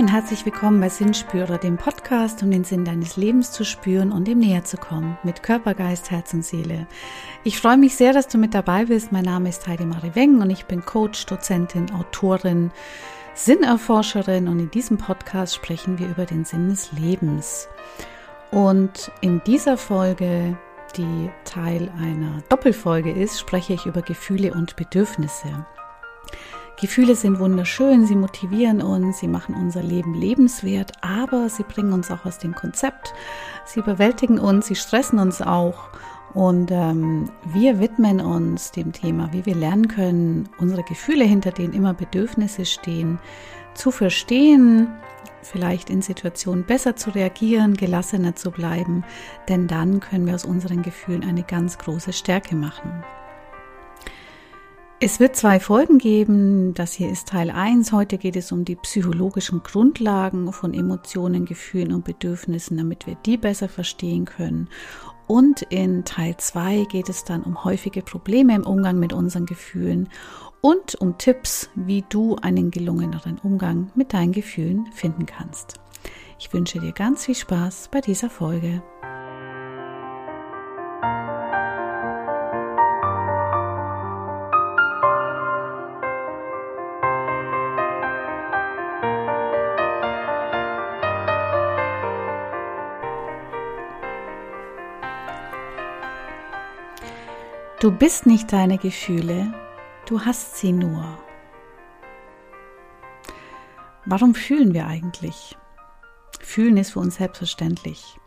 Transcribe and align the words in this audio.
und 0.00 0.08
herzlich 0.08 0.46
willkommen 0.46 0.80
bei 0.80 0.88
Sinnspürer, 0.88 1.58
dem 1.58 1.76
Podcast, 1.76 2.42
um 2.42 2.50
den 2.50 2.64
Sinn 2.64 2.86
deines 2.86 3.18
Lebens 3.18 3.52
zu 3.52 3.66
spüren 3.66 4.12
und 4.12 4.28
ihm 4.28 4.38
näher 4.38 4.64
zu 4.64 4.78
kommen, 4.78 5.18
mit 5.24 5.42
Körper, 5.42 5.74
Geist, 5.74 6.10
Herz 6.10 6.32
und 6.32 6.42
Seele. 6.42 6.86
Ich 7.44 7.60
freue 7.60 7.76
mich 7.76 7.96
sehr, 7.96 8.14
dass 8.14 8.26
du 8.26 8.38
mit 8.38 8.54
dabei 8.54 8.86
bist. 8.86 9.12
Mein 9.12 9.26
Name 9.26 9.50
ist 9.50 9.68
Heidi 9.68 9.84
Marie 9.84 10.14
Weng 10.14 10.40
und 10.40 10.48
ich 10.48 10.64
bin 10.64 10.86
Coach, 10.86 11.26
Dozentin, 11.26 11.92
Autorin, 11.92 12.70
Sinnerforscherin 13.34 14.48
und 14.48 14.58
in 14.58 14.70
diesem 14.70 14.96
Podcast 14.96 15.54
sprechen 15.54 15.98
wir 15.98 16.08
über 16.08 16.24
den 16.24 16.46
Sinn 16.46 16.70
des 16.70 16.92
Lebens. 16.92 17.68
Und 18.50 19.12
in 19.20 19.42
dieser 19.44 19.76
Folge, 19.76 20.56
die 20.96 21.28
Teil 21.44 21.92
einer 22.00 22.42
Doppelfolge 22.48 23.12
ist, 23.12 23.38
spreche 23.38 23.74
ich 23.74 23.84
über 23.84 24.00
Gefühle 24.00 24.54
und 24.54 24.76
Bedürfnisse. 24.76 25.66
Gefühle 26.80 27.14
sind 27.14 27.38
wunderschön, 27.38 28.06
sie 28.06 28.14
motivieren 28.14 28.80
uns, 28.80 29.18
sie 29.18 29.28
machen 29.28 29.54
unser 29.54 29.82
Leben 29.82 30.14
lebenswert, 30.14 30.92
aber 31.02 31.50
sie 31.50 31.62
bringen 31.62 31.92
uns 31.92 32.10
auch 32.10 32.24
aus 32.24 32.38
dem 32.38 32.54
Konzept, 32.54 33.12
sie 33.66 33.80
überwältigen 33.80 34.38
uns, 34.38 34.66
sie 34.66 34.76
stressen 34.76 35.18
uns 35.18 35.42
auch. 35.42 35.90
Und 36.32 36.70
ähm, 36.70 37.28
wir 37.44 37.80
widmen 37.80 38.20
uns 38.20 38.70
dem 38.70 38.92
Thema, 38.92 39.30
wie 39.32 39.44
wir 39.44 39.54
lernen 39.54 39.88
können, 39.88 40.48
unsere 40.58 40.82
Gefühle, 40.84 41.24
hinter 41.24 41.50
denen 41.50 41.74
immer 41.74 41.92
Bedürfnisse 41.92 42.64
stehen, 42.64 43.18
zu 43.74 43.90
verstehen, 43.90 44.88
vielleicht 45.42 45.90
in 45.90 46.02
Situationen 46.02 46.64
besser 46.64 46.96
zu 46.96 47.10
reagieren, 47.10 47.74
gelassener 47.74 48.36
zu 48.36 48.50
bleiben, 48.50 49.04
denn 49.48 49.66
dann 49.66 50.00
können 50.00 50.26
wir 50.26 50.34
aus 50.34 50.44
unseren 50.44 50.82
Gefühlen 50.82 51.24
eine 51.24 51.42
ganz 51.42 51.78
große 51.78 52.12
Stärke 52.12 52.54
machen. 52.54 53.04
Es 55.02 55.18
wird 55.18 55.34
zwei 55.34 55.60
Folgen 55.60 55.96
geben. 55.96 56.74
Das 56.74 56.92
hier 56.92 57.10
ist 57.10 57.28
Teil 57.28 57.50
1. 57.50 57.90
Heute 57.90 58.18
geht 58.18 58.36
es 58.36 58.52
um 58.52 58.66
die 58.66 58.76
psychologischen 58.76 59.62
Grundlagen 59.62 60.52
von 60.52 60.74
Emotionen, 60.74 61.46
Gefühlen 61.46 61.94
und 61.94 62.04
Bedürfnissen, 62.04 62.76
damit 62.76 63.06
wir 63.06 63.14
die 63.14 63.38
besser 63.38 63.70
verstehen 63.70 64.26
können. 64.26 64.68
Und 65.26 65.62
in 65.70 66.04
Teil 66.04 66.36
2 66.36 66.84
geht 66.84 67.08
es 67.08 67.24
dann 67.24 67.44
um 67.44 67.64
häufige 67.64 68.02
Probleme 68.02 68.54
im 68.54 68.66
Umgang 68.66 68.98
mit 68.98 69.14
unseren 69.14 69.46
Gefühlen 69.46 70.10
und 70.60 70.96
um 70.96 71.16
Tipps, 71.16 71.70
wie 71.74 72.04
du 72.10 72.36
einen 72.36 72.70
gelungeneren 72.70 73.38
Umgang 73.38 73.90
mit 73.94 74.12
deinen 74.12 74.32
Gefühlen 74.32 74.92
finden 74.92 75.24
kannst. 75.24 75.80
Ich 76.38 76.52
wünsche 76.52 76.78
dir 76.78 76.92
ganz 76.92 77.24
viel 77.24 77.36
Spaß 77.36 77.88
bei 77.90 78.02
dieser 78.02 78.28
Folge. 78.28 78.82
Du 97.80 97.90
bist 97.90 98.26
nicht 98.26 98.52
deine 98.52 98.76
Gefühle, 98.76 99.54
du 100.04 100.20
hast 100.20 100.58
sie 100.58 100.70
nur. 100.70 101.18
Warum 104.04 104.34
fühlen 104.34 104.74
wir 104.74 104.86
eigentlich? 104.86 105.56
Fühlen 106.40 106.76
ist 106.76 106.90
für 106.90 106.98
uns 106.98 107.14
selbstverständlich. 107.14 108.18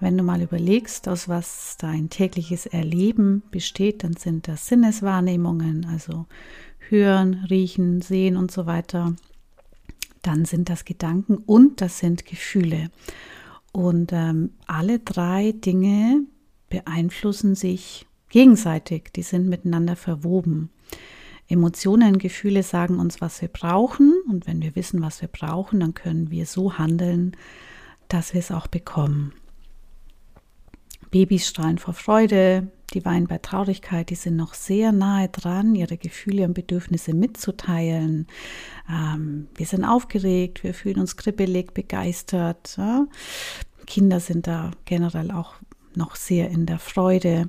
Wenn 0.00 0.16
du 0.16 0.24
mal 0.24 0.40
überlegst, 0.40 1.08
aus 1.08 1.28
was 1.28 1.76
dein 1.78 2.08
tägliches 2.08 2.64
Erleben 2.64 3.42
besteht, 3.50 4.02
dann 4.02 4.16
sind 4.16 4.48
das 4.48 4.66
Sinneswahrnehmungen, 4.68 5.84
also 5.92 6.24
Hören, 6.88 7.44
Riechen, 7.50 8.00
Sehen 8.00 8.38
und 8.38 8.50
so 8.50 8.64
weiter. 8.64 9.14
Dann 10.22 10.46
sind 10.46 10.70
das 10.70 10.86
Gedanken 10.86 11.36
und 11.36 11.82
das 11.82 11.98
sind 11.98 12.24
Gefühle. 12.24 12.88
Und 13.72 14.14
ähm, 14.14 14.54
alle 14.66 15.00
drei 15.00 15.52
Dinge 15.52 16.22
beeinflussen 16.70 17.54
sich 17.54 18.06
gegenseitig, 18.28 19.10
die 19.14 19.22
sind 19.22 19.48
miteinander 19.48 19.96
verwoben. 19.96 20.70
Emotionen, 21.48 22.18
Gefühle 22.18 22.62
sagen 22.62 22.98
uns, 22.98 23.20
was 23.20 23.40
wir 23.40 23.48
brauchen 23.48 24.14
und 24.28 24.46
wenn 24.46 24.62
wir 24.62 24.74
wissen, 24.74 25.00
was 25.00 25.20
wir 25.20 25.28
brauchen, 25.28 25.80
dann 25.80 25.94
können 25.94 26.30
wir 26.30 26.46
so 26.46 26.76
handeln, 26.76 27.36
dass 28.08 28.34
wir 28.34 28.40
es 28.40 28.50
auch 28.50 28.66
bekommen. 28.66 29.32
Babys 31.10 31.46
strahlen 31.48 31.78
vor 31.78 31.94
Freude, 31.94 32.68
die 32.92 33.04
weinen 33.04 33.26
bei 33.26 33.38
Traurigkeit, 33.38 34.10
die 34.10 34.16
sind 34.16 34.36
noch 34.36 34.54
sehr 34.54 34.92
nahe 34.92 35.28
dran, 35.28 35.74
ihre 35.74 35.96
Gefühle 35.96 36.44
und 36.44 36.54
Bedürfnisse 36.54 37.14
mitzuteilen. 37.14 38.26
Ähm, 38.90 39.48
wir 39.54 39.66
sind 39.66 39.84
aufgeregt, 39.84 40.62
wir 40.64 40.74
fühlen 40.74 40.98
uns 40.98 41.16
kribbelig, 41.16 41.74
begeistert. 41.74 42.76
Ja? 42.76 43.06
Kinder 43.86 44.20
sind 44.20 44.46
da 44.46 44.72
generell 44.84 45.30
auch 45.30 45.54
noch 45.96 46.16
sehr 46.16 46.50
in 46.50 46.66
der 46.66 46.78
Freude. 46.78 47.48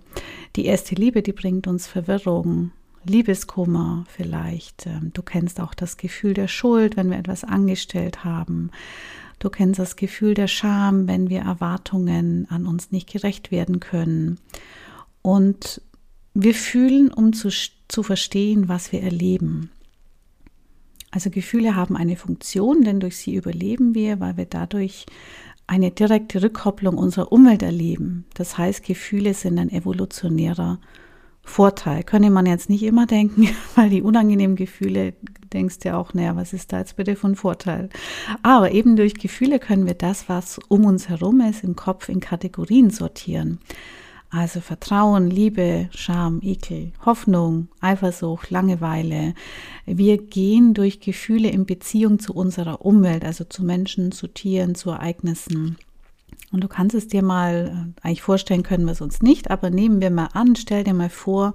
Die 0.56 0.66
erste 0.66 0.96
Liebe, 0.96 1.22
die 1.22 1.34
bringt 1.34 1.68
uns 1.68 1.88
Verwirrung, 1.88 2.72
Liebeskummer 3.06 4.06
vielleicht. 4.08 4.86
Ähm, 4.86 5.12
du 5.14 5.22
kennst 5.22 5.60
auch 5.60 5.74
das 5.74 5.98
Gefühl 5.98 6.34
der 6.34 6.48
Schuld, 6.48 6.98
wenn 6.98 7.10
wir 7.10 7.18
etwas 7.18 7.44
angestellt 7.44 8.24
haben. 8.24 8.72
Du 9.40 9.50
kennst 9.50 9.80
das 9.80 9.96
Gefühl 9.96 10.34
der 10.34 10.48
Scham, 10.48 11.08
wenn 11.08 11.30
wir 11.30 11.42
Erwartungen 11.42 12.48
an 12.50 12.66
uns 12.66 12.92
nicht 12.92 13.12
gerecht 13.12 13.52
werden 13.52 13.80
können. 13.80 14.40
Und 15.22 15.82
wir 16.34 16.54
fühlen, 16.54 17.12
um 17.12 17.34
zu, 17.34 17.50
zu 17.88 18.04
verstehen, 18.04 18.68
was 18.68 18.92
wir 18.92 19.04
erleben. 19.04 19.70
Also 21.12 21.30
Gefühle 21.30 21.76
haben 21.76 21.96
eine 21.96 22.16
Funktion, 22.16 22.84
denn 22.84 23.00
durch 23.00 23.18
sie 23.18 23.36
überleben 23.36 23.96
wir, 23.96 24.20
weil 24.20 24.38
wir 24.38 24.46
dadurch 24.46 25.06
eine 25.68 25.92
direkte 25.92 26.42
Rückkopplung 26.42 26.98
unserer 26.98 27.32
Umwelt 27.32 27.62
erleben. 27.62 28.26
Das 28.34 28.58
heißt, 28.58 28.84
Gefühle 28.84 29.34
sind 29.34 29.60
ein 29.60 29.70
evolutionärer 29.70 30.80
Vorteil. 31.44 32.04
Könnte 32.04 32.30
man 32.30 32.46
jetzt 32.46 32.70
nicht 32.70 32.84
immer 32.84 33.06
denken, 33.06 33.50
weil 33.76 33.90
die 33.90 34.02
unangenehmen 34.02 34.56
Gefühle 34.56 35.14
denkst 35.54 35.78
ja 35.84 35.98
auch, 35.98 36.14
naja, 36.14 36.36
was 36.36 36.54
ist 36.54 36.74
da 36.74 36.80
jetzt 36.80 36.96
bitte 36.96 37.16
von 37.16 37.36
Vorteil? 37.36 37.90
Aber 38.44 38.72
eben 38.72 38.96
durch 38.96 39.16
Gefühle 39.16 39.60
können 39.60 39.86
wir 39.86 39.94
das, 39.94 40.30
was 40.30 40.60
um 40.68 40.86
uns 40.86 41.10
herum 41.10 41.42
ist, 41.42 41.64
im 41.64 41.76
Kopf 41.76 42.10
in 42.10 42.20
Kategorien 42.20 42.90
sortieren. 42.90 43.60
Also 44.30 44.60
Vertrauen, 44.60 45.30
Liebe, 45.30 45.90
Scham, 45.92 46.42
Ekel, 46.44 46.92
Hoffnung, 47.06 47.70
Eifersucht, 47.80 48.50
Langeweile. 48.52 49.34
Wir 49.86 50.18
gehen 50.18 50.74
durch 50.74 51.00
Gefühle 51.00 51.50
in 51.50 51.66
Beziehung 51.66 52.20
zu 52.20 52.34
unserer 52.34 52.86
Umwelt, 52.86 53.24
also 53.24 53.46
zu 53.46 53.64
Menschen, 53.64 54.12
zu 54.12 54.28
Tieren, 54.28 54.76
zu 54.76 54.90
Ereignissen. 54.90 55.78
Und 56.52 56.64
du 56.64 56.68
kannst 56.68 56.94
es 56.94 57.08
dir 57.08 57.24
mal 57.24 57.94
äh, 58.02 58.06
eigentlich 58.06 58.22
vorstellen, 58.22 58.64
können 58.64 58.86
wir 58.86 58.92
es 58.92 59.02
uns 59.02 59.22
nicht, 59.22 59.50
aber 59.50 59.70
nehmen 59.70 60.02
wir 60.02 60.12
mal 60.12 60.30
an, 60.34 60.56
stell 60.56 60.84
dir 60.84 60.94
mal 60.94 61.10
vor, 61.10 61.54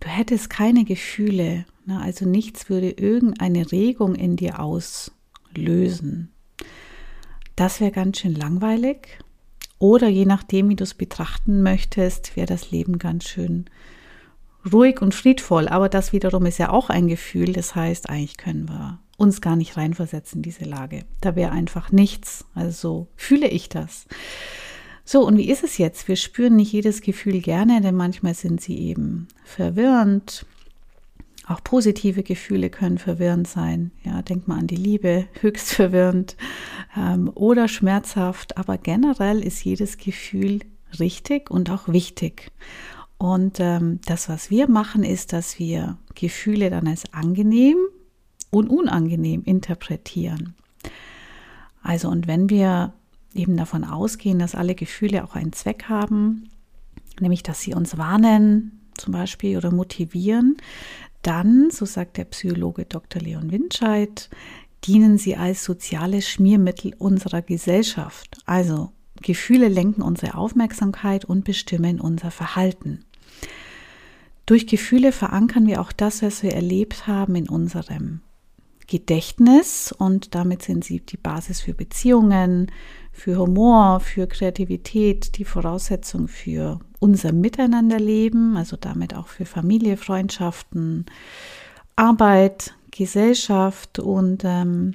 du 0.00 0.08
hättest 0.08 0.50
keine 0.50 0.84
Gefühle, 0.84 1.64
ne? 1.86 2.00
also 2.00 2.26
nichts 2.26 2.68
würde 2.68 2.90
irgendeine 2.90 3.70
Regung 3.70 4.16
in 4.16 4.36
dir 4.36 4.60
auslösen. 4.60 6.32
Das 7.54 7.80
wäre 7.80 7.92
ganz 7.92 8.18
schön 8.18 8.34
langweilig 8.34 9.18
oder 9.80 10.08
je 10.08 10.26
nachdem, 10.26 10.68
wie 10.68 10.76
du 10.76 10.84
es 10.84 10.94
betrachten 10.94 11.62
möchtest, 11.62 12.36
wäre 12.36 12.46
das 12.46 12.70
Leben 12.70 12.98
ganz 12.98 13.24
schön 13.24 13.64
ruhig 14.70 15.00
und 15.00 15.14
friedvoll. 15.14 15.68
Aber 15.68 15.88
das 15.88 16.12
wiederum 16.12 16.44
ist 16.46 16.58
ja 16.58 16.70
auch 16.70 16.90
ein 16.90 17.08
Gefühl. 17.08 17.54
Das 17.54 17.74
heißt, 17.74 18.08
eigentlich 18.08 18.36
können 18.36 18.68
wir 18.68 19.00
uns 19.16 19.40
gar 19.40 19.56
nicht 19.56 19.78
reinversetzen 19.78 20.38
in 20.38 20.42
diese 20.42 20.64
Lage. 20.64 21.04
Da 21.22 21.34
wäre 21.34 21.50
einfach 21.50 21.92
nichts. 21.92 22.44
Also 22.54 22.70
so 22.70 23.08
fühle 23.16 23.48
ich 23.48 23.70
das. 23.70 24.06
So, 25.04 25.26
und 25.26 25.38
wie 25.38 25.48
ist 25.48 25.64
es 25.64 25.78
jetzt? 25.78 26.08
Wir 26.08 26.16
spüren 26.16 26.56
nicht 26.56 26.72
jedes 26.72 27.00
Gefühl 27.00 27.40
gerne, 27.40 27.80
denn 27.80 27.96
manchmal 27.96 28.34
sind 28.34 28.60
sie 28.60 28.78
eben 28.78 29.28
verwirrend, 29.44 30.44
auch 31.50 31.64
positive 31.64 32.22
Gefühle 32.22 32.70
können 32.70 32.98
verwirrend 32.98 33.48
sein. 33.48 33.90
Ja, 34.04 34.22
denk 34.22 34.46
mal 34.46 34.58
an 34.58 34.66
die 34.66 34.76
Liebe, 34.76 35.26
höchst 35.40 35.72
verwirrend 35.72 36.36
ähm, 36.96 37.30
oder 37.34 37.68
schmerzhaft. 37.68 38.56
Aber 38.56 38.78
generell 38.78 39.42
ist 39.42 39.64
jedes 39.64 39.98
Gefühl 39.98 40.60
richtig 40.98 41.50
und 41.50 41.70
auch 41.70 41.88
wichtig. 41.88 42.50
Und 43.18 43.58
ähm, 43.60 44.00
das, 44.06 44.28
was 44.28 44.50
wir 44.50 44.68
machen, 44.68 45.04
ist, 45.04 45.32
dass 45.32 45.58
wir 45.58 45.98
Gefühle 46.14 46.70
dann 46.70 46.86
als 46.86 47.12
angenehm 47.12 47.76
und 48.50 48.68
unangenehm 48.68 49.42
interpretieren. 49.44 50.54
Also, 51.82 52.08
und 52.08 52.26
wenn 52.26 52.48
wir 52.48 52.92
eben 53.34 53.56
davon 53.56 53.84
ausgehen, 53.84 54.38
dass 54.38 54.54
alle 54.54 54.74
Gefühle 54.74 55.24
auch 55.24 55.34
einen 55.34 55.52
Zweck 55.52 55.84
haben, 55.88 56.48
nämlich 57.20 57.42
dass 57.42 57.60
sie 57.60 57.74
uns 57.74 57.98
warnen, 57.98 58.80
zum 59.00 59.12
Beispiel 59.12 59.56
oder 59.56 59.70
motivieren, 59.70 60.56
dann, 61.22 61.70
so 61.70 61.84
sagt 61.84 62.16
der 62.16 62.24
Psychologe 62.24 62.84
Dr. 62.84 63.20
Leon 63.20 63.50
Winscheid, 63.50 64.30
dienen 64.84 65.18
sie 65.18 65.36
als 65.36 65.64
soziales 65.64 66.28
Schmiermittel 66.28 66.94
unserer 66.98 67.42
Gesellschaft. 67.42 68.38
Also 68.46 68.92
Gefühle 69.22 69.68
lenken 69.68 70.02
unsere 70.02 70.34
Aufmerksamkeit 70.34 71.24
und 71.24 71.44
bestimmen 71.44 72.00
unser 72.00 72.30
Verhalten. 72.30 73.04
Durch 74.46 74.66
Gefühle 74.66 75.12
verankern 75.12 75.66
wir 75.66 75.80
auch 75.80 75.92
das, 75.92 76.22
was 76.22 76.42
wir 76.42 76.54
erlebt 76.54 77.06
haben 77.06 77.36
in 77.36 77.48
unserem 77.48 78.20
Gedächtnis 78.86 79.92
und 79.96 80.34
damit 80.34 80.62
sind 80.62 80.84
sie 80.84 81.00
die 81.00 81.16
Basis 81.16 81.60
für 81.60 81.74
Beziehungen, 81.74 82.72
für 83.20 83.36
Humor, 83.36 84.00
für 84.00 84.26
Kreativität, 84.26 85.36
die 85.36 85.44
Voraussetzung 85.44 86.26
für 86.26 86.80
unser 87.00 87.32
Miteinanderleben, 87.32 88.56
also 88.56 88.78
damit 88.80 89.14
auch 89.14 89.28
für 89.28 89.44
Familie, 89.44 89.98
Freundschaften, 89.98 91.04
Arbeit, 91.96 92.74
Gesellschaft. 92.90 93.98
Und 93.98 94.42
ähm, 94.44 94.94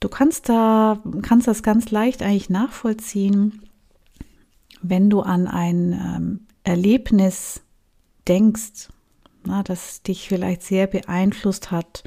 du 0.00 0.10
kannst 0.10 0.50
da 0.50 1.02
kannst 1.22 1.48
das 1.48 1.62
ganz 1.62 1.90
leicht 1.90 2.22
eigentlich 2.22 2.50
nachvollziehen, 2.50 3.62
wenn 4.82 5.08
du 5.08 5.22
an 5.22 5.46
ein 5.46 5.92
ähm, 5.92 6.40
Erlebnis 6.64 7.62
denkst, 8.28 8.90
na, 9.44 9.62
das 9.62 10.02
dich 10.02 10.28
vielleicht 10.28 10.62
sehr 10.62 10.86
beeinflusst 10.86 11.70
hat, 11.70 12.04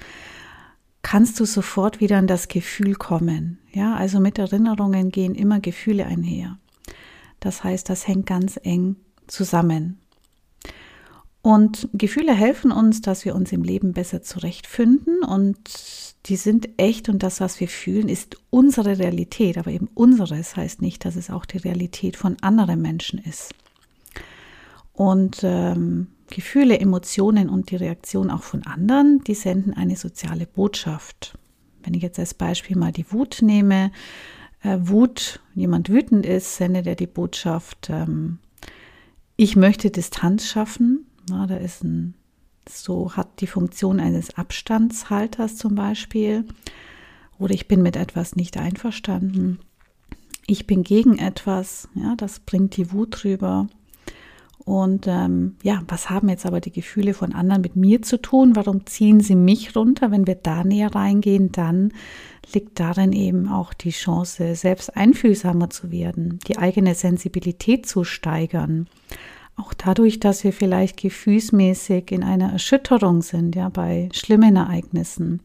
kannst 1.01 1.39
du 1.39 1.45
sofort 1.45 1.99
wieder 1.99 2.17
an 2.17 2.27
das 2.27 2.47
Gefühl 2.47 2.95
kommen. 2.95 3.59
Ja, 3.73 3.95
also 3.95 4.19
mit 4.19 4.37
Erinnerungen 4.37 5.09
gehen 5.09 5.35
immer 5.35 5.59
Gefühle 5.59 6.05
einher. 6.05 6.57
Das 7.39 7.63
heißt, 7.63 7.89
das 7.89 8.07
hängt 8.07 8.27
ganz 8.27 8.59
eng 8.61 8.97
zusammen. 9.27 9.99
Und 11.41 11.89
Gefühle 11.93 12.33
helfen 12.33 12.71
uns, 12.71 13.01
dass 13.01 13.25
wir 13.25 13.33
uns 13.33 13.51
im 13.51 13.63
Leben 13.63 13.93
besser 13.93 14.21
zurechtfinden 14.21 15.23
und 15.23 15.57
die 16.27 16.35
sind 16.35 16.69
echt 16.77 17.09
und 17.09 17.23
das, 17.23 17.41
was 17.41 17.59
wir 17.59 17.67
fühlen, 17.67 18.09
ist 18.09 18.37
unsere 18.51 18.99
Realität, 18.99 19.57
aber 19.57 19.71
eben 19.71 19.89
unseres 19.95 20.55
heißt 20.55 20.83
nicht, 20.83 21.03
dass 21.03 21.15
es 21.15 21.31
auch 21.31 21.45
die 21.45 21.57
Realität 21.57 22.15
von 22.15 22.37
anderen 22.41 22.79
Menschen 22.79 23.17
ist. 23.17 23.55
Und 24.93 25.39
ähm, 25.41 26.07
Gefühle, 26.31 26.79
Emotionen 26.79 27.49
und 27.49 27.69
die 27.69 27.75
Reaktion 27.75 28.31
auch 28.31 28.41
von 28.41 28.63
anderen, 28.65 29.23
die 29.25 29.35
senden 29.35 29.73
eine 29.75 29.95
soziale 29.95 30.47
Botschaft. 30.47 31.37
Wenn 31.83 31.93
ich 31.93 32.01
jetzt 32.01 32.17
als 32.17 32.33
Beispiel 32.33 32.75
mal 32.75 32.91
die 32.91 33.11
Wut 33.11 33.39
nehme, 33.43 33.91
äh, 34.63 34.77
Wut, 34.81 35.39
jemand 35.53 35.89
wütend 35.89 36.25
ist, 36.25 36.55
sendet 36.55 36.87
er 36.87 36.95
die 36.95 37.07
Botschaft, 37.07 37.89
ähm, 37.91 38.39
ich 39.35 39.55
möchte 39.55 39.89
Distanz 39.89 40.45
schaffen. 40.45 41.07
Na, 41.29 41.47
da 41.47 41.57
ist 41.57 41.83
ein, 41.83 42.13
so 42.69 43.15
hat 43.15 43.41
die 43.41 43.47
Funktion 43.47 43.99
eines 43.99 44.35
Abstandshalters 44.37 45.57
zum 45.57 45.75
Beispiel. 45.75 46.45
Oder 47.39 47.55
ich 47.55 47.67
bin 47.67 47.81
mit 47.81 47.95
etwas 47.95 48.35
nicht 48.35 48.57
einverstanden. 48.57 49.59
Ich 50.45 50.67
bin 50.67 50.83
gegen 50.83 51.17
etwas. 51.17 51.89
Ja, 51.95 52.15
das 52.15 52.39
bringt 52.39 52.77
die 52.77 52.91
Wut 52.91 53.23
rüber. 53.23 53.67
Und 54.65 55.07
ähm, 55.07 55.55
ja, 55.63 55.81
was 55.87 56.09
haben 56.09 56.29
jetzt 56.29 56.45
aber 56.45 56.61
die 56.61 56.71
Gefühle 56.71 57.13
von 57.13 57.33
anderen 57.33 57.61
mit 57.61 57.75
mir 57.75 58.01
zu 58.01 58.21
tun? 58.21 58.55
Warum 58.55 58.85
ziehen 58.85 59.19
sie 59.19 59.35
mich 59.35 59.75
runter? 59.75 60.11
Wenn 60.11 60.27
wir 60.27 60.35
da 60.35 60.63
näher 60.63 60.93
reingehen, 60.93 61.51
dann 61.51 61.93
liegt 62.53 62.79
darin 62.79 63.13
eben 63.13 63.47
auch 63.47 63.73
die 63.73 63.91
Chance, 63.91 64.55
selbst 64.55 64.95
einfühlsamer 64.95 65.69
zu 65.69 65.91
werden, 65.91 66.39
die 66.47 66.57
eigene 66.57 66.95
Sensibilität 66.95 67.85
zu 67.85 68.03
steigern. 68.03 68.87
Auch 69.55 69.73
dadurch, 69.73 70.19
dass 70.19 70.43
wir 70.43 70.53
vielleicht 70.53 70.97
gefühlsmäßig 70.97 72.11
in 72.11 72.23
einer 72.23 72.51
Erschütterung 72.51 73.21
sind, 73.21 73.55
ja, 73.55 73.69
bei 73.69 74.09
schlimmen 74.13 74.55
Ereignissen. 74.55 75.41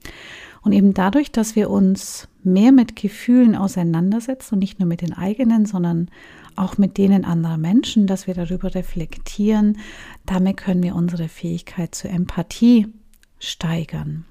Und 0.63 0.73
eben 0.73 0.95
dadurch, 0.95 1.31
dass 1.33 1.55
wir 1.55 1.71
uns 1.71 2.29
mehr 2.43 2.73
mit 2.73 2.97
Gefühlen 2.97 3.55
auseinandersetzen 3.55 4.55
und 4.55 4.61
nicht 4.61 4.79
nur 4.79 4.89
mit 4.89 5.01
den 5.01 5.13
eigenen, 5.13 5.67
sondern 5.67 6.09
auch 6.57 6.79
mit 6.79 6.99
denen 6.99 7.25
anderer 7.25 7.59
Menschen, 7.59 8.07
dass 8.07 8.27
wir 8.27 8.35
darüber 8.35 8.75
reflektieren, 8.75 9.79
damit 10.25 10.57
können 10.57 10.83
wir 10.83 10.95
unsere 10.95 11.29
Fähigkeit 11.29 11.95
zur 11.95 12.11
Empathie 12.11 12.89
steigern. 13.39 14.25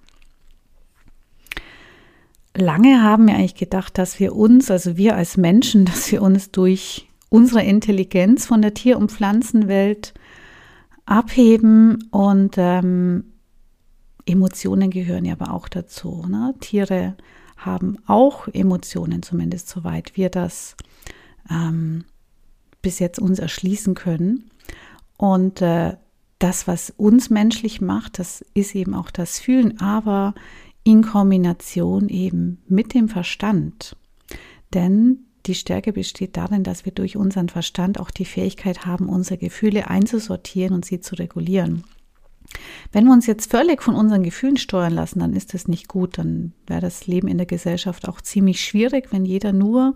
Lange 2.56 3.04
haben 3.04 3.28
wir 3.28 3.36
eigentlich 3.36 3.56
gedacht, 3.56 3.98
dass 3.98 4.20
wir 4.20 4.36
uns, 4.36 4.72
also 4.72 4.98
wir 4.98 5.16
als 5.16 5.38
Menschen, 5.38 5.86
dass 5.86 6.12
wir 6.12 6.22
uns 6.22 6.52
durch 6.52 7.08
unsere 7.30 7.64
Intelligenz 7.64 8.46
von 8.46 8.62
der 8.62 8.74
Tier- 8.74 8.98
und 8.98 9.12
Pflanzenwelt 9.12 10.14
abheben 11.06 12.08
und 12.12 12.56
ähm, 12.58 13.26
Emotionen 14.26 14.90
gehören 14.90 15.26
ja 15.26 15.34
aber 15.34 15.54
auch 15.54 15.68
dazu. 15.68 16.26
Ne? 16.28 16.56
Tiere 16.60 17.16
haben 17.58 17.98
auch 18.08 18.48
Emotionen, 18.48 19.22
zumindest 19.22 19.70
soweit 19.70 20.18
wir 20.18 20.30
das 20.30 20.76
ähm, 21.50 22.06
bis 22.86 23.00
jetzt 23.00 23.18
uns 23.18 23.40
erschließen 23.40 23.96
können. 23.96 24.52
Und 25.18 25.60
äh, 25.64 25.98
das, 26.38 26.68
was 26.68 26.94
uns 26.96 27.32
menschlich 27.32 27.82
macht, 27.82 28.20
das 28.20 28.46
ist 28.54 28.76
eben 28.76 28.94
auch 28.94 29.10
das 29.10 29.40
Fühlen, 29.40 29.80
aber 29.80 30.36
in 30.84 31.02
Kombination 31.02 32.10
eben 32.10 32.62
mit 32.68 32.94
dem 32.94 33.10
Verstand. 33.10 33.98
Denn 34.76 35.26
die 35.48 35.56
Stärke 35.56 35.94
besteht 35.94 36.38
darin, 36.38 36.64
dass 36.64 36.86
wir 36.86 36.92
durch 36.92 37.18
unseren 37.18 37.50
Verstand 37.50 38.00
auch 38.00 38.12
die 38.12 38.24
Fähigkeit 38.24 38.86
haben, 38.86 39.10
unsere 39.10 39.40
Gefühle 39.40 39.90
einzusortieren 39.90 40.76
und 40.76 40.86
sie 40.86 41.00
zu 41.00 41.16
regulieren. 41.16 41.86
Wenn 42.92 43.06
wir 43.06 43.14
uns 43.14 43.28
jetzt 43.28 43.52
völlig 43.52 43.82
von 43.82 43.96
unseren 43.96 44.24
Gefühlen 44.24 44.58
steuern 44.58 44.94
lassen, 44.94 45.20
dann 45.20 45.34
ist 45.34 45.54
das 45.54 45.68
nicht 45.68 45.88
gut. 45.88 46.18
Dann 46.18 46.54
wäre 46.68 46.82
das 46.82 47.08
Leben 47.08 47.28
in 47.28 47.38
der 47.38 47.46
Gesellschaft 47.46 48.08
auch 48.08 48.22
ziemlich 48.22 48.62
schwierig, 48.62 49.12
wenn 49.12 49.26
jeder 49.26 49.54
nur 49.54 49.96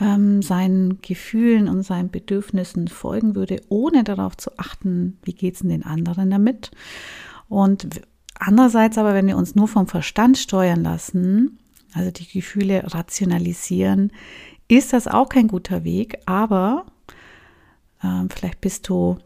ähm, 0.00 0.42
seinen 0.42 1.00
Gefühlen 1.02 1.68
und 1.68 1.82
seinen 1.82 2.10
Bedürfnissen 2.10 2.88
folgen 2.88 3.34
würde, 3.34 3.60
ohne 3.68 4.04
darauf 4.04 4.36
zu 4.36 4.58
achten, 4.58 5.18
wie 5.24 5.34
geht 5.34 5.54
es 5.54 5.60
den 5.60 5.84
anderen 5.84 6.30
damit. 6.30 6.70
Und 7.48 8.00
andererseits 8.38 8.98
aber, 8.98 9.14
wenn 9.14 9.26
wir 9.26 9.36
uns 9.36 9.54
nur 9.54 9.68
vom 9.68 9.86
Verstand 9.86 10.38
steuern 10.38 10.82
lassen, 10.82 11.58
also 11.92 12.10
die 12.10 12.26
Gefühle 12.26 12.82
rationalisieren, 12.94 14.12
ist 14.68 14.92
das 14.92 15.08
auch 15.08 15.28
kein 15.28 15.48
guter 15.48 15.84
Weg. 15.84 16.18
Aber 16.26 16.86
äh, 18.02 18.24
vielleicht 18.30 18.60
bist 18.60 18.88
du 18.88 19.18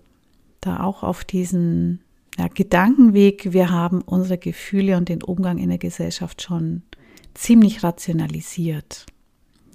da 0.61 0.81
auch 0.81 1.03
auf 1.03 1.25
diesen 1.25 2.01
ja, 2.39 2.49
Gedankenweg. 2.49 3.53
Wir 3.53 3.71
haben 3.71 4.03
unsere 4.03 4.39
Gefühle 4.39 4.97
und 4.97 5.09
den 5.09 5.23
Umgang 5.23 5.59
in 5.59 5.69
der 5.69 5.79
Gesellschaft 5.79 6.43
schon 6.43 6.83
ziemlich 7.35 7.83
rationalisiert. 7.83 9.07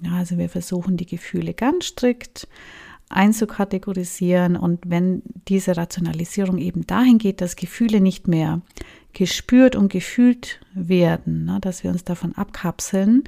Ja, 0.02 0.12
also 0.12 0.38
wir 0.38 0.48
versuchen 0.48 0.96
die 0.96 1.06
Gefühle 1.06 1.54
ganz 1.54 1.86
strikt 1.86 2.48
einzukategorisieren 3.10 4.56
und 4.56 4.78
wenn 4.86 5.22
diese 5.48 5.76
Rationalisierung 5.76 6.58
eben 6.58 6.86
dahin 6.86 7.18
geht, 7.18 7.40
dass 7.40 7.56
Gefühle 7.56 8.00
nicht 8.00 8.28
mehr 8.28 8.62
gespürt 9.12 9.74
und 9.74 9.92
gefühlt 9.92 10.60
werden, 10.72 11.44
ne, 11.44 11.58
dass 11.60 11.82
wir 11.82 11.90
uns 11.90 12.04
davon 12.04 12.34
abkapseln, 12.36 13.24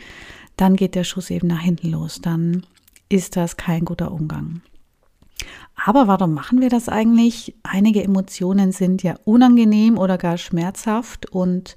dann 0.57 0.77
geht 0.77 0.95
der 0.95 1.03
Schuss 1.03 1.31
eben 1.31 1.49
nach 1.49 1.61
hinten 1.61 1.91
los. 1.91 2.21
Dann 2.23 2.65
ist 3.09 3.37
das 3.37 3.57
kein 3.57 3.85
guter 3.85 4.13
Umgang. 4.13 4.63
Aber 5.75 6.07
warum 6.07 6.35
machen 6.35 6.61
wir 6.61 6.69
das 6.69 6.89
eigentlich? 6.89 7.57
Einige 7.63 8.05
Emotionen 8.05 8.73
sind 8.73 9.03
ja 9.03 9.17
unangenehm 9.25 9.99
oder 9.99 10.19
gar 10.19 10.39
schmerzhaft 10.39 11.31
und 11.31 11.77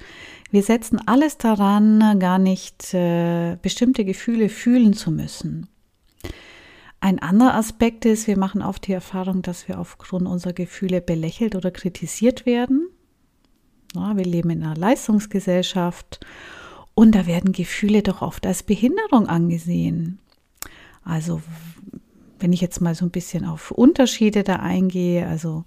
wir 0.52 0.64
setzen 0.64 1.00
alles 1.06 1.38
daran, 1.38 2.20
gar 2.20 2.38
nicht 2.38 2.94
äh, 2.94 3.58
bestimmte 3.62 4.06
Gefühle 4.06 4.50
fühlen 4.50 4.94
zu 4.94 5.12
müssen. 5.12 5.68
Ein 7.00 7.20
anderer 7.20 7.56
Aspekt 7.56 8.06
ist, 8.06 8.28
wir 8.28 8.38
machen 8.38 8.62
oft 8.62 8.88
die 8.88 8.94
Erfahrung, 8.94 9.42
dass 9.42 9.68
wir 9.68 9.80
aufgrund 9.80 10.28
unserer 10.28 10.54
Gefühle 10.54 11.02
belächelt 11.02 11.56
oder 11.56 11.72
kritisiert 11.72 12.46
werden. 12.46 12.90
Ja, 13.94 14.18
wir 14.18 14.26
leben 14.26 14.50
in 14.50 14.64
einer 14.64 14.76
Leistungsgesellschaft 14.76 16.20
und 16.96 17.14
da 17.14 17.28
werden 17.28 17.52
Gefühle 17.52 18.02
doch 18.02 18.22
oft 18.22 18.46
als 18.46 18.64
Behinderung 18.64 19.28
angesehen. 19.28 20.20
Also 21.04 21.42
wenn 22.40 22.54
ich 22.54 22.62
jetzt 22.62 22.82
mal 22.82 22.96
so 22.96 23.06
ein 23.06 23.12
bisschen 23.12 23.46
auf 23.46 23.72
Unterschiede 23.72 24.44
da 24.44 24.58
eingehe, 24.58 25.28
also 25.28 25.66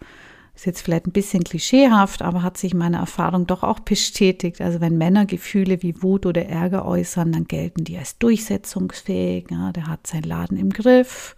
ist 0.59 0.67
jetzt 0.67 0.81
vielleicht 0.83 1.07
ein 1.07 1.13
bisschen 1.13 1.45
klischeehaft, 1.45 2.21
aber 2.21 2.43
hat 2.43 2.59
sich 2.59 2.75
meine 2.75 2.97
Erfahrung 2.97 3.47
doch 3.47 3.63
auch 3.63 3.79
bestätigt. 3.79 4.61
Also 4.61 4.81
wenn 4.81 4.99
Männer 4.99 5.25
Gefühle 5.25 5.83
wie 5.83 6.03
Wut 6.03 6.27
oder 6.27 6.47
Ärger 6.47 6.85
äußern, 6.85 7.31
dann 7.31 7.45
gelten 7.45 7.85
die 7.85 7.97
als 7.97 8.19
durchsetzungsfähig. 8.19 9.47
Ja, 9.53 9.71
der 9.71 9.87
hat 9.87 10.09
seinen 10.09 10.25
Laden 10.25 10.57
im 10.57 10.71
Griff, 10.71 11.37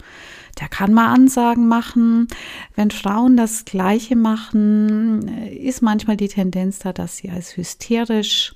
der 0.59 0.69
kann 0.69 0.95
mal 0.95 1.13
Ansagen 1.13 1.69
machen. 1.69 2.29
Wenn 2.75 2.91
Frauen 2.91 3.37
das 3.37 3.67
Gleiche 3.67 4.17
machen, 4.17 5.29
ist 5.49 5.83
manchmal 5.83 6.17
die 6.17 6.29
Tendenz 6.29 6.79
da, 6.79 6.95
dass 6.95 7.19
sie 7.19 7.29
als 7.29 7.59
hysterisch 7.59 8.55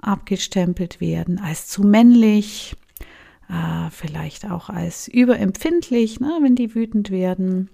abgestempelt 0.00 1.00
werden, 1.00 1.38
als 1.38 1.68
zu 1.68 1.82
männlich 1.84 2.74
äh, 3.48 3.90
vielleicht 3.90 4.50
auch 4.50 4.68
als 4.70 5.08
überempfindlich, 5.08 6.20
ne, 6.20 6.38
wenn 6.42 6.54
die 6.54 6.74
wütend 6.74 7.10
werden. 7.10 7.70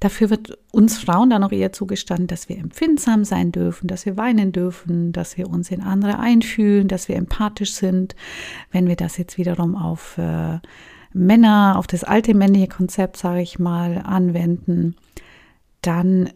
Dafür 0.00 0.30
wird 0.30 0.58
uns 0.72 0.98
Frauen 0.98 1.30
dann 1.30 1.42
auch 1.42 1.52
eher 1.52 1.72
zugestanden, 1.72 2.26
dass 2.26 2.48
wir 2.48 2.58
empfindsam 2.58 3.24
sein 3.24 3.50
dürfen, 3.50 3.86
dass 3.86 4.04
wir 4.04 4.16
weinen 4.16 4.52
dürfen, 4.52 5.12
dass 5.12 5.38
wir 5.38 5.48
uns 5.48 5.70
in 5.70 5.80
andere 5.80 6.18
einfühlen, 6.18 6.88
dass 6.88 7.08
wir 7.08 7.16
empathisch 7.16 7.72
sind. 7.72 8.14
Wenn 8.70 8.88
wir 8.88 8.96
das 8.96 9.16
jetzt 9.16 9.38
wiederum 9.38 9.74
auf 9.74 10.18
äh, 10.18 10.58
Männer, 11.14 11.76
auf 11.78 11.86
das 11.86 12.04
alte 12.04 12.34
männliche 12.34 12.68
Konzept, 12.68 13.16
sage 13.16 13.40
ich 13.40 13.58
mal, 13.58 14.02
anwenden, 14.04 14.96
dann 15.80 16.30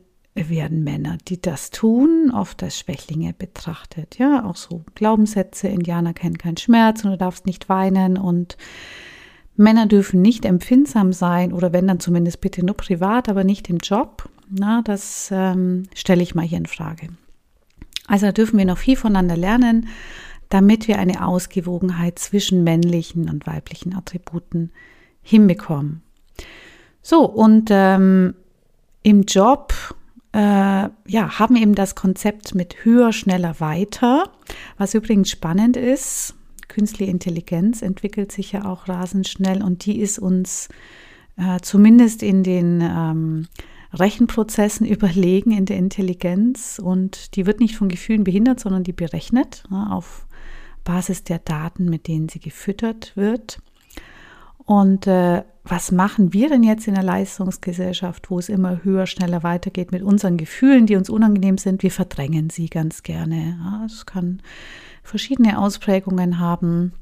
werden 0.49 0.85
Männer, 0.85 1.19
die 1.27 1.41
das 1.41 1.71
tun, 1.71 2.31
oft 2.35 2.63
als 2.63 2.79
Schwächlinge 2.79 3.33
betrachtet. 3.33 4.19
Ja, 4.19 4.45
auch 4.45 4.57
so 4.57 4.85
Glaubenssätze, 4.95 5.69
Indianer 5.69 6.15
kennen 6.15 6.39
keinen 6.39 6.57
Schmerz 6.57 7.05
und 7.05 7.11
du 7.11 7.19
darfst 7.19 7.47
nicht 7.47 7.69
weinen 7.69 8.17
und 8.17 8.57
Männer 9.57 9.87
dürfen 9.87 10.23
nicht 10.23 10.45
empfindsam 10.45 11.13
sein 11.13 11.53
oder 11.53 11.73
wenn 11.73 11.89
dann 11.89 11.99
zumindest 11.99 12.41
bitte 12.41 12.65
nur 12.65 12.77
privat, 12.77 13.29
aber 13.29 13.43
nicht 13.43 13.69
im 13.69 13.79
Job. 13.79 14.29
Na, 14.49 14.83
das 14.83 15.31
ähm, 15.33 15.85
stelle 15.95 16.23
ich 16.23 16.35
mal 16.35 16.47
hier 16.47 16.59
in 16.59 16.67
Frage. 16.67 17.09
Also 18.07 18.27
da 18.27 18.33
dürfen 18.33 18.57
wir 18.57 18.65
noch 18.65 18.79
viel 18.79 18.97
voneinander 18.97 19.37
lernen, 19.37 19.89
damit 20.49 20.89
wir 20.89 20.99
eine 20.99 21.27
Ausgewogenheit 21.27 22.19
zwischen 22.19 22.65
männlichen 22.65 23.29
und 23.29 23.47
weiblichen 23.47 23.95
Attributen 23.95 24.71
hinbekommen. 25.23 26.03
So, 27.03 27.27
und 27.27 27.69
ähm, 27.71 28.35
im 29.03 29.23
Job 29.23 29.75
äh, 30.33 30.39
ja, 30.39 31.39
haben 31.39 31.57
eben 31.57 31.75
das 31.75 31.95
Konzept 31.95 32.55
mit 32.55 32.85
höher, 32.85 33.13
schneller, 33.13 33.61
weiter, 33.61 34.31
was 34.77 34.95
übrigens 34.95 35.31
spannend 35.31 35.77
ist. 35.77 36.35
Künstliche 36.69 37.11
Intelligenz 37.11 37.83
entwickelt 37.83 38.31
sich 38.31 38.53
ja 38.53 38.67
auch 38.67 38.89
rasend 38.89 39.27
schnell 39.27 39.63
und 39.63 39.87
die 39.87 40.01
ist 40.01 40.19
uns 40.19 40.69
äh, 41.37 41.61
zumindest 41.63 42.23
in 42.23 42.43
den 42.43 42.81
ähm, 42.83 43.49
Rechenprozessen 43.93 44.87
überlegen 44.87 45.53
in 45.53 45.65
der 45.65 45.79
Intelligenz 45.79 46.79
und 46.83 47.37
die 47.37 47.47
wird 47.47 47.61
nicht 47.61 47.77
von 47.77 47.89
Gefühlen 47.89 48.25
behindert, 48.25 48.61
sondern 48.61 48.85
die 48.85 48.93
berechnet 48.93 49.65
ja, 49.71 49.89
auf 49.91 50.27
Basis 50.85 51.25
der 51.25 51.39
Daten, 51.39 51.87
mit 51.87 52.07
denen 52.07 52.29
sie 52.29 52.41
gefüttert 52.41 53.13
wird. 53.17 53.61
Und 54.65 55.07
äh, 55.07 55.45
was 55.69 55.93
machen 55.93 56.33
wir 56.33 56.49
denn 56.49 56.63
jetzt 56.63 56.89
in 56.89 56.95
der 56.95 57.03
Leistungsgesellschaft, 57.03 58.31
wo 58.31 58.39
es 58.39 58.49
immer 58.49 58.83
höher, 58.85 59.07
schneller 59.07 59.43
weitergeht 59.43 59.93
mit 59.93 60.03
unseren 60.03 60.37
Gefühlen, 60.37 60.87
die 60.87 60.97
uns 60.97 61.11
unangenehm 61.11 61.59
sind? 61.59 61.83
Wir 61.83 61.91
verdrängen 61.91 62.51
sie 62.51 62.69
ganz 62.69 63.03
gerne. 63.03 63.59
Ja, 63.61 63.85
es 63.85 64.07
kann 64.07 64.41
verschiedene 65.03 65.59
Ausprägungen 65.59 66.39
haben. 66.39 66.93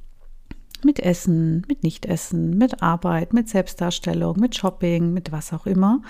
Mit 0.84 1.00
Essen, 1.00 1.62
mit 1.68 1.82
Nichtessen, 1.82 2.58
mit 2.58 2.82
Arbeit, 2.82 3.32
mit 3.32 3.48
Selbstdarstellung, 3.48 4.38
mit 4.38 4.56
Shopping, 4.56 5.12
mit 5.12 5.32
was 5.32 5.52
auch 5.52 5.66
immer. 5.66 6.02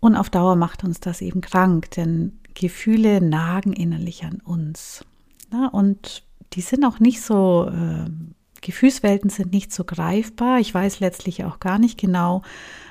Und 0.00 0.16
auf 0.16 0.28
Dauer 0.28 0.54
macht 0.54 0.84
uns 0.84 1.00
das 1.00 1.22
eben 1.22 1.40
krank, 1.40 1.90
denn 1.92 2.38
Gefühle 2.54 3.20
nagen 3.22 3.72
innerlich 3.72 4.24
an 4.24 4.40
uns. 4.44 5.04
Ja, 5.52 5.68
und 5.68 6.24
die 6.52 6.60
sind 6.60 6.84
auch 6.84 7.00
nicht 7.00 7.22
so 7.22 7.70
äh, 7.72 8.10
Gefühlswelten 8.60 9.30
sind 9.30 9.52
nicht 9.52 9.72
so 9.72 9.84
greifbar. 9.84 10.60
Ich 10.60 10.72
weiß 10.72 11.00
letztlich 11.00 11.44
auch 11.44 11.60
gar 11.60 11.78
nicht 11.78 11.98
genau, 11.98 12.42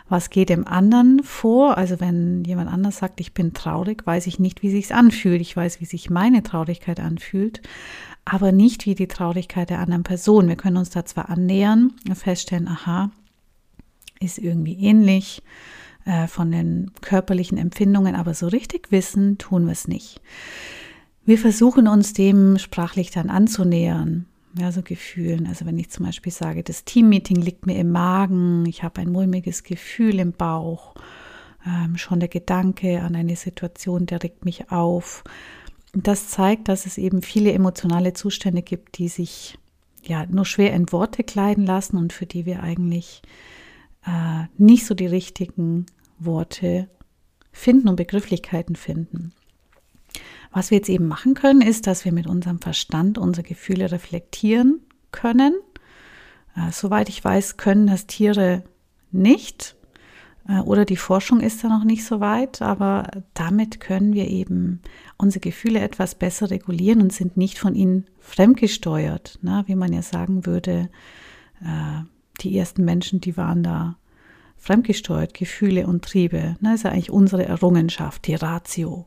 was 0.08 0.30
geht 0.30 0.50
dem 0.50 0.68
anderen 0.68 1.22
vor. 1.24 1.78
Also 1.78 2.00
wenn 2.00 2.44
jemand 2.44 2.72
anders 2.72 2.98
sagt, 2.98 3.22
ich 3.22 3.34
bin 3.34 3.54
traurig, 3.54 4.06
weiß 4.06 4.28
ich 4.28 4.40
nicht, 4.40 4.64
wie 4.64 4.72
sich's 4.72 4.92
anfühlt. 4.92 5.42
Ich 5.42 5.56
weiß, 5.56 5.80
wie 5.82 5.86
sich 5.86 6.10
meine 6.10 6.44
Traurigkeit 6.44 7.00
anfühlt, 7.00 7.62
aber 8.26 8.52
nicht 8.52 8.86
wie 8.86 8.96
die 8.96 9.08
Traurigkeit 9.08 9.70
der 9.70 9.80
anderen 9.80 10.04
Person. 10.04 10.48
Wir 10.48 10.56
können 10.56 10.78
uns 10.78 10.90
da 10.90 11.06
zwar 11.06 11.30
annähern 11.30 11.94
und 12.08 12.16
feststellen, 12.16 12.68
aha, 12.68 13.12
ist 14.20 14.40
irgendwie 14.40 14.74
ähnlich 14.80 15.44
äh, 16.06 16.28
von 16.28 16.52
den 16.52 16.92
körperlichen 17.02 17.58
Empfindungen, 17.58 18.16
aber 18.16 18.34
so 18.34 18.48
richtig 18.48 18.92
wissen 18.92 19.38
tun 19.38 19.66
wir 19.66 19.74
es 19.74 19.88
nicht. 19.88 20.22
Wir 21.26 21.38
versuchen 21.38 21.88
uns 21.88 22.14
dem 22.14 22.58
sprachlich 22.58 23.12
dann 23.12 23.30
anzunähern 23.30 24.26
ja, 24.60 24.72
so 24.72 24.82
Gefühlen. 24.82 25.48
Also 25.48 25.66
wenn 25.66 25.78
ich 25.78 25.90
zum 25.90 26.06
Beispiel 26.06 26.32
sage, 26.32 26.64
das 26.64 26.86
Teammeeting 26.86 27.38
liegt 27.38 27.66
mir 27.66 27.78
im 27.78 27.92
Magen, 27.92 28.66
ich 28.66 28.84
habe 28.84 29.02
ein 29.02 29.12
mulmiges 29.12 29.64
Gefühl 29.64 30.20
im 30.20 30.34
Bauch, 30.34 30.96
ähm, 31.66 31.98
schon 31.98 32.20
der 32.20 32.30
Gedanke 32.30 33.02
an 33.02 33.16
eine 33.16 33.36
Situation, 33.36 34.06
der 34.06 34.24
regt 34.24 34.46
mich 34.46 34.72
auf. 34.72 35.24
Das 35.94 36.30
zeigt, 36.30 36.68
dass 36.68 36.86
es 36.86 36.98
eben 36.98 37.22
viele 37.22 37.52
emotionale 37.52 38.14
Zustände 38.14 38.62
gibt, 38.62 38.98
die 38.98 39.08
sich 39.08 39.58
ja 40.04 40.26
nur 40.26 40.46
schwer 40.46 40.74
in 40.74 40.92
Worte 40.92 41.24
kleiden 41.24 41.66
lassen 41.66 41.98
und 41.98 42.14
für 42.14 42.26
die 42.26 42.46
wir 42.46 42.64
eigentlich 42.64 43.22
äh, 44.06 44.46
nicht 44.58 44.86
so 44.86 44.94
die 44.94 45.08
richtigen 45.08 45.86
Worte 46.20 46.88
finden 47.52 47.90
und 47.90 47.96
Begrifflichkeiten 47.96 48.76
finden. 48.76 49.34
Was 50.52 50.72
wir 50.72 50.78
jetzt 50.78 50.90
eben 50.90 51.08
machen 51.08 51.36
können, 51.36 51.62
ist, 51.62 51.88
dass 51.88 52.06
wir 52.06 52.12
mit 52.12 52.28
unserem 52.28 52.60
Verstand 52.60 53.18
unsere 53.18 53.48
Gefühle 53.48 53.92
reflektieren 53.92 54.82
können. 55.12 55.54
Äh, 56.56 56.72
soweit 56.72 57.10
ich 57.10 57.24
weiß, 57.24 57.58
können 57.58 57.88
das 57.88 58.08
Tiere 58.08 58.64
nicht 59.12 59.76
äh, 60.50 60.60
oder 60.60 60.86
die 60.86 60.98
Forschung 60.98 61.40
ist 61.40 61.64
da 61.64 61.68
noch 61.68 61.84
nicht 61.84 62.06
so 62.06 62.20
weit, 62.20 62.62
aber 62.62 63.10
damit 63.34 63.80
können 63.80 64.14
wir 64.14 64.28
eben 64.28 64.82
unsere 65.18 65.42
Gefühle 65.42 65.80
etwas 65.80 66.16
besser 66.16 66.50
regulieren 66.50 67.02
und 67.02 67.14
sind 67.14 67.38
nicht 67.38 67.60
von 67.60 67.76
ihnen 67.76 68.06
fremdgesteuert, 68.20 69.40
ne? 69.42 69.64
wie 69.68 69.76
man 69.76 69.94
ja 69.94 70.02
sagen 70.02 70.46
würde, 70.46 70.90
äh, 71.62 72.04
die 72.42 72.58
ersten 72.58 72.86
Menschen, 72.86 73.22
die 73.22 73.38
waren 73.38 73.64
da 73.64 73.98
fremdgesteuert, 74.58 75.34
Gefühle 75.34 75.88
und 75.88 76.04
Triebe. 76.04 76.58
Ne? 76.60 76.72
Das 76.72 76.76
ist 76.76 76.84
ja 76.84 76.92
eigentlich 76.92 77.12
unsere 77.12 77.46
Errungenschaft, 77.46 78.28
die 78.28 78.36
Ratio. 78.36 79.06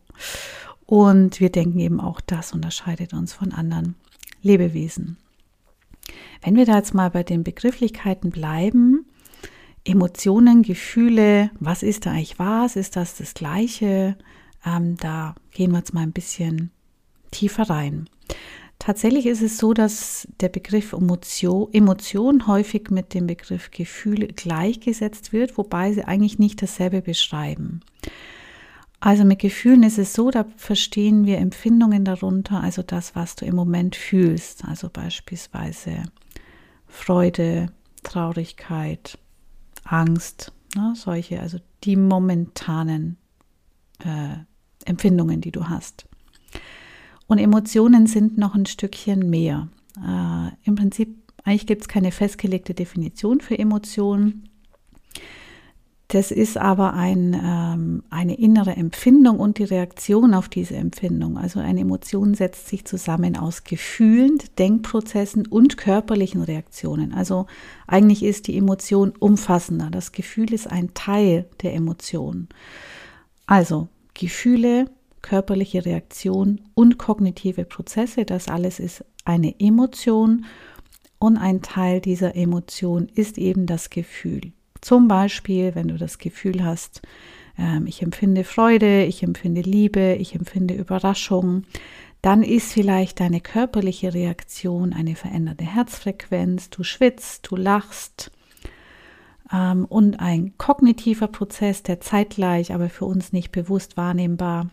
Und 0.87 1.41
wir 1.41 1.51
denken 1.51 1.79
eben 1.79 2.01
auch, 2.01 2.21
das 2.21 2.53
unterscheidet 2.53 3.13
uns 3.13 3.33
von 3.33 3.53
anderen 3.53 3.95
Lebewesen. 4.43 5.17
Wenn 6.43 6.57
wir 6.57 6.67
da 6.67 6.77
jetzt 6.77 6.95
mal 6.95 7.11
bei 7.11 7.23
den 7.23 7.45
Begrifflichkeiten 7.45 8.31
bleiben, 8.31 9.07
Emotionen, 9.85 10.63
Gefühle, 10.63 11.51
was 11.59 11.83
ist 11.83 12.07
da 12.07 12.11
eigentlich 12.11 12.39
was? 12.39 12.77
Ist 12.77 12.97
das 12.97 13.17
das 13.17 13.35
Gleiche? 13.35 14.17
Ähm, 14.65 14.97
da 14.97 15.35
gehen 15.53 15.73
wir 15.73 15.79
jetzt 15.79 15.95
mal 15.95 16.03
ein 16.03 16.13
bisschen 16.13 16.71
tiefer 17.31 17.69
rein. 17.69 18.09
Tatsächlich 18.79 19.27
ist 19.27 19.43
es 19.43 19.59
so, 19.59 19.75
dass 19.75 20.27
der 20.41 20.49
Begriff 20.49 20.93
Emotion, 20.93 21.69
Emotion 21.73 22.49
häufig 22.49 22.91
mit 22.91 23.15
dem 23.15 23.29
Begriff 23.29 23.71
Gefühl 23.71 24.29
gleichgesetzt 24.29 25.33
wird, 25.33 25.57
wobei 25.57 25.93
sie 25.93 26.05
eigentlich 26.05 26.41
nicht 26.41 26.63
dasselbe 26.63 27.01
beschreiben. 27.01 27.81
Also 29.05 29.25
mit 29.25 29.41
Gefühlen 29.41 29.83
ist 29.83 29.99
es 29.99 30.13
so, 30.13 30.31
da 30.31 30.47
verstehen 30.57 31.27
wir 31.27 31.39
Empfindungen 31.39 32.05
darunter, 32.05 32.63
also 32.63 32.85
das, 32.85 33.17
was 33.17 33.35
du 33.35 33.45
im 33.45 33.57
Moment 33.57 33.97
fühlst, 33.97 34.65
also 34.65 34.89
beispielsweise 34.89 36.05
Freude, 36.87 37.73
Traurigkeit, 38.05 39.19
Angst, 39.83 40.53
ne, 40.77 40.93
solche, 40.95 41.41
also 41.41 41.59
die 41.83 41.97
momentanen 41.97 43.17
äh, 44.05 44.37
Empfindungen, 44.85 45.41
die 45.41 45.51
du 45.51 45.69
hast. 45.69 46.07
Und 47.27 47.39
Emotionen 47.39 48.07
sind 48.07 48.39
noch 48.39 48.55
ein 48.55 48.67
Stückchen 48.67 49.29
mehr. 49.29 49.67
Äh, 49.97 50.51
Im 50.63 50.77
Prinzip, 50.77 51.17
eigentlich 51.43 51.67
gibt 51.67 51.83
es 51.83 51.89
keine 51.89 52.13
festgelegte 52.13 52.73
Definition 52.73 53.41
für 53.41 53.59
Emotionen. 53.59 54.49
Das 56.13 56.31
ist 56.31 56.59
aber 56.59 56.93
ein, 56.93 57.33
ähm, 57.43 58.03
eine 58.11 58.35
innere 58.35 58.77
Empfindung 58.77 59.41
und 59.41 59.57
die 59.57 59.65
Reaktion 59.65 60.35
auf 60.35 60.51
diese 60.51 60.77
Empfindung. 60.77 61.39
Also 61.39 61.59
eine 61.59 61.81
Emotion 61.81 62.35
setzt 62.35 62.69
sich 62.69 62.85
zusammen 62.85 63.35
aus 63.35 63.65
Gefühlen, 63.65 64.37
Denkprozessen 64.59 65.47
und 65.47 65.79
körperlichen 65.79 66.43
Reaktionen. 66.43 67.15
Also 67.15 67.47
eigentlich 67.87 68.23
ist 68.25 68.47
die 68.47 68.59
Emotion 68.59 69.15
umfassender. 69.19 69.89
Das 69.91 70.13
Gefühl 70.13 70.53
ist 70.53 70.71
ein 70.71 70.93
Teil 70.93 71.47
der 71.63 71.73
Emotion. 71.73 72.49
Also 73.47 73.89
Gefühle, 74.13 74.91
körperliche 75.23 75.87
Reaktion 75.87 76.61
und 76.75 76.99
kognitive 76.99 77.65
Prozesse, 77.65 78.27
das 78.27 78.49
alles 78.49 78.81
ist 78.81 79.03
eine 79.25 79.59
Emotion 79.59 80.45
und 81.19 81.39
ein 81.39 81.63
Teil 81.63 82.03
dieser 82.03 82.37
Emotion 82.37 83.09
ist 83.15 83.39
eben 83.39 83.65
das 83.65 83.89
Gefühl. 83.89 84.53
Zum 84.83 85.09
Beispiel, 85.09 85.75
wenn 85.75 85.89
du 85.89 85.97
das 85.97 86.19
Gefühl 86.19 86.65
hast, 86.65 87.01
ähm, 87.57 87.87
ich 87.87 88.03
empfinde 88.03 88.45
Freude, 88.45 89.05
ich 89.05 89.23
empfinde 89.23 89.63
Liebe, 89.63 90.17
ich 90.19 90.35
empfinde 90.35 90.75
Überraschung, 90.75 91.63
dann 92.21 92.43
ist 92.43 92.73
vielleicht 92.73 93.21
deine 93.21 93.41
körperliche 93.41 94.13
Reaktion 94.13 94.93
eine 94.93 95.15
veränderte 95.15 95.65
Herzfrequenz, 95.65 96.69
du 96.69 96.83
schwitzt, 96.83 97.49
du 97.49 97.57
lachst. 97.57 98.33
Ähm, 99.53 99.85
und 99.85 100.19
ein 100.19 100.59
kognitiver 100.59 101.29
Prozess, 101.29 101.85
der 101.85 102.01
zeitgleich, 102.01 102.75
aber 102.75 102.91
für 102.91 103.05
uns 103.05 103.33
nicht 103.33 103.53
bewusst 103.53 103.97
wahrnehmbar 103.97 104.71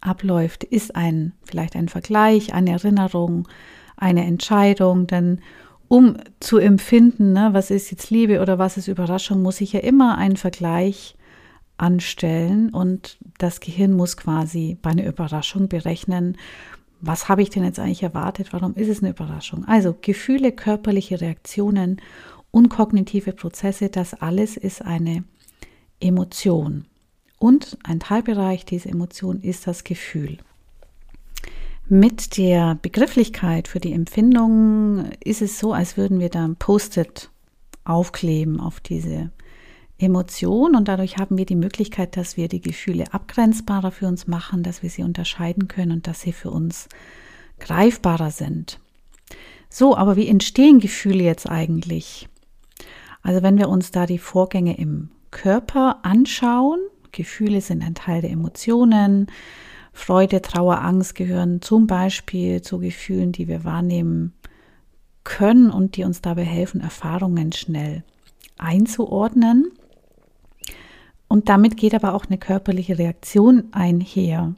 abläuft, 0.00 0.62
ist 0.62 0.94
ein 0.94 1.32
vielleicht 1.44 1.74
ein 1.74 1.88
Vergleich, 1.88 2.54
eine 2.54 2.70
Erinnerung, 2.70 3.48
eine 3.96 4.24
Entscheidung, 4.24 5.08
denn 5.08 5.40
um 5.88 6.16
zu 6.40 6.58
empfinden, 6.58 7.32
ne, 7.32 7.50
was 7.52 7.70
ist 7.70 7.90
jetzt 7.90 8.10
Liebe 8.10 8.40
oder 8.40 8.58
was 8.58 8.76
ist 8.76 8.88
Überraschung, 8.88 9.42
muss 9.42 9.60
ich 9.60 9.72
ja 9.72 9.80
immer 9.80 10.18
einen 10.18 10.36
Vergleich 10.36 11.16
anstellen 11.78 12.70
und 12.70 13.18
das 13.38 13.60
Gehirn 13.60 13.94
muss 13.94 14.16
quasi 14.16 14.76
bei 14.82 14.90
einer 14.90 15.06
Überraschung 15.06 15.68
berechnen, 15.68 16.36
was 17.00 17.28
habe 17.28 17.42
ich 17.42 17.50
denn 17.50 17.64
jetzt 17.64 17.78
eigentlich 17.78 18.02
erwartet, 18.02 18.52
warum 18.52 18.74
ist 18.74 18.88
es 18.88 19.00
eine 19.00 19.10
Überraschung. 19.10 19.64
Also 19.66 19.96
Gefühle, 20.00 20.52
körperliche 20.52 21.20
Reaktionen 21.20 22.00
und 22.50 22.68
kognitive 22.68 23.32
Prozesse, 23.32 23.88
das 23.88 24.14
alles 24.14 24.56
ist 24.56 24.82
eine 24.82 25.24
Emotion. 26.00 26.86
Und 27.38 27.78
ein 27.84 28.00
Teilbereich 28.00 28.64
dieser 28.64 28.90
Emotion 28.90 29.40
ist 29.40 29.68
das 29.68 29.84
Gefühl. 29.84 30.38
Mit 31.90 32.36
der 32.36 32.74
Begrifflichkeit 32.82 33.66
für 33.66 33.80
die 33.80 33.94
Empfindung 33.94 35.10
ist 35.24 35.40
es 35.40 35.58
so, 35.58 35.72
als 35.72 35.96
würden 35.96 36.20
wir 36.20 36.28
da 36.28 36.44
ein 36.44 36.56
Post-it 36.56 37.30
aufkleben 37.84 38.60
auf 38.60 38.78
diese 38.80 39.30
Emotion 39.96 40.76
und 40.76 40.86
dadurch 40.86 41.16
haben 41.16 41.38
wir 41.38 41.46
die 41.46 41.56
Möglichkeit, 41.56 42.18
dass 42.18 42.36
wir 42.36 42.48
die 42.48 42.60
Gefühle 42.60 43.14
abgrenzbarer 43.14 43.90
für 43.90 44.06
uns 44.06 44.26
machen, 44.26 44.62
dass 44.62 44.82
wir 44.82 44.90
sie 44.90 45.02
unterscheiden 45.02 45.66
können 45.66 45.92
und 45.92 46.06
dass 46.06 46.20
sie 46.20 46.32
für 46.32 46.50
uns 46.50 46.90
greifbarer 47.58 48.32
sind. 48.32 48.80
So, 49.70 49.96
aber 49.96 50.16
wie 50.16 50.28
entstehen 50.28 50.80
Gefühle 50.80 51.24
jetzt 51.24 51.48
eigentlich? 51.48 52.28
Also 53.22 53.42
wenn 53.42 53.56
wir 53.56 53.70
uns 53.70 53.92
da 53.92 54.04
die 54.04 54.18
Vorgänge 54.18 54.76
im 54.76 55.08
Körper 55.30 56.00
anschauen, 56.02 56.80
Gefühle 57.12 57.62
sind 57.62 57.82
ein 57.82 57.94
Teil 57.94 58.20
der 58.20 58.30
Emotionen, 58.30 59.28
Freude, 59.98 60.40
Trauer, 60.40 60.80
Angst 60.80 61.16
gehören 61.16 61.60
zum 61.60 61.86
Beispiel 61.86 62.62
zu 62.62 62.78
Gefühlen, 62.78 63.32
die 63.32 63.48
wir 63.48 63.64
wahrnehmen 63.64 64.32
können 65.24 65.70
und 65.70 65.96
die 65.96 66.04
uns 66.04 66.22
dabei 66.22 66.44
helfen, 66.44 66.80
Erfahrungen 66.80 67.52
schnell 67.52 68.04
einzuordnen. 68.56 69.72
Und 71.26 71.50
damit 71.50 71.76
geht 71.76 71.94
aber 71.94 72.14
auch 72.14 72.24
eine 72.26 72.38
körperliche 72.38 72.96
Reaktion 72.96 73.64
einher. 73.72 74.54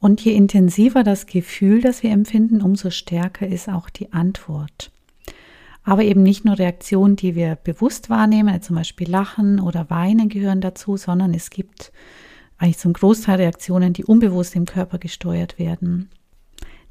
Und 0.00 0.22
je 0.22 0.34
intensiver 0.34 1.02
das 1.02 1.26
Gefühl, 1.26 1.80
das 1.80 2.02
wir 2.02 2.10
empfinden, 2.10 2.60
umso 2.60 2.90
stärker 2.90 3.46
ist 3.46 3.70
auch 3.70 3.88
die 3.88 4.12
Antwort. 4.12 4.90
Aber 5.84 6.02
eben 6.02 6.22
nicht 6.22 6.44
nur 6.44 6.58
Reaktionen, 6.58 7.16
die 7.16 7.34
wir 7.34 7.54
bewusst 7.54 8.10
wahrnehmen, 8.10 8.50
also 8.50 8.66
zum 8.66 8.76
Beispiel 8.76 9.08
Lachen 9.08 9.60
oder 9.60 9.88
Weinen 9.88 10.28
gehören 10.28 10.60
dazu, 10.60 10.96
sondern 10.98 11.32
es 11.32 11.48
gibt 11.48 11.92
eigentlich 12.64 12.78
zum 12.78 12.94
Großteil 12.94 13.36
Reaktionen, 13.36 13.92
die 13.92 14.04
unbewusst 14.04 14.56
im 14.56 14.64
Körper 14.64 14.98
gesteuert 14.98 15.58
werden. 15.58 16.08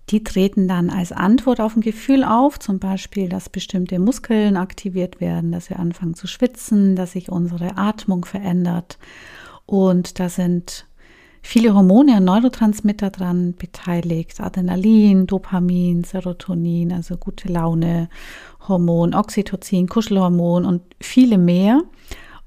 Die 0.10 0.24
treten 0.24 0.68
dann 0.68 0.90
als 0.90 1.12
Antwort 1.12 1.60
auf 1.62 1.76
ein 1.76 1.82
Gefühl 1.82 2.24
auf, 2.24 2.60
zum 2.60 2.78
Beispiel, 2.78 3.30
dass 3.30 3.50
bestimmte 3.50 4.00
Muskeln 4.00 4.58
aktiviert 4.58 5.20
werden, 5.22 5.52
dass 5.52 5.70
wir 5.70 5.80
anfangen 5.80 6.14
zu 6.14 6.28
schwitzen, 6.28 6.96
dass 6.96 7.14
sich 7.14 7.32
unsere 7.32 7.78
Atmung 7.78 8.26
verändert. 8.26 9.00
Und 9.66 10.20
da 10.20 10.30
sind 10.30 10.86
viele 11.42 11.74
Hormone 11.74 12.18
und 12.18 12.26
Neurotransmitter 12.26 13.10
dran 13.10 13.56
beteiligt. 13.58 14.42
Adrenalin, 14.42 15.26
Dopamin, 15.26 16.04
Serotonin, 16.04 16.92
also 16.92 17.18
gute 17.18 17.48
Laune, 17.52 18.10
Hormon, 18.68 19.16
Oxytocin, 19.16 19.88
Kuschelhormon 19.88 20.66
und 20.66 20.84
viele 21.00 21.38
mehr. 21.38 21.82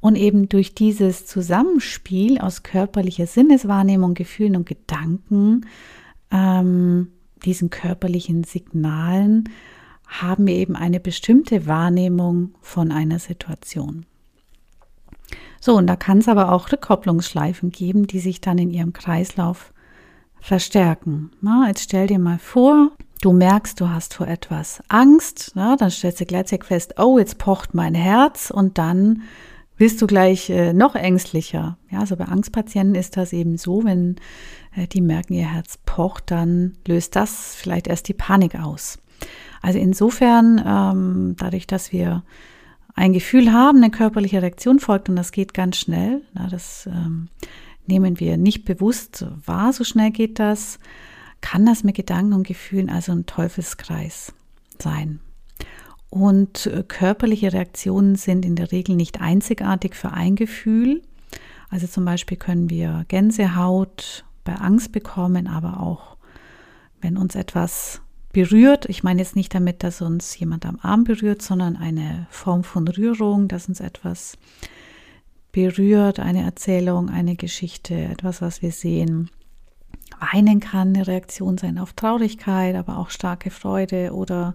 Und 0.07 0.15
eben 0.15 0.49
durch 0.49 0.73
dieses 0.73 1.27
Zusammenspiel 1.27 2.39
aus 2.39 2.63
körperlicher 2.63 3.27
Sinneswahrnehmung, 3.27 4.15
Gefühlen 4.15 4.55
und 4.55 4.65
Gedanken, 4.65 5.67
ähm, 6.31 7.09
diesen 7.45 7.71
körperlichen 7.71 8.45
Signalen, 8.45 9.49
haben 10.07 10.47
wir 10.47 10.55
eben 10.55 10.77
eine 10.77 11.01
bestimmte 11.01 11.67
Wahrnehmung 11.67 12.55
von 12.61 12.93
einer 12.93 13.19
Situation. 13.19 14.07
So, 15.61 15.77
und 15.77 15.89
da 15.89 15.97
kann 15.97 16.19
es 16.19 16.29
aber 16.29 16.53
auch 16.53 16.71
Rückkopplungsschleifen 16.71 17.73
geben, 17.73 18.07
die 18.07 18.21
sich 18.21 18.41
dann 18.41 18.59
in 18.59 18.71
ihrem 18.71 18.93
Kreislauf 18.93 19.73
verstärken. 20.39 21.33
Na, 21.41 21.67
jetzt 21.67 21.83
stell 21.83 22.07
dir 22.07 22.21
mal 22.21 22.39
vor, 22.39 22.93
du 23.23 23.33
merkst, 23.33 23.81
du 23.81 23.89
hast 23.89 24.15
vor 24.15 24.29
etwas 24.29 24.85
Angst, 24.87 25.51
na, 25.57 25.75
dann 25.75 25.91
stellst 25.91 26.21
du 26.21 26.27
gleichzeitig 26.27 26.69
fest, 26.69 26.95
oh, 27.01 27.19
jetzt 27.19 27.39
pocht 27.39 27.75
mein 27.75 27.97
Herz 27.97 28.53
und 28.53 28.79
dann 28.79 29.25
bist 29.77 30.01
du 30.01 30.07
gleich 30.07 30.51
äh, 30.51 30.73
noch 30.73 30.95
ängstlicher. 30.95 31.79
Ja, 31.91 32.01
also 32.01 32.17
bei 32.17 32.25
Angstpatienten 32.25 32.95
ist 32.95 33.17
das 33.17 33.33
eben 33.33 33.57
so, 33.59 33.85
wenn 33.85 34.17
äh, 34.75 34.87
die 34.87 35.01
merken, 35.01 35.35
ihr 35.35 35.53
Herz 35.53 35.79
pocht, 35.85 36.31
dann 36.31 36.73
löst 36.87 37.17
das 37.17 37.55
vielleicht 37.55 37.87
erst 37.87 38.09
die 38.09 38.15
Panik 38.15 38.55
aus. 38.57 38.99
Also 39.63 39.79
insofern, 39.79 40.63
ähm, 40.65 41.35
dadurch, 41.39 41.67
dass 41.67 41.93
wir 41.93 42.23
ein 42.95 43.13
Gefühl 43.13 43.53
haben, 43.53 43.79
eine 43.79 43.91
körperliche 43.91 44.41
Reaktion 44.41 44.79
folgt 44.79 45.09
und 45.09 45.17
das 45.17 45.33
geht 45.33 45.55
ganz 45.55 45.77
schnell. 45.77 46.23
Na, 46.33 46.49
das 46.49 46.87
ähm, 46.87 47.29
nehmen 47.87 48.19
wir 48.21 48.37
nicht 48.37 48.65
bewusst 48.65 49.27
wahr, 49.45 49.73
so 49.73 49.85
schnell 49.85 50.11
geht 50.11 50.39
das, 50.39 50.79
kann 51.41 51.67
das 51.67 51.85
mit 51.85 51.95
Gedanken 51.95 52.33
und 52.33 52.47
Gefühlen 52.47 52.89
also 52.89 53.13
ein 53.13 53.27
Teufelskreis 53.27 54.33
sein. 54.79 55.21
Und 56.17 56.65
äh, 56.65 56.83
körperliche 56.83 57.53
Reaktionen 57.53 58.17
sind 58.17 58.47
in 58.47 58.57
der 58.57 58.73
Regel 58.73 58.97
nicht 58.97 59.21
einzigartig 59.21 59.95
für 59.95 60.13
ein 60.13 60.35
Gefühl. 60.35 61.03
Also 61.69 61.87
zum 61.87 62.07
Beispiel 62.07 62.39
können 62.39 62.71
wir 62.71 63.05
Gänsehaut 63.09 64.25
bei 64.43 64.55
Angst 64.55 64.93
bekommen, 64.93 65.47
aber 65.47 65.79
auch 65.79 66.17
wenn 67.03 67.19
uns 67.19 67.35
etwas 67.35 68.01
berührt. 68.33 68.87
Ich 68.87 69.03
meine 69.03 69.21
jetzt 69.21 69.37
nicht 69.37 69.55
damit, 69.55 69.83
dass 69.83 70.01
uns 70.01 70.39
jemand 70.39 70.65
am 70.65 70.79
Arm 70.81 71.05
berührt, 71.05 71.43
sondern 71.43 71.77
eine 71.77 72.27
Form 72.31 72.65
von 72.65 72.89
Rührung, 72.89 73.47
dass 73.47 73.69
uns 73.69 73.81
etwas 73.81 74.39
berührt, 75.53 76.19
eine 76.19 76.45
Erzählung, 76.45 77.11
eine 77.11 77.37
Geschichte, 77.37 77.95
etwas, 77.95 78.41
was 78.41 78.63
wir 78.63 78.73
sehen. 78.73 79.29
Weinen 80.33 80.61
kann 80.61 80.95
eine 80.95 81.07
Reaktion 81.07 81.59
sein 81.59 81.77
auf 81.77 81.93
Traurigkeit, 81.93 82.75
aber 82.75 82.97
auch 82.97 83.11
starke 83.11 83.51
Freude 83.51 84.15
oder 84.15 84.55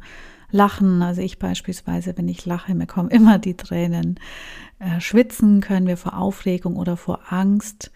Lachen. 0.52 1.02
Also 1.02 1.22
ich 1.22 1.40
beispielsweise, 1.40 2.18
wenn 2.18 2.28
ich 2.28 2.46
lache, 2.46 2.76
mir 2.76 2.88
kommen 2.88 3.10
immer 3.10 3.40
die 3.40 3.56
Tränen. 3.56 4.20
Äh, 4.80 5.00
schwitzen 5.00 5.62
können 5.62 5.88
wir 5.88 5.98
vor 5.98 6.18
Aufregung 6.18 6.76
oder 6.76 6.98
vor 6.98 7.32
Angst. 7.32 7.92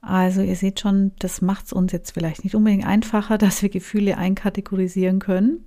Also 0.00 0.42
ihr 0.42 0.56
seht 0.56 0.80
schon, 0.80 1.12
das 1.18 1.40
macht 1.40 1.66
es 1.66 1.72
uns 1.72 1.92
jetzt 1.92 2.12
vielleicht 2.12 2.44
nicht 2.44 2.54
unbedingt 2.54 2.86
einfacher, 2.86 3.38
dass 3.38 3.62
wir 3.62 3.70
Gefühle 3.70 4.18
einkategorisieren 4.18 5.18
können, 5.18 5.64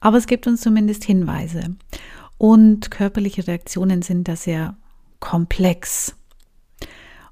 aber 0.00 0.16
es 0.16 0.26
gibt 0.26 0.46
uns 0.46 0.62
zumindest 0.62 1.04
Hinweise. 1.04 1.76
Und 2.38 2.90
körperliche 2.90 3.46
Reaktionen 3.46 4.02
sind 4.02 4.28
da 4.28 4.36
sehr 4.36 4.76
komplex. 5.20 6.16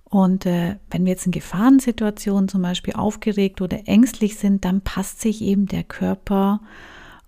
Und 0.04 0.46
äh, 0.46 0.76
wenn 0.90 1.04
wir 1.04 1.12
jetzt 1.12 1.26
in 1.26 1.32
Gefahrensituationen 1.32 2.48
zum 2.48 2.62
Beispiel 2.62 2.94
aufgeregt 2.94 3.60
oder 3.60 3.88
ängstlich 3.88 4.36
sind, 4.36 4.64
dann 4.64 4.80
passt 4.80 5.20
sich 5.20 5.42
eben 5.42 5.66
der 5.66 5.82
Körper, 5.82 6.60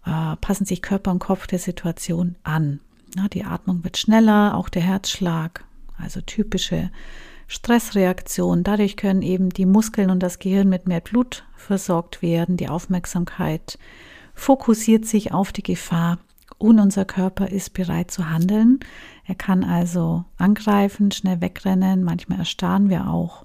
äh, 0.06 0.36
passen 0.36 0.64
sich 0.64 0.82
Körper 0.82 1.10
und 1.10 1.18
Kopf 1.18 1.46
der 1.46 1.58
Situation 1.58 2.36
an. 2.44 2.80
Die 3.32 3.44
Atmung 3.44 3.82
wird 3.84 3.96
schneller, 3.96 4.56
auch 4.56 4.68
der 4.68 4.82
Herzschlag, 4.82 5.64
also 5.98 6.20
typische 6.20 6.90
Stressreaktion. 7.48 8.62
Dadurch 8.62 8.96
können 8.96 9.22
eben 9.22 9.50
die 9.50 9.66
Muskeln 9.66 10.10
und 10.10 10.22
das 10.22 10.38
Gehirn 10.38 10.68
mit 10.68 10.86
mehr 10.86 11.00
Blut 11.00 11.44
versorgt 11.56 12.20
werden. 12.22 12.56
Die 12.56 12.68
Aufmerksamkeit 12.68 13.78
fokussiert 14.34 15.06
sich 15.06 15.32
auf 15.32 15.52
die 15.52 15.62
Gefahr 15.62 16.18
und 16.58 16.80
unser 16.80 17.04
Körper 17.04 17.48
ist 17.48 17.72
bereit 17.72 18.10
zu 18.10 18.30
handeln. 18.30 18.80
Er 19.24 19.34
kann 19.34 19.64
also 19.64 20.24
angreifen, 20.36 21.10
schnell 21.10 21.40
wegrennen. 21.40 22.02
Manchmal 22.02 22.40
erstarren 22.40 22.90
wir 22.90 23.08
auch 23.08 23.44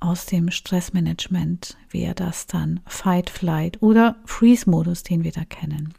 aus 0.00 0.26
dem 0.26 0.50
Stressmanagement, 0.50 1.76
wäre 1.90 2.14
das 2.14 2.46
dann 2.46 2.80
Fight, 2.86 3.30
Flight 3.30 3.82
oder 3.82 4.16
Freeze-Modus, 4.24 5.02
den 5.02 5.24
wir 5.24 5.32
da 5.32 5.44
kennen. 5.44 5.94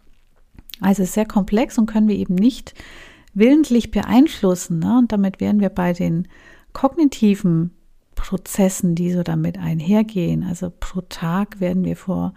Also 0.79 1.05
sehr 1.05 1.25
komplex 1.25 1.77
und 1.77 1.85
können 1.85 2.07
wir 2.07 2.15
eben 2.15 2.35
nicht 2.35 2.73
willentlich 3.33 3.91
beeinflussen. 3.91 4.79
Ne? 4.79 4.97
Und 4.97 5.11
damit 5.11 5.39
wären 5.39 5.59
wir 5.59 5.69
bei 5.69 5.93
den 5.93 6.27
kognitiven 6.73 7.71
Prozessen, 8.15 8.95
die 8.95 9.11
so 9.11 9.23
damit 9.23 9.57
einhergehen. 9.57 10.43
Also 10.43 10.71
pro 10.77 11.01
Tag 11.01 11.59
werden 11.59 11.85
wir 11.85 11.95
vor 11.95 12.33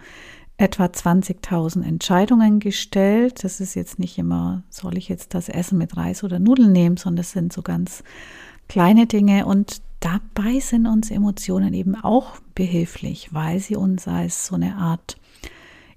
etwa 0.57 0.85
20.000 0.85 1.83
Entscheidungen 1.83 2.61
gestellt. 2.61 3.43
Das 3.43 3.61
ist 3.61 3.75
jetzt 3.75 3.99
nicht 3.99 4.19
immer, 4.19 4.63
soll 4.71 4.97
ich 4.97 5.09
jetzt 5.09 5.35
das 5.35 5.49
Essen 5.49 5.79
mit 5.79 5.97
Reis 5.97 6.23
oder 6.23 6.39
Nudeln 6.39 6.73
nehmen, 6.73 6.97
sondern 6.97 7.17
das 7.17 7.33
sind 7.33 7.53
so 7.53 7.63
ganz 7.63 8.05
kleine 8.69 9.07
Dinge 9.07 9.47
und 9.47 9.83
dabei 10.05 10.61
sind 10.61 10.87
uns 10.87 11.11
Emotionen 11.11 11.73
eben 11.73 11.97
auch 11.97 12.39
behilflich, 12.55 13.33
weil 13.33 13.59
sie 13.59 13.77
uns 13.77 14.07
als 14.07 14.47
so 14.47 14.55
eine 14.55 14.77
Art 14.77 15.17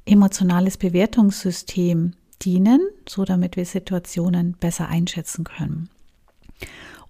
emotionales 0.06 0.78
Bewertungssystem 0.78 2.14
dienen, 2.42 2.80
so 3.08 3.26
damit 3.26 3.58
wir 3.58 3.66
Situationen 3.66 4.54
besser 4.54 4.88
einschätzen 4.88 5.44
können. 5.44 5.90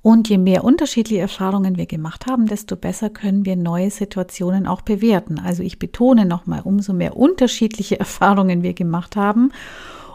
Und 0.02 0.30
je 0.30 0.38
mehr 0.38 0.64
unterschiedliche 0.64 1.22
Erfahrungen 1.22 1.76
wir 1.78 1.86
gemacht 1.86 2.26
haben, 2.26 2.48
desto 2.48 2.76
besser 2.76 3.10
können 3.10 3.46
wir 3.46 3.56
neue 3.56 3.92
Situationen 3.92 4.66
auch 4.66 4.82
bewerten. 4.82 5.38
Also 5.38 5.64
ich 5.64 5.80
betone 5.80 6.26
nochmal, 6.26 6.62
umso 6.64 6.94
mehr 6.94 7.18
unterschiedliche 7.18 8.00
Erfahrungen 8.00 8.64
wir 8.64 8.74
gemacht 8.74 9.16
haben, 9.16 9.52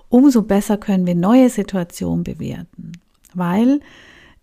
umso 0.08 0.42
besser 0.42 0.78
können 0.78 1.06
wir 1.06 1.14
neue 1.14 1.48
Situationen 1.48 2.24
bewerten. 2.24 2.92
Weil 3.34 3.80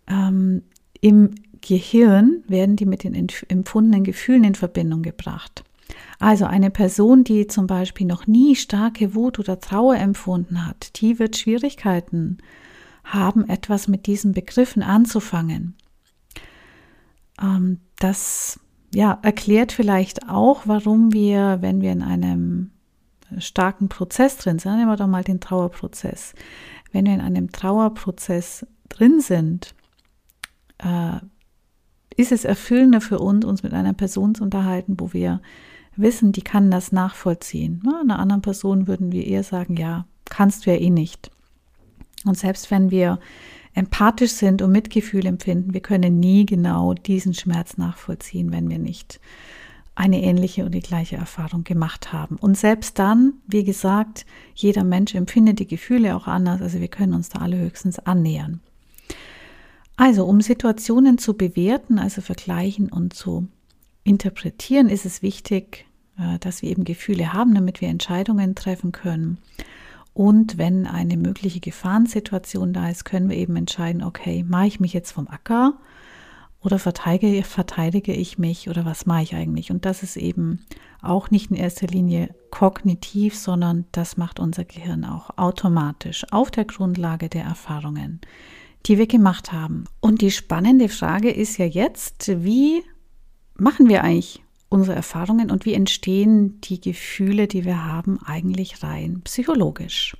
ähm, 0.08 0.64
im 1.02 1.36
Gehirn 1.62 2.44
werden 2.48 2.76
die 2.76 2.86
mit 2.86 3.04
den 3.04 3.30
empfundenen 3.48 4.04
Gefühlen 4.04 4.44
in 4.44 4.56
Verbindung 4.56 5.02
gebracht. 5.02 5.64
Also 6.20 6.46
eine 6.46 6.70
Person, 6.70 7.24
die 7.24 7.48
zum 7.48 7.68
Beispiel 7.68 8.06
noch 8.06 8.28
nie 8.28 8.56
starke 8.56 9.16
Wut 9.16 9.40
oder 9.40 9.60
Trauer 9.60 9.96
empfunden 9.96 10.66
hat, 10.66 11.00
die 11.02 11.20
wird 11.20 11.38
Schwierigkeiten 11.38 12.40
haben, 13.04 13.48
etwas 13.48 13.88
mit 13.88 14.06
diesen 14.06 14.34
Begriffen 14.34 14.84
anzufangen. 14.84 15.76
Ähm, 17.42 17.80
das 17.98 18.60
ja, 18.94 19.20
erklärt 19.22 19.72
vielleicht 19.72 20.30
auch, 20.30 20.64
warum 20.66 21.14
wir, 21.14 21.58
wenn 21.62 21.82
wir 21.82 21.92
in 21.92 22.02
einem 22.02 22.72
starken 23.38 23.90
Prozess 23.90 24.38
drin 24.38 24.60
sind, 24.60 24.78
nehmen 24.78 24.90
wir 24.90 24.98
doch 24.98 25.08
mal 25.08 25.24
den 25.24 25.40
Trauerprozess, 25.40 26.34
wenn 26.92 27.06
wir 27.06 27.14
in 27.14 27.22
einem 27.22 27.52
Trauerprozess 27.52 28.66
drin 28.90 29.22
sind, 29.22 29.76
äh, 30.80 31.20
ist 32.20 32.34
es 32.34 32.44
erfüllender 32.44 33.00
für 33.00 33.20
uns, 33.20 33.46
uns 33.46 33.64
mit 33.64 33.74
einer 33.74 33.94
Person 33.94 34.36
zu 34.36 34.44
unterhalten, 34.44 34.96
wo 34.98 35.14
wir 35.14 35.40
wissen, 35.96 36.34
die 36.34 36.42
kann 36.42 36.70
das 36.70 36.92
nachvollziehen. 36.92 37.82
Na, 37.86 38.02
einer 38.02 38.20
anderen 38.20 38.42
Person 38.42 38.88
würden 38.88 39.14
wir 39.14 39.26
eher 39.26 39.44
sagen, 39.44 39.78
ja, 39.78 40.06
kannst 40.26 40.66
du 40.66 40.72
ja 40.72 40.78
eh 40.78 40.90
nicht. 40.90 41.32
Und 42.26 42.38
selbst 42.38 42.72
wenn 42.72 42.92
wir 42.92 43.20
empathisch 43.74 44.32
sind 44.32 44.62
und 44.62 44.74
Mitgefühl 44.74 45.26
empfinden, 45.26 45.74
wir 45.74 45.80
können 45.80 46.20
nie 46.20 46.46
genau 46.46 46.94
diesen 46.94 47.34
Schmerz 47.34 47.78
nachvollziehen, 47.78 48.52
wenn 48.52 48.70
wir 48.70 48.80
nicht 48.80 49.22
eine 49.96 50.22
ähnliche 50.22 50.64
oder 50.64 50.72
die 50.72 50.82
gleiche 50.82 51.16
Erfahrung 51.16 51.64
gemacht 51.64 52.12
haben. 52.12 52.36
Und 52.36 52.58
selbst 52.58 53.00
dann, 53.00 53.36
wie 53.48 53.64
gesagt, 53.64 54.26
jeder 54.56 54.84
Mensch 54.84 55.16
empfindet 55.16 55.60
die 55.60 55.68
Gefühle 55.68 56.18
auch 56.18 56.28
anders, 56.28 56.62
also 56.62 56.82
wir 56.82 56.90
können 56.90 57.14
uns 57.14 57.30
da 57.30 57.40
alle 57.40 57.58
höchstens 57.58 57.98
annähern. 58.00 58.60
Also, 60.00 60.24
um 60.24 60.40
Situationen 60.40 61.18
zu 61.18 61.34
bewerten, 61.34 62.00
also 62.00 62.22
vergleichen 62.22 62.90
und 62.90 63.14
zu 63.14 63.50
interpretieren, 64.06 64.88
ist 64.88 65.06
es 65.06 65.22
wichtig, 65.22 65.88
äh, 66.18 66.40
dass 66.40 66.62
wir 66.62 66.70
eben 66.70 66.86
Gefühle 66.86 67.34
haben, 67.34 67.54
damit 67.54 67.82
wir 67.82 67.90
Entscheidungen 67.90 68.56
treffen 68.56 68.94
können. 68.94 69.40
Und 70.14 70.58
wenn 70.58 70.88
eine 70.88 71.18
mögliche 71.18 71.60
Gefahrensituation 71.60 72.72
da 72.72 72.90
ist, 72.90 73.04
können 73.04 73.30
wir 73.30 73.36
eben 73.36 73.58
entscheiden, 73.58 74.02
okay, 74.02 74.46
mache 74.48 74.68
ich 74.68 74.80
mich 74.80 74.94
jetzt 74.94 75.12
vom 75.12 75.28
Acker 75.28 75.74
oder 76.62 76.80
verteidige, 76.80 77.44
verteidige 77.44 78.14
ich 78.14 78.38
mich 78.38 78.70
oder 78.70 78.86
was 78.86 79.06
mache 79.06 79.24
ich 79.24 79.36
eigentlich? 79.36 79.70
Und 79.70 79.84
das 79.84 80.02
ist 80.02 80.16
eben 80.16 80.66
auch 81.02 81.30
nicht 81.30 81.52
in 81.52 81.58
erster 81.58 81.88
Linie 81.88 82.34
kognitiv, 82.52 83.36
sondern 83.36 83.84
das 83.92 84.16
macht 84.16 84.40
unser 84.40 84.64
Gehirn 84.64 85.04
auch 85.04 85.32
automatisch 85.38 86.26
auf 86.32 86.52
der 86.52 86.64
Grundlage 86.64 87.28
der 87.28 87.44
Erfahrungen, 87.44 88.22
die 88.86 88.98
wir 88.98 89.08
gemacht 89.08 89.52
haben. 89.52 89.86
Und 90.00 90.22
die 90.22 90.32
spannende 90.32 90.90
Frage 90.90 91.32
ist 91.32 91.58
ja 91.58 91.66
jetzt, 91.66 92.44
wie 92.44 92.84
machen 93.56 93.90
wir 93.90 94.04
eigentlich 94.04 94.44
unsere 94.70 94.96
Erfahrungen 94.96 95.52
und 95.52 95.66
wie 95.66 95.74
entstehen 95.74 96.62
die 96.62 96.80
Gefühle, 96.80 97.48
die 97.48 97.66
wir 97.66 97.86
haben, 97.86 98.20
eigentlich 98.24 98.84
rein 98.84 99.22
psychologisch? 99.24 100.16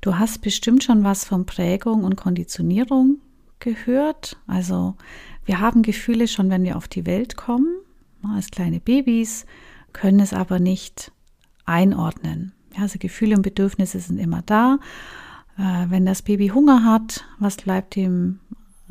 Du 0.00 0.18
hast 0.18 0.40
bestimmt 0.40 0.82
schon 0.82 1.04
was 1.04 1.24
von 1.24 1.44
Prägung 1.44 2.04
und 2.04 2.16
Konditionierung 2.16 3.18
gehört. 3.58 4.38
Also 4.46 4.96
wir 5.44 5.60
haben 5.60 5.82
Gefühle 5.82 6.26
schon, 6.26 6.48
wenn 6.48 6.62
wir 6.64 6.76
auf 6.76 6.88
die 6.88 7.04
Welt 7.04 7.36
kommen, 7.36 7.76
als 8.34 8.50
kleine 8.50 8.80
Babys, 8.80 9.44
können 9.92 10.20
es 10.20 10.32
aber 10.32 10.58
nicht 10.58 11.12
einordnen. 11.66 12.52
Also 12.76 12.98
Gefühle 12.98 13.36
und 13.36 13.42
Bedürfnisse 13.42 14.00
sind 14.00 14.18
immer 14.18 14.42
da 14.42 14.78
wenn 15.88 16.06
das 16.06 16.22
Baby 16.22 16.48
Hunger 16.48 16.84
hat, 16.84 17.24
was 17.38 17.56
bleibt 17.56 17.96
ihm 17.96 18.40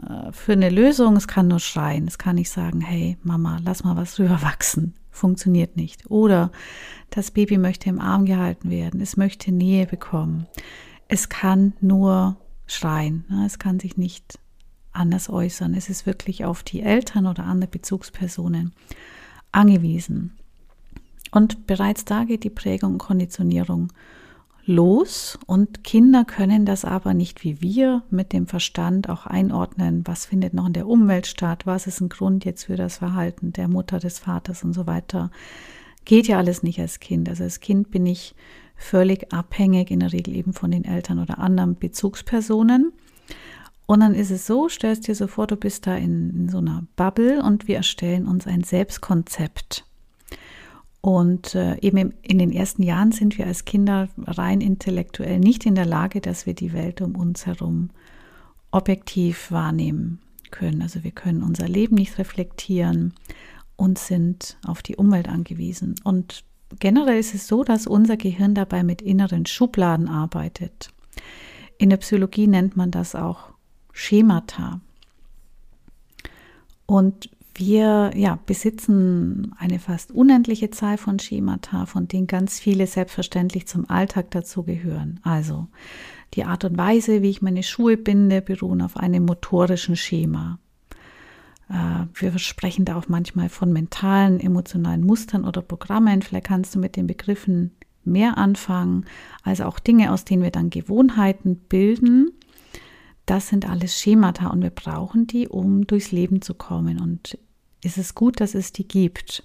äh, 0.08 0.32
für 0.32 0.54
eine 0.54 0.70
Lösung? 0.70 1.16
Es 1.16 1.28
kann 1.28 1.48
nur 1.48 1.60
schreien. 1.60 2.08
Es 2.08 2.18
kann 2.18 2.36
nicht 2.36 2.50
sagen, 2.50 2.82
hey 2.82 3.18
Mama, 3.24 3.60
lass 3.64 3.84
mal 3.84 3.96
was 3.96 4.16
drüber 4.16 4.42
wachsen. 4.42 4.94
Funktioniert 5.10 5.76
nicht. 5.76 6.10
Oder 6.12 6.52
das 7.10 7.32
Baby 7.32 7.58
möchte 7.58 7.90
im 7.90 8.00
Arm 8.00 8.26
gehalten 8.26 8.70
werden. 8.70 9.02
Es 9.02 9.18
möchte 9.18 9.52
Nähe 9.52 9.86
bekommen. 9.86 10.48
Es 11.08 11.30
kann 11.30 11.74
nur 11.82 12.38
schreien. 12.68 13.26
Ne? 13.30 13.46
Es 13.46 13.58
kann 13.58 13.80
sich 13.80 13.98
nicht 13.98 14.40
anders 14.92 15.30
äußern. 15.30 15.74
Es 15.74 15.90
ist 15.90 16.06
wirklich 16.06 16.46
auf 16.46 16.64
die 16.64 16.82
Eltern 16.82 17.26
oder 17.26 17.46
andere 17.46 17.70
Bezugspersonen 17.70 18.74
angewiesen. 19.52 20.38
Und 21.32 21.68
bereits 21.68 22.06
da 22.06 22.24
geht 22.24 22.44
die 22.44 22.50
Prägung 22.50 22.94
und 22.94 22.98
Konditionierung 23.00 23.92
los 24.70 25.40
und 25.48 25.84
Kinder 25.84 26.26
können 26.26 26.64
das 26.64 26.86
aber 26.86 27.16
nicht 27.16 27.44
wie 27.44 27.60
wir 27.60 28.04
mit 28.12 28.34
dem 28.34 28.46
Verstand 28.46 29.10
auch 29.10 29.26
einordnen, 29.26 30.04
was 30.06 30.28
findet 30.28 30.54
noch 30.54 30.68
in 30.68 30.74
der 30.74 30.88
Umwelt 30.88 31.26
statt, 31.26 31.66
was 31.66 31.88
ist 31.88 32.02
ein 32.02 32.10
Grund 32.10 32.46
jetzt 32.46 32.66
für 32.66 32.76
das 32.76 32.98
Verhalten 32.98 33.52
der 33.52 33.68
Mutter, 33.68 33.98
des 33.98 34.20
Vaters 34.20 34.64
und 34.64 34.74
so 34.74 34.86
weiter. 34.86 35.32
Geht 36.06 36.28
ja 36.28 36.38
alles 36.38 36.62
nicht 36.62 36.80
als 36.80 37.00
Kind. 37.00 37.28
Also 37.28 37.44
als 37.44 37.60
Kind 37.60 37.90
bin 37.90 38.06
ich 38.06 38.36
völlig 38.76 39.34
abhängig, 39.34 39.90
in 39.90 40.02
der 40.02 40.14
Regel 40.14 40.36
eben 40.36 40.54
von 40.54 40.70
den 40.70 40.86
Eltern 40.86 41.18
oder 41.20 41.40
anderen 41.40 41.76
Bezugspersonen. 41.76 42.94
Und 43.88 44.02
dann 44.02 44.14
ist 44.14 44.30
es 44.30 44.46
so, 44.46 44.70
stellst 44.70 45.08
dir 45.08 45.16
so 45.16 45.26
vor, 45.26 45.48
du 45.48 45.56
bist 45.56 45.88
da 45.88 45.96
in, 45.96 46.30
in 46.30 46.50
so 46.50 46.60
einer 46.60 46.86
Bubble 46.96 47.42
und 47.42 47.68
wir 47.68 47.78
erstellen 47.78 48.28
uns 48.28 48.46
ein 48.46 48.64
Selbstkonzept. 48.64 49.89
Und 51.02 51.56
äh, 51.56 51.80
eben 51.80 52.14
in 52.22 52.40
den 52.40 52.52
ersten 52.52 52.84
Jahren 52.84 53.12
sind 53.12 53.38
wir 53.38 53.48
als 53.48 53.66
Kinder 53.66 54.10
rein 54.18 54.60
intellektuell 54.60 55.40
nicht 55.40 55.66
in 55.66 55.76
der 55.76 55.86
Lage, 55.86 56.20
dass 56.20 56.46
wir 56.46 56.54
die 56.54 56.74
Welt 56.74 57.02
um 57.02 57.16
uns 57.16 57.46
herum 57.46 57.90
objektiv 58.72 59.52
wahrnehmen 59.52 60.20
können. 60.52 60.82
Also 60.82 61.04
wir 61.04 61.12
können 61.12 61.42
unser 61.42 61.68
Leben 61.68 61.96
nicht 61.96 62.18
reflektieren 62.18 63.14
und 63.78 63.98
sind 63.98 64.58
auf 64.66 64.82
die 64.82 64.98
Umwelt 64.98 65.30
angewiesen. 65.30 65.96
Und 66.04 66.44
generell 66.80 67.18
ist 67.18 67.34
es 67.34 67.48
so, 67.48 67.64
dass 67.64 67.88
unser 67.88 68.18
Gehirn 68.18 68.54
dabei 68.54 68.84
mit 68.84 69.02
inneren 69.02 69.46
Schubladen 69.46 70.10
arbeitet. 70.10 70.90
In 71.78 71.90
der 71.90 71.98
Psychologie 71.98 72.48
nennt 72.48 72.76
man 72.76 72.92
das 72.92 73.16
auch 73.16 73.52
Schemata. 73.94 74.82
Und 76.86 77.30
wir 77.60 78.12
ja, 78.16 78.40
besitzen 78.46 79.54
eine 79.58 79.80
fast 79.80 80.12
unendliche 80.12 80.72
Zahl 80.72 80.98
von 80.98 81.20
Schemata, 81.20 81.86
von 81.86 82.08
denen 82.08 82.28
ganz 82.28 82.60
viele 82.60 82.88
selbstverständlich 82.88 83.68
zum 83.68 83.90
Alltag 83.90 84.32
dazugehören. 84.32 85.20
Also 85.24 85.68
die 86.34 86.46
Art 86.46 86.64
und 86.64 86.78
Weise, 86.78 87.22
wie 87.22 87.30
ich 87.30 87.42
meine 87.42 87.64
Schuhe 87.64 87.98
binde, 87.98 88.42
beruhen 88.42 88.82
auf 88.82 88.98
einem 88.98 89.26
motorischen 89.26 89.96
Schema. 89.96 90.60
Äh, 91.70 92.06
wir 92.14 92.38
sprechen 92.40 92.86
da 92.86 92.96
auch 92.96 93.08
manchmal 93.08 93.50
von 93.50 93.72
mentalen, 93.72 94.40
emotionalen 94.40 95.06
Mustern 95.06 95.46
oder 95.46 95.62
Programmen. 95.62 96.22
Vielleicht 96.22 96.48
kannst 96.48 96.76
du 96.76 96.80
mit 96.80 96.96
den 96.96 97.08
Begriffen 97.08 97.72
mehr 98.04 98.38
anfangen. 98.38 99.06
Also 99.44 99.66
auch 99.66 99.80
Dinge, 99.80 100.12
aus 100.12 100.26
denen 100.26 100.44
wir 100.44 100.52
dann 100.52 100.70
Gewohnheiten 100.70 101.58
bilden. 101.58 102.32
Das 103.26 103.48
sind 103.50 103.70
alles 103.70 104.00
Schemata 104.00 104.48
und 104.48 104.64
wir 104.64 104.72
brauchen 104.72 105.28
die, 105.28 105.48
um 105.48 105.86
durchs 105.86 106.12
Leben 106.12 106.42
zu 106.42 106.56
kommen. 106.56 107.00
Und 107.00 107.38
ist 107.84 107.98
es 107.98 108.16
gut, 108.16 108.42
dass 108.42 108.56
es 108.56 108.72
die 108.72 108.88
gibt. 108.88 109.44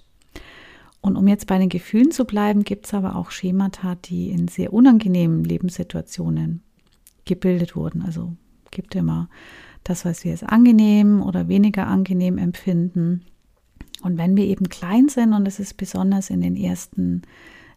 Und 1.01 1.17
um 1.17 1.27
jetzt 1.27 1.47
bei 1.47 1.57
den 1.59 1.69
Gefühlen 1.69 2.11
zu 2.11 2.25
bleiben, 2.25 2.63
gibt 2.63 2.87
es 2.87 2.93
aber 2.93 3.15
auch 3.15 3.29
Schemata, 3.29 3.95
die 3.95 4.31
in 4.31 4.47
sehr 4.47 4.73
unangenehmen 4.73 5.43
Lebenssituationen 5.43 6.63
gebildet 7.25 7.75
wurden. 7.75 8.01
Also 8.01 8.35
gibt 8.71 8.95
immer 8.95 9.29
das, 9.83 10.03
was 10.03 10.23
wir 10.23 10.31
als 10.31 10.43
angenehm 10.43 11.21
oder 11.21 11.47
weniger 11.47 11.87
angenehm 11.87 12.37
empfinden. 12.37 13.23
Und 14.01 14.17
wenn 14.17 14.35
wir 14.35 14.45
eben 14.45 14.67
klein 14.69 15.07
sind, 15.07 15.33
und 15.33 15.47
es 15.47 15.59
ist 15.59 15.77
besonders 15.77 16.29
in 16.29 16.41
den 16.41 16.55
ersten 16.55 17.21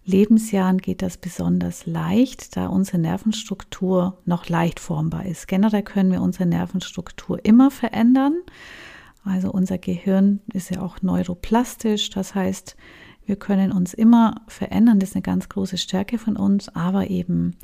Lebensjahren, 0.05 0.79
geht 0.79 1.03
das 1.03 1.18
besonders 1.18 1.87
leicht, 1.87 2.57
da 2.57 2.66
unsere 2.68 2.99
Nervenstruktur 2.99 4.18
noch 4.25 4.49
leicht 4.49 4.81
formbar 4.81 5.27
ist. 5.27 5.49
Generell 5.49 5.83
können 5.83 6.11
wir 6.11 6.23
unsere 6.23 6.47
Nervenstruktur 6.47 7.44
immer 7.44 7.71
verändern. 7.71 8.37
Also 9.24 9.50
unser 9.50 9.78
Gehirn 9.78 10.40
ist 10.52 10.70
ja 10.70 10.81
auch 10.81 11.02
neuroplastisch, 11.02 12.11
das 12.11 12.35
heißt, 12.35 12.76
wir 13.26 13.37
können 13.37 13.72
uns 13.72 13.92
immer 13.92 14.40
verändern, 14.46 15.00
das 15.00 15.11
ist 15.11 15.16
eine 15.16 15.22
ganz 15.22 15.48
große 15.50 15.76
Stärke 15.76 16.16
von 16.18 16.37
uns, 16.37 16.70
aber 16.70 17.11
eben 17.11 17.57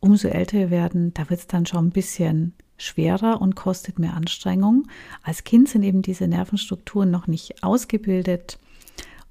umso 0.00 0.28
älter 0.28 0.58
wir 0.58 0.70
werden, 0.70 1.14
da 1.14 1.30
wird 1.30 1.40
es 1.40 1.46
dann 1.46 1.66
schon 1.66 1.86
ein 1.86 1.92
bisschen 1.92 2.52
schwerer 2.76 3.40
und 3.40 3.54
kostet 3.54 3.98
mehr 3.98 4.14
Anstrengung. 4.14 4.88
Als 5.22 5.44
Kind 5.44 5.68
sind 5.68 5.84
eben 5.84 6.02
diese 6.02 6.26
Nervenstrukturen 6.26 7.10
noch 7.10 7.28
nicht 7.28 7.62
ausgebildet 7.62 8.58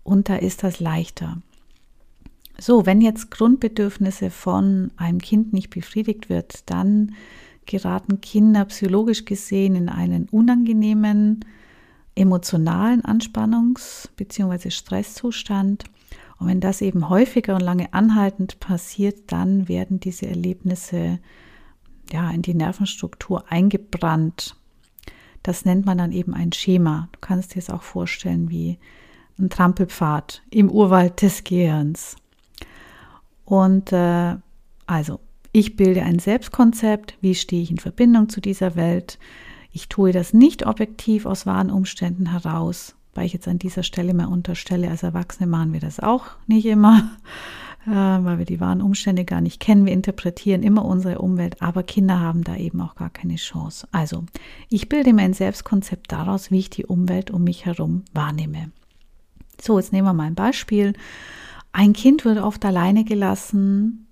und 0.03 0.29
da 0.29 0.37
ist 0.37 0.63
das 0.63 0.79
leichter. 0.79 1.41
So, 2.57 2.85
wenn 2.85 3.01
jetzt 3.01 3.31
Grundbedürfnisse 3.31 4.29
von 4.29 4.91
einem 4.95 5.19
Kind 5.19 5.53
nicht 5.53 5.69
befriedigt 5.69 6.29
wird, 6.29 6.69
dann 6.69 7.15
geraten 7.65 8.21
Kinder 8.21 8.65
psychologisch 8.65 9.25
gesehen 9.25 9.75
in 9.75 9.89
einen 9.89 10.29
unangenehmen 10.29 11.43
emotionalen 12.15 13.01
Anspannungs- 13.01 14.09
bzw. 14.15 14.69
Stresszustand. 14.69 15.85
Und 16.39 16.47
wenn 16.47 16.59
das 16.59 16.81
eben 16.81 17.09
häufiger 17.09 17.55
und 17.55 17.61
lange 17.61 17.93
anhaltend 17.93 18.59
passiert, 18.59 19.31
dann 19.31 19.67
werden 19.67 19.99
diese 19.99 20.27
Erlebnisse 20.27 21.19
ja 22.11 22.29
in 22.31 22.41
die 22.41 22.53
Nervenstruktur 22.53 23.45
eingebrannt. 23.49 24.55
Das 25.41 25.65
nennt 25.65 25.85
man 25.85 25.97
dann 25.97 26.11
eben 26.11 26.33
ein 26.33 26.53
Schema. 26.53 27.09
Du 27.11 27.19
kannst 27.19 27.55
dir 27.55 27.59
es 27.59 27.69
auch 27.69 27.83
vorstellen 27.83 28.49
wie 28.49 28.77
ein 29.39 29.49
Trampelpfad 29.49 30.41
im 30.49 30.69
Urwald 30.69 31.21
des 31.21 31.43
Gehirns. 31.43 32.15
Und 33.45 33.91
äh, 33.91 34.35
also, 34.85 35.19
ich 35.51 35.75
bilde 35.75 36.03
ein 36.03 36.19
Selbstkonzept, 36.19 37.17
wie 37.21 37.35
stehe 37.35 37.61
ich 37.61 37.71
in 37.71 37.77
Verbindung 37.77 38.29
zu 38.29 38.41
dieser 38.41 38.75
Welt, 38.75 39.19
ich 39.73 39.89
tue 39.89 40.11
das 40.11 40.33
nicht 40.33 40.65
objektiv 40.67 41.25
aus 41.25 41.47
wahren 41.47 41.71
Umständen 41.71 42.27
heraus, 42.27 42.95
weil 43.15 43.25
ich 43.25 43.33
jetzt 43.33 43.47
an 43.47 43.57
dieser 43.57 43.81
Stelle 43.81 44.13
mal 44.13 44.27
unterstelle, 44.27 44.89
als 44.89 45.01
Erwachsene 45.01 45.47
machen 45.47 45.73
wir 45.73 45.79
das 45.79 45.99
auch 45.99 46.25
nicht 46.45 46.65
immer, 46.65 47.11
äh, 47.87 47.89
weil 47.89 48.37
wir 48.37 48.45
die 48.45 48.59
wahren 48.59 48.83
Umstände 48.83 49.25
gar 49.25 49.41
nicht 49.41 49.59
kennen. 49.59 49.87
Wir 49.87 49.93
interpretieren 49.93 50.61
immer 50.61 50.85
unsere 50.85 51.17
Umwelt, 51.17 51.59
aber 51.63 51.81
Kinder 51.81 52.19
haben 52.19 52.43
da 52.43 52.55
eben 52.55 52.81
auch 52.81 52.93
gar 52.93 53.09
keine 53.09 53.35
Chance. 53.35 53.87
Also, 53.91 54.25
ich 54.69 54.89
bilde 54.89 55.11
mein 55.11 55.33
Selbstkonzept 55.33 56.11
daraus, 56.11 56.51
wie 56.51 56.59
ich 56.59 56.69
die 56.69 56.85
Umwelt 56.85 57.31
um 57.31 57.43
mich 57.43 57.65
herum 57.65 58.03
wahrnehme. 58.13 58.69
So, 59.59 59.79
jetzt 59.79 59.91
nehmen 59.91 60.07
wir 60.07 60.13
mal 60.13 60.27
ein 60.27 60.35
Beispiel. 60.35 60.93
Ein 61.71 61.93
Kind 61.93 62.25
wird 62.25 62.37
oft 62.37 62.63
alleine 62.63 63.05
gelassen 63.05 64.05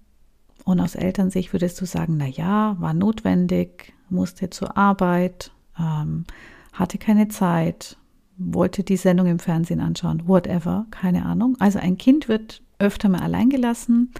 und 0.63 0.79
aus 0.79 0.95
Elternsicht 0.95 1.53
würdest 1.53 1.79
du 1.79 1.85
sagen, 1.85 2.17
na 2.17 2.25
ja, 2.25 2.77
war 2.79 2.95
notwendig, 2.95 3.93
musste 4.11 4.49
zur 4.49 4.77
Arbeit, 4.77 5.51
ähm, 5.79 6.25
hatte 6.73 6.97
keine 6.97 7.27
Zeit, 7.27 7.97
wollte 8.37 8.83
die 8.83 8.97
Sendung 8.97 9.27
im 9.27 9.39
Fernsehen 9.39 9.79
anschauen, 9.79 10.27
whatever, 10.27 10.85
keine 10.91 11.25
Ahnung. 11.25 11.55
Also 11.59 11.79
ein 11.79 11.97
Kind 11.97 12.27
wird 12.27 12.61
öfter 12.79 13.09
mal 13.09 13.21
alleingelassen, 13.21 14.11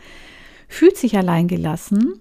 fühlt 0.68 0.98
sich 0.98 1.18
alleingelassen, 1.18 2.20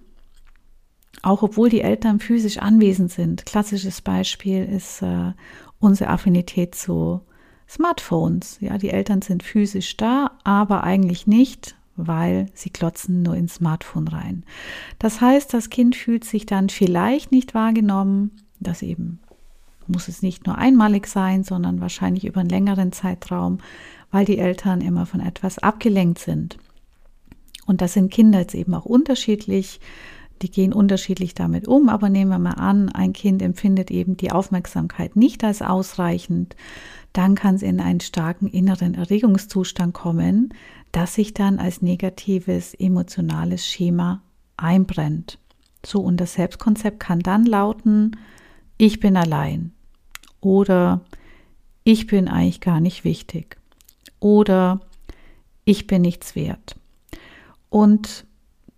auch 1.22 1.42
obwohl 1.42 1.68
die 1.68 1.82
Eltern 1.82 2.18
physisch 2.20 2.58
anwesend 2.58 3.10
sind. 3.10 3.44
Klassisches 3.44 4.00
Beispiel 4.00 4.64
ist 4.64 5.02
äh, 5.02 5.32
unsere 5.78 6.10
Affinität 6.10 6.74
zu 6.74 7.20
Smartphones. 7.68 8.58
Ja, 8.60 8.78
die 8.78 8.90
Eltern 8.90 9.22
sind 9.22 9.42
physisch 9.42 9.96
da, 9.96 10.32
aber 10.44 10.82
eigentlich 10.84 11.26
nicht, 11.26 11.76
weil 12.06 12.46
sie 12.54 12.70
klotzen 12.70 13.22
nur 13.22 13.36
ins 13.36 13.56
Smartphone 13.56 14.08
rein. 14.08 14.44
Das 14.98 15.20
heißt, 15.20 15.52
das 15.54 15.70
Kind 15.70 15.96
fühlt 15.96 16.24
sich 16.24 16.46
dann 16.46 16.68
vielleicht 16.68 17.32
nicht 17.32 17.54
wahrgenommen, 17.54 18.32
das 18.60 18.82
eben 18.82 19.20
muss 19.90 20.08
es 20.08 20.22
nicht 20.22 20.46
nur 20.46 20.56
einmalig 20.56 21.06
sein, 21.06 21.44
sondern 21.44 21.80
wahrscheinlich 21.80 22.24
über 22.24 22.40
einen 22.40 22.48
längeren 22.48 22.92
Zeitraum, 22.92 23.58
weil 24.10 24.24
die 24.24 24.38
Eltern 24.38 24.80
immer 24.80 25.04
von 25.04 25.20
etwas 25.20 25.58
abgelenkt 25.58 26.18
sind. 26.18 26.58
Und 27.66 27.80
das 27.80 27.92
sind 27.92 28.12
Kinder 28.12 28.40
jetzt 28.40 28.54
eben 28.54 28.74
auch 28.74 28.86
unterschiedlich. 28.86 29.80
Die 30.42 30.50
gehen 30.50 30.72
unterschiedlich 30.72 31.34
damit 31.34 31.68
um, 31.68 31.88
aber 31.88 32.08
nehmen 32.08 32.30
wir 32.30 32.38
mal 32.38 32.52
an, 32.52 32.88
ein 32.88 33.12
Kind 33.12 33.42
empfindet 33.42 33.90
eben 33.90 34.16
die 34.16 34.32
Aufmerksamkeit 34.32 35.14
nicht 35.14 35.44
als 35.44 35.60
ausreichend, 35.60 36.56
dann 37.12 37.34
kann 37.34 37.56
es 37.56 37.62
in 37.62 37.80
einen 37.80 38.00
starken 38.00 38.46
inneren 38.46 38.94
Erregungszustand 38.94 39.92
kommen, 39.92 40.54
das 40.92 41.14
sich 41.14 41.34
dann 41.34 41.58
als 41.58 41.82
negatives 41.82 42.74
emotionales 42.74 43.66
Schema 43.66 44.22
einbrennt. 44.56 45.38
So, 45.84 46.00
und 46.00 46.18
das 46.18 46.34
Selbstkonzept 46.34 47.00
kann 47.00 47.20
dann 47.20 47.46
lauten, 47.46 48.16
ich 48.76 49.00
bin 49.00 49.16
allein 49.16 49.72
oder 50.40 51.02
ich 51.84 52.06
bin 52.06 52.28
eigentlich 52.28 52.60
gar 52.60 52.80
nicht 52.80 53.04
wichtig 53.04 53.56
oder 54.18 54.80
ich 55.64 55.86
bin 55.86 56.02
nichts 56.02 56.34
wert. 56.34 56.76
Und 57.70 58.26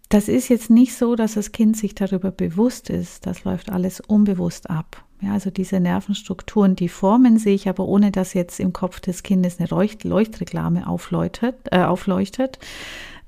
das 0.08 0.28
ist 0.28 0.48
jetzt 0.48 0.70
nicht 0.70 0.94
so, 0.94 1.16
dass 1.16 1.34
das 1.34 1.52
Kind 1.52 1.76
sich 1.76 1.94
darüber 1.94 2.30
bewusst 2.30 2.90
ist, 2.90 3.26
das 3.26 3.44
läuft 3.44 3.70
alles 3.70 4.00
unbewusst 4.00 4.68
ab. 4.68 5.04
Ja, 5.22 5.34
also 5.34 5.50
diese 5.50 5.78
Nervenstrukturen, 5.78 6.74
die 6.74 6.88
formen 6.88 7.38
sich, 7.38 7.68
aber 7.68 7.86
ohne 7.86 8.10
dass 8.10 8.34
jetzt 8.34 8.58
im 8.58 8.72
Kopf 8.72 8.98
des 8.98 9.22
Kindes 9.22 9.60
eine 9.60 9.68
Leucht 9.68 10.02
Leuchtreklame 10.02 10.88
aufleuchtet, 10.88 11.54
äh, 11.70 11.84
aufleuchtet 11.84 12.58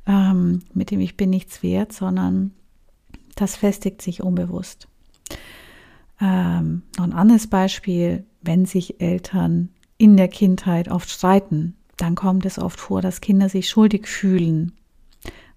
ähm, 0.06 0.62
mit 0.72 0.90
dem 0.90 0.98
Ich 0.98 1.16
bin 1.16 1.30
nichts 1.30 1.62
wert, 1.62 1.92
sondern 1.92 2.50
das 3.36 3.56
festigt 3.56 4.02
sich 4.02 4.22
unbewusst. 4.22 4.88
Ähm, 6.20 6.82
noch 6.96 7.04
ein 7.04 7.12
anderes 7.12 7.46
Beispiel, 7.46 8.24
wenn 8.42 8.66
sich 8.66 9.00
Eltern 9.00 9.68
in 9.96 10.16
der 10.16 10.28
Kindheit 10.28 10.90
oft 10.90 11.08
streiten, 11.08 11.76
dann 11.96 12.16
kommt 12.16 12.44
es 12.44 12.58
oft 12.58 12.80
vor, 12.80 13.02
dass 13.02 13.20
Kinder 13.20 13.48
sich 13.48 13.68
schuldig 13.68 14.08
fühlen, 14.08 14.72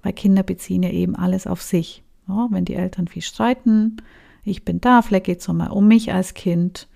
weil 0.03 0.13
Kinder 0.13 0.43
beziehen 0.43 0.83
ja 0.83 0.91
eben 0.91 1.15
alles 1.15 1.47
auf 1.47 1.63
sich. 1.63 2.03
Ja, 2.27 2.47
wenn 2.51 2.65
die 2.65 2.75
Eltern 2.75 3.07
viel 3.07 3.21
streiten, 3.23 3.97
ich 4.47 4.65
bin 4.65 4.81
da, 4.81 5.01
vielleicht 5.01 5.25
geht 5.25 5.41
es 5.41 5.47
mal 5.47 5.69
um 5.69 5.87
mich 5.87 6.13
als 6.13 6.33
Kind, 6.33 6.87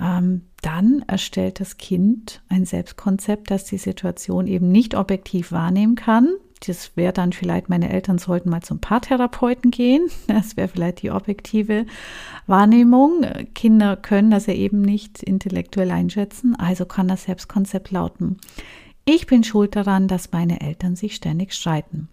ähm, 0.00 0.42
dann 0.62 1.04
erstellt 1.06 1.60
das 1.60 1.76
Kind 1.76 2.42
ein 2.48 2.64
Selbstkonzept, 2.64 3.50
das 3.50 3.64
die 3.64 3.78
Situation 3.78 4.46
eben 4.46 4.72
nicht 4.72 4.94
objektiv 4.94 5.52
wahrnehmen 5.52 5.94
kann. 5.94 6.34
Das 6.66 6.96
wäre 6.96 7.12
dann 7.12 7.32
vielleicht, 7.32 7.68
meine 7.68 7.90
Eltern 7.90 8.18
sollten 8.18 8.48
mal 8.48 8.62
zum 8.62 8.80
Paartherapeuten 8.80 9.70
gehen. 9.70 10.08
Das 10.26 10.56
wäre 10.56 10.68
vielleicht 10.68 11.02
die 11.02 11.10
objektive 11.10 11.86
Wahrnehmung. 12.46 13.26
Kinder 13.54 13.96
können 13.96 14.30
das 14.30 14.46
ja 14.46 14.54
eben 14.54 14.80
nicht 14.80 15.22
intellektuell 15.22 15.90
einschätzen, 15.90 16.56
also 16.56 16.86
kann 16.86 17.08
das 17.08 17.24
Selbstkonzept 17.24 17.90
lauten. 17.90 18.38
Ich 19.04 19.26
bin 19.26 19.44
schuld 19.44 19.76
daran, 19.76 20.08
dass 20.08 20.32
meine 20.32 20.62
Eltern 20.62 20.96
sich 20.96 21.14
ständig 21.14 21.52
streiten. 21.52 22.08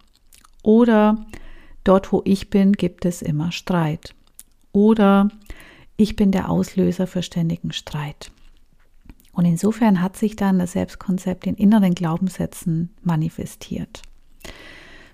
Oder 0.62 1.24
dort, 1.84 2.12
wo 2.12 2.20
ich 2.26 2.50
bin, 2.50 2.74
gibt 2.74 3.06
es 3.06 3.22
immer 3.22 3.50
Streit. 3.50 4.14
Oder 4.72 5.28
ich 5.96 6.16
bin 6.16 6.32
der 6.32 6.48
Auslöser 6.48 7.06
für 7.06 7.22
ständigen 7.22 7.72
Streit. 7.72 8.32
Und 9.32 9.44
insofern 9.44 10.02
hat 10.02 10.16
sich 10.16 10.36
dann 10.36 10.58
das 10.58 10.72
Selbstkonzept 10.72 11.46
in 11.46 11.54
inneren 11.54 11.94
Glaubenssätzen 11.94 12.90
manifestiert. 13.02 14.02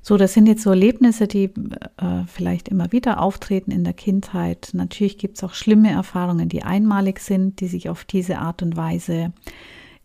So, 0.03 0.17
das 0.17 0.33
sind 0.33 0.47
jetzt 0.47 0.63
so 0.63 0.71
Erlebnisse, 0.71 1.27
die 1.27 1.45
äh, 1.45 2.25
vielleicht 2.27 2.69
immer 2.69 2.93
wieder 2.93 3.21
auftreten 3.21 3.71
in 3.71 3.85
der 3.85 3.93
Kindheit. 3.93 4.71
Natürlich 4.73 5.19
gibt 5.19 5.37
es 5.37 5.45
auch 5.45 5.55
schlimme 5.55 5.91
Erfahrungen, 5.91 6.49
die 6.49 6.63
einmalig 6.63 7.21
sind, 7.21 7.61
die 7.61 7.69
sich 7.69 7.89
auf 7.89 8.05
diese 8.05 8.39
Art 8.39 8.63
und 8.63 8.77
Weise 8.77 9.33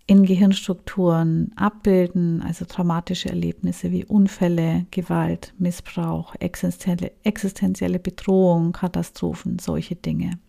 in 0.05 0.25
Gehirnstrukturen 0.25 1.53
abbilden, 1.55 2.41
also 2.41 2.65
traumatische 2.65 3.29
Erlebnisse 3.29 3.91
wie 3.91 4.03
Unfälle, 4.03 4.85
Gewalt, 4.91 5.53
Missbrauch, 5.57 6.35
existenzielle, 6.39 7.11
existenzielle 7.23 7.99
Bedrohung, 7.99 8.73
Katastrophen, 8.73 9.59
solche 9.59 9.95
Dinge. 9.95 10.39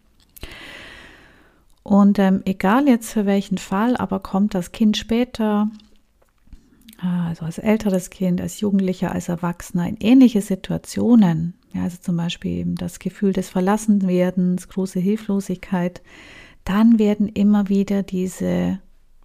Und 1.85 2.19
ähm, 2.19 2.43
egal 2.47 2.89
jetzt 2.89 3.13
für 3.13 3.27
welchen 3.27 3.59
Fall, 3.59 3.97
aber 3.97 4.19
kommt 4.21 4.55
das 4.55 4.73
Kind 4.73 4.97
später, 4.97 5.71
äh, 7.01 7.07
also 7.07 7.45
als 7.45 7.59
älteres 7.59 8.11
Kind, 8.11 8.41
als 8.41 8.61
Jugendlicher, 8.61 9.13
als 9.13 9.29
Erwachsener 9.29 9.87
in 9.87 9.99
ähnliche 10.01 10.41
Situationen, 10.41 11.55
ja, 11.73 11.83
also 11.83 11.99
zum 12.01 12.17
Beispiel 12.17 12.53
eben 12.53 12.75
das 12.75 12.99
Gefühl 12.99 13.33
des 13.33 13.51
Verlassenwerdens, 13.51 14.69
große 14.69 14.99
Hilflosigkeit, 14.99 16.03
dann 16.65 16.99
werden 16.99 17.29
immer 17.29 17.69
wieder 17.69 18.03
diese 18.03 18.81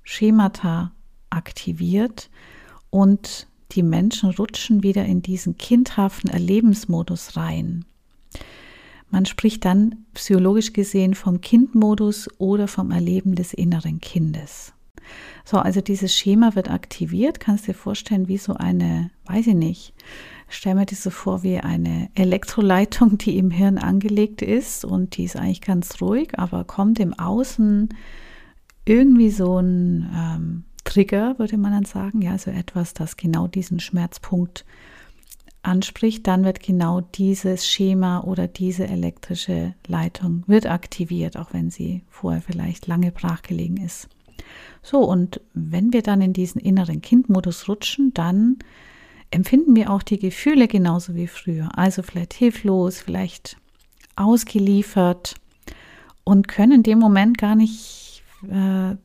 Schemata 0.10 0.92
aktiviert 1.30 2.32
und 2.90 3.46
die 3.74 3.84
Menschen 3.84 4.32
rutschen 4.32 4.82
wieder 4.82 5.06
in 5.06 5.22
diesen 5.22 5.56
kindhaften 5.58 6.32
Erlebensmodus 6.32 7.38
rein. 7.38 7.86
Man 9.12 9.28
spricht 9.28 9.66
dann 9.66 10.08
psychologisch 10.16 10.74
gesehen 10.74 11.14
vom 11.14 11.42
Kindmodus 11.42 12.28
oder 12.40 12.68
vom 12.68 12.90
Erleben 12.90 13.36
des 13.36 13.54
inneren 13.54 14.02
Kindes. 14.02 14.74
So, 15.46 15.58
also 15.58 15.80
dieses 15.80 16.16
Schema 16.16 16.56
wird 16.56 16.72
aktiviert. 16.72 17.40
Kannst 17.40 17.68
dir 17.68 17.76
vorstellen, 17.76 18.28
wie 18.28 18.40
so 18.40 18.56
eine, 18.56 19.12
weiß 19.28 19.46
ich 19.46 19.56
nicht, 19.56 19.94
stell 20.48 20.74
mir 20.74 20.88
das 20.88 21.04
so 21.04 21.12
vor 21.12 21.44
wie 21.44 21.60
eine 21.60 22.10
Elektroleitung, 22.16 23.20
die 23.20 23.38
im 23.38 23.52
Hirn 23.52 23.78
angelegt 23.78 24.42
ist 24.42 24.86
und 24.86 25.18
die 25.18 25.26
ist 25.26 25.36
eigentlich 25.36 25.62
ganz 25.62 26.02
ruhig, 26.02 26.40
aber 26.40 26.64
kommt 26.64 27.00
im 27.00 27.14
Außen 27.14 27.90
irgendwie 28.90 29.30
so 29.30 29.60
ein 29.60 30.10
ähm, 30.16 30.64
Trigger, 30.84 31.38
würde 31.38 31.58
man 31.58 31.72
dann 31.72 31.86
sagen, 31.86 32.22
ja, 32.22 32.38
so 32.38 32.50
etwas, 32.50 32.94
das 32.94 33.16
genau 33.16 33.48
diesen 33.48 33.80
Schmerzpunkt 33.80 34.66
anspricht, 35.62 36.26
dann 36.26 36.44
wird 36.44 36.62
genau 36.62 37.02
dieses 37.02 37.68
Schema 37.68 38.22
oder 38.22 38.48
diese 38.48 38.88
elektrische 38.88 39.76
Leitung 39.86 40.44
wird 40.48 40.66
aktiviert, 40.66 41.38
auch 41.38 41.54
wenn 41.54 41.70
sie 41.70 42.02
vorher 42.10 42.42
vielleicht 42.42 42.88
lange 42.88 43.12
brachgelegen 43.12 43.78
ist. 43.78 44.08
So, 44.82 45.00
und 45.00 45.42
wenn 45.54 45.94
wir 45.94 46.02
dann 46.02 46.22
in 46.22 46.34
diesen 46.34 46.60
inneren 46.60 47.02
Kindmodus 47.02 47.68
rutschen, 47.68 48.14
dann 48.14 48.58
empfinden 49.30 49.76
wir 49.76 49.92
auch 49.92 50.02
die 50.02 50.18
Gefühle 50.18 50.68
genauso 50.68 51.14
wie 51.14 51.28
früher. 51.28 51.70
Also 51.78 52.02
vielleicht 52.02 52.34
hilflos, 52.34 53.00
vielleicht 53.00 53.58
ausgeliefert 54.16 55.36
und 56.24 56.48
können 56.48 56.72
in 56.72 56.84
dem 56.84 57.00
Moment 57.00 57.38
gar 57.38 57.56
nicht 57.56 58.09
äh, 58.48 58.96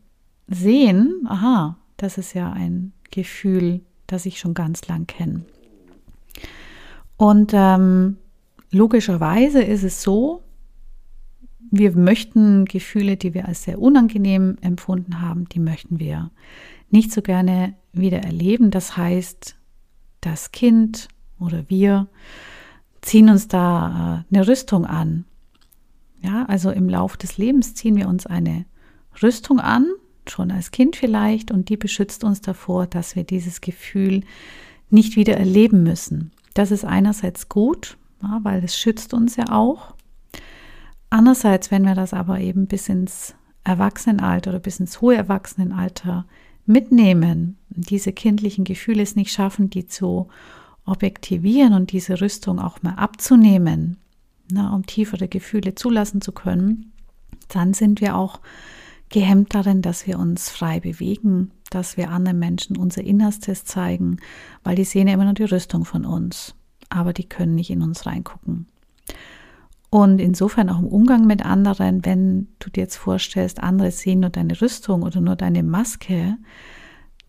sehen, 0.49 1.25
aha, 1.27 1.79
das 1.97 2.19
ist 2.19 2.35
ja 2.35 2.53
ein 2.53 2.93
Gefühl, 3.11 3.81
das 4.07 4.27
ich 4.27 4.39
schon 4.39 4.55
ganz 4.55 4.87
lang 4.89 5.07
kenne. 5.07 5.45
Und 7.17 7.53
ähm, 7.55 8.17
logischerweise 8.71 9.63
ist 9.63 9.85
es 9.85 10.03
so, 10.03 10.43
wir 11.71 11.97
möchten 11.97 12.67
Gefühle, 12.67 13.17
die 13.17 13.35
wir 13.35 13.49
als 13.49 13.65
sehr 13.65 13.81
unangenehm 13.81 14.59
empfunden 14.61 15.21
haben, 15.21 15.49
die 15.49 15.61
möchten 15.61 15.99
wir 15.99 16.31
nicht 16.91 17.13
so 17.13 17.23
gerne 17.23 17.75
wieder 17.93 18.19
erleben. 18.19 18.71
Das 18.71 18.97
heißt, 18.97 19.57
das 20.21 20.53
Kind 20.53 21.09
oder 21.39 21.65
wir 21.69 22.09
ziehen 23.01 23.29
uns 23.29 23.49
da 23.49 24.25
äh, 24.31 24.35
eine 24.35 24.47
Rüstung 24.47 24.87
an. 24.87 25.25
Ja, 26.23 26.47
also 26.47 26.71
im 26.71 26.89
Lauf 26.89 27.17
des 27.17 27.37
Lebens 27.37 27.75
ziehen 27.75 27.97
wir 27.97 28.09
uns 28.09 28.27
eine 28.27 28.65
Rüstung 29.23 29.61
an, 29.61 29.87
schon 30.29 30.51
als 30.51 30.71
Kind 30.71 30.97
vielleicht, 30.97 31.51
und 31.51 31.69
die 31.69 31.77
beschützt 31.77 32.25
uns 32.25 32.41
davor, 32.41 32.87
dass 32.87 33.17
wir 33.17 33.25
dieses 33.25 33.61
Gefühl 33.61 34.23
nicht 34.91 35.17
wieder 35.17 35.37
erleben 35.37 35.83
müssen. 35.83 36.33
Das 36.55 36.71
ist 36.71 36.85
einerseits 36.85 37.49
gut, 37.49 37.97
weil 38.43 38.65
es 38.65 38.77
schützt 38.79 39.13
uns 39.13 39.37
ja 39.37 39.51
auch. 39.51 39.95
Andererseits, 41.11 41.71
wenn 41.71 41.85
wir 41.85 41.95
das 41.95 42.15
aber 42.15 42.41
eben 42.41 42.67
bis 42.67 42.89
ins 42.89 43.35
Erwachsenenalter 43.65 44.51
oder 44.51 44.61
bis 44.61 44.81
ins 44.81 45.01
hohe 45.01 45.17
Erwachsenenalter 45.17 46.27
mitnehmen, 46.67 47.59
diese 47.69 48.13
kindlichen 48.13 48.65
Gefühle 48.65 49.03
es 49.03 49.17
nicht 49.17 49.33
schaffen, 49.33 49.71
die 49.71 49.87
zu 49.87 50.29
objektivieren 50.87 51.73
und 51.73 51.93
diese 51.93 52.21
Rüstung 52.21 52.59
auch 52.59 52.83
mal 52.83 52.95
abzunehmen, 52.95 53.99
na, 54.51 54.75
um 54.75 54.87
tiefere 54.87 55.29
Gefühle 55.29 55.75
zulassen 55.75 56.21
zu 56.21 56.33
können, 56.33 56.93
dann 57.49 57.75
sind 57.75 58.01
wir 58.01 58.17
auch 58.17 58.41
gehemmt 59.15 59.55
darin, 59.55 59.81
dass 59.81 60.09
wir 60.09 60.19
uns 60.19 60.51
frei 60.51 60.81
bewegen, 60.81 61.53
dass 61.71 61.97
wir 61.97 62.11
anderen 62.11 62.41
Menschen 62.41 62.77
unser 62.77 63.05
Innerstes 63.05 63.65
zeigen, 63.65 64.17
weil 64.65 64.75
die 64.75 64.83
sehen 64.83 65.07
ja 65.07 65.15
immer 65.15 65.25
nur 65.25 65.35
die 65.35 65.45
Rüstung 65.45 65.85
von 65.85 66.05
uns, 66.05 66.57
aber 66.89 67.13
die 67.13 67.29
können 67.29 67.55
nicht 67.55 67.71
in 67.71 67.83
uns 67.83 68.07
reingucken. 68.07 68.67
Und 69.89 70.19
insofern 70.19 70.69
auch 70.69 70.81
im 70.81 70.89
Umgang 70.89 71.29
mit 71.29 71.47
anderen, 71.47 72.05
wenn 72.05 72.49
du 72.59 72.71
dir 72.71 72.81
jetzt 72.81 72.97
vorstellst, 72.97 73.63
andere 73.63 73.93
sehen 73.93 74.19
nur 74.19 74.31
deine 74.31 74.61
Rüstung 74.61 75.03
oder 75.03 75.21
nur 75.21 75.37
deine 75.37 75.63
Maske, 75.63 76.37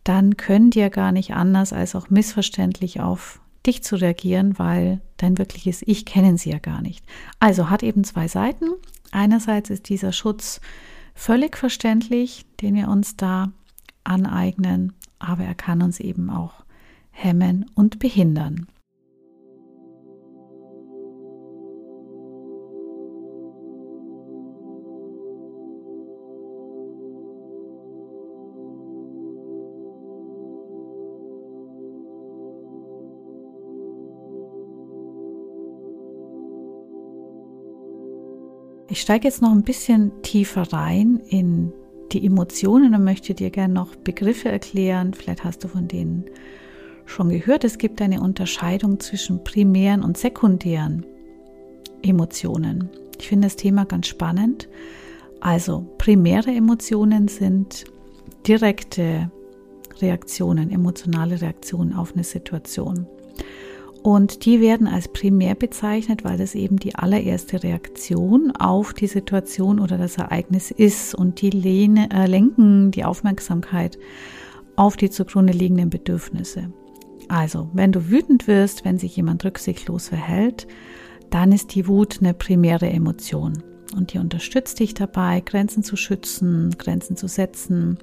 dann 0.03 0.37
können 0.37 0.71
die 0.71 0.79
ja 0.79 0.89
gar 0.89 1.11
nicht 1.11 1.35
anders 1.35 1.71
als 1.71 1.93
auch 1.93 2.09
missverständlich 2.09 2.99
auf 2.99 3.41
dich 3.67 3.83
zu 3.83 3.95
reagieren, 3.95 4.57
weil 4.57 5.01
dein 5.17 5.37
wirkliches 5.37 5.83
Ich 5.85 6.03
kennen 6.03 6.37
sie 6.37 6.49
ja 6.49 6.57
gar 6.57 6.81
nicht. 6.81 7.05
Also 7.39 7.69
hat 7.69 7.83
eben 7.83 8.03
zwei 8.03 8.27
Seiten. 8.27 8.69
Einerseits 9.11 9.69
ist 9.69 9.87
dieser 9.87 10.13
Schutz 10.13 10.61
völlig 11.15 11.57
verständlich, 11.57 12.45
den 12.61 12.75
wir 12.75 12.89
uns 12.89 13.15
da 13.15 13.51
aneignen, 14.03 14.93
aber 15.17 15.43
er 15.43 15.55
kann 15.55 15.81
uns 15.81 15.99
eben 15.99 16.29
auch 16.29 16.63
hemmen 17.09 17.65
und 17.73 17.97
behindern. 17.97 18.67
Ich 38.87 39.01
steige 39.01 39.27
jetzt 39.27 39.41
noch 39.41 39.51
ein 39.51 39.63
bisschen 39.63 40.21
tiefer 40.21 40.71
rein 40.71 41.19
in 41.27 41.73
die 42.11 42.23
Emotionen 42.23 42.93
und 42.93 43.03
möchte 43.03 43.33
dir 43.33 43.49
gerne 43.49 43.73
noch 43.73 43.95
Begriffe 43.95 44.49
erklären. 44.49 45.13
Vielleicht 45.15 45.43
hast 45.43 45.63
du 45.63 45.67
von 45.67 45.87
denen 45.87 46.25
schon 47.05 47.29
gehört. 47.29 47.63
Es 47.63 47.79
gibt 47.79 47.99
eine 48.01 48.21
Unterscheidung 48.21 48.99
zwischen 48.99 49.43
primären 49.43 50.03
und 50.03 50.17
sekundären 50.17 51.03
Emotionen. 52.03 52.89
Ich 53.19 53.27
finde 53.27 53.47
das 53.47 53.55
Thema 53.55 53.85
ganz 53.85 54.07
spannend. 54.07 54.69
Also 55.39 55.87
primäre 55.97 56.51
Emotionen 56.51 57.27
sind 57.27 57.85
direkte 58.47 59.31
Reaktionen, 59.99 60.69
emotionale 60.69 61.41
Reaktionen 61.41 61.93
auf 61.93 62.13
eine 62.13 62.23
Situation. 62.23 63.07
Und 64.05 64.45
die 64.45 64.61
werden 64.61 64.85
als 64.85 65.07
primär 65.07 65.55
bezeichnet, 65.55 66.23
weil 66.23 66.37
das 66.37 66.53
eben 66.53 66.77
die 66.77 66.93
allererste 66.93 67.63
Reaktion 67.63 68.51
auf 68.51 68.93
die 68.93 69.07
Situation 69.07 69.79
oder 69.79 69.97
das 69.97 70.19
Ereignis 70.19 70.69
ist. 70.69 71.15
Und 71.15 71.41
die 71.41 71.49
lehne, 71.49 72.11
äh, 72.11 72.27
lenken 72.27 72.91
die 72.91 73.03
Aufmerksamkeit 73.03 73.97
auf 74.75 74.95
die 74.95 75.09
zugrunde 75.09 75.53
liegenden 75.53 75.89
Bedürfnisse. 75.89 76.71
Also, 77.29 77.71
wenn 77.73 77.91
du 77.91 78.11
wütend 78.11 78.47
wirst, 78.47 78.85
wenn 78.85 78.99
sich 78.99 79.15
jemand 79.15 79.43
rücksichtslos 79.43 80.09
verhält, 80.09 80.67
dann 81.31 81.51
ist 81.51 81.73
die 81.73 81.87
Wut 81.87 82.19
eine 82.21 82.35
primäre 82.35 82.87
Emotion. 82.87 83.53
Und 83.95 84.13
die 84.13 84.19
unterstützt 84.19 84.79
dich 84.79 84.93
dabei, 84.93 85.41
Grenzen 85.43 85.81
zu 85.81 85.95
schützen, 85.95 86.75
Grenzen 86.77 87.17
zu 87.17 87.27
setzen 87.27 87.97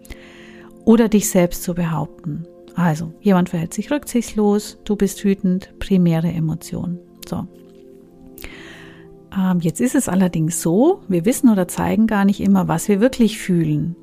oder 0.85 1.09
dich 1.09 1.31
selbst 1.31 1.63
zu 1.63 1.75
behaupten. 1.75 2.49
Also, 2.75 3.13
jemand 3.21 3.51
verhält 3.51 3.75
sich 3.75 3.91
rücksichtslos, 3.91 4.79
du 4.85 4.97
bist 4.97 5.25
wütend, 5.25 5.79
primäre 5.79 6.31
Emotion. 6.33 6.99
So. 7.29 7.47
Ähm, 9.37 9.61
jetzt 9.61 9.81
ist 9.81 9.95
es 9.95 10.09
allerdings 10.09 10.61
so, 10.63 11.03
wir 11.09 11.25
wissen 11.25 11.51
oder 11.51 11.69
zeigen 11.69 12.07
gar 12.07 12.25
nicht 12.25 12.41
immer, 12.41 12.69
was 12.69 12.89
wir 12.89 13.01
wirklich 13.01 13.39
fühlen. 13.39 13.97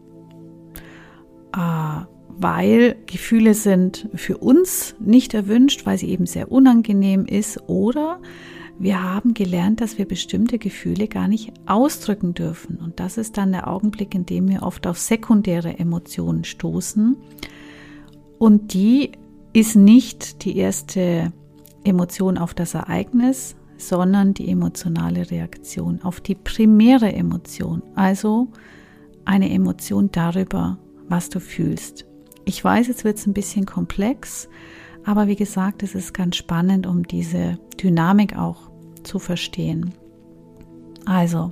Äh, 1.56 2.06
weil 2.42 2.96
Gefühle 3.06 3.54
sind 3.54 4.08
für 4.14 4.38
uns 4.38 4.96
nicht 5.00 5.34
erwünscht, 5.34 5.86
weil 5.86 5.98
sie 5.98 6.10
eben 6.10 6.26
sehr 6.26 6.52
unangenehm 6.52 7.26
ist 7.26 7.68
oder 7.68 8.22
wir 8.82 9.04
haben 9.04 9.34
gelernt, 9.34 9.82
dass 9.82 9.98
wir 9.98 10.06
bestimmte 10.08 10.58
Gefühle 10.58 11.10
gar 11.10 11.28
nicht 11.28 11.52
ausdrücken 11.66 12.34
dürfen. 12.34 12.78
Und 12.78 13.02
das 13.02 13.18
ist 13.18 13.38
dann 13.38 13.52
der 13.52 13.68
Augenblick, 13.68 14.16
in 14.16 14.26
dem 14.26 14.48
wir 14.48 14.64
oft 14.64 14.88
auf 14.88 14.98
sekundäre 14.98 15.78
Emotionen 15.80 16.46
stoßen 16.46 17.18
und 18.40 18.74
die 18.74 19.12
ist 19.54 19.76
nicht 19.76 20.44
die 20.46 20.58
erste 20.58 21.32
Emotion 21.84 22.38
auf 22.38 22.54
das 22.54 22.74
Ereignis, 22.74 23.56
sondern 23.78 24.34
die 24.34 24.50
emotionale 24.50 25.30
Reaktion 25.30 26.02
auf 26.02 26.22
die 26.22 26.36
primäre 26.36 27.12
Emotion, 27.14 27.82
also 27.96 28.48
eine 29.26 29.50
Emotion 29.52 30.10
darüber, 30.12 30.78
was 31.08 31.30
du 31.30 31.40
fühlst. 31.40 32.06
Ich 32.46 32.64
weiß, 32.64 32.88
jetzt 32.88 33.04
wird 33.04 33.18
es 33.18 33.28
ein 33.28 33.34
bisschen 33.34 33.66
komplex, 33.66 34.50
aber 35.06 35.28
wie 35.28 35.36
gesagt, 35.36 35.84
es 35.84 35.96
ist 35.96 36.14
ganz 36.14 36.36
spannend, 36.36 36.88
um 36.88 37.04
diese 37.04 37.60
Dynamik 37.82 38.38
auch 38.38 38.70
zu 39.04 39.20
verstehen. 39.20 39.94
Also, 41.06 41.52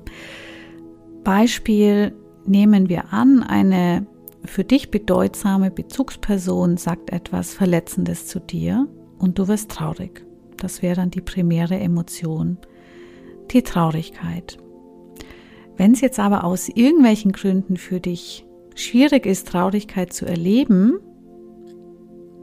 Beispiel 1.23 2.13
nehmen 2.45 2.89
wir 2.89 3.13
an, 3.13 3.43
eine 3.43 4.05
für 4.45 4.63
dich 4.63 4.91
bedeutsame 4.91 5.71
Bezugsperson 5.71 6.77
sagt 6.77 7.11
etwas 7.11 7.53
Verletzendes 7.53 8.27
zu 8.27 8.39
dir 8.39 8.87
und 9.17 9.39
du 9.39 9.47
wirst 9.47 9.71
traurig. 9.71 10.25
Das 10.57 10.81
wäre 10.81 10.95
dann 10.95 11.11
die 11.11 11.21
primäre 11.21 11.77
Emotion, 11.77 12.57
die 13.51 13.61
Traurigkeit. 13.61 14.57
Wenn 15.75 15.91
es 15.91 16.01
jetzt 16.01 16.19
aber 16.19 16.43
aus 16.43 16.69
irgendwelchen 16.69 17.31
Gründen 17.31 17.77
für 17.77 17.99
dich 17.99 18.45
schwierig 18.75 19.25
ist, 19.25 19.47
Traurigkeit 19.47 20.11
zu 20.13 20.25
erleben, 20.25 20.99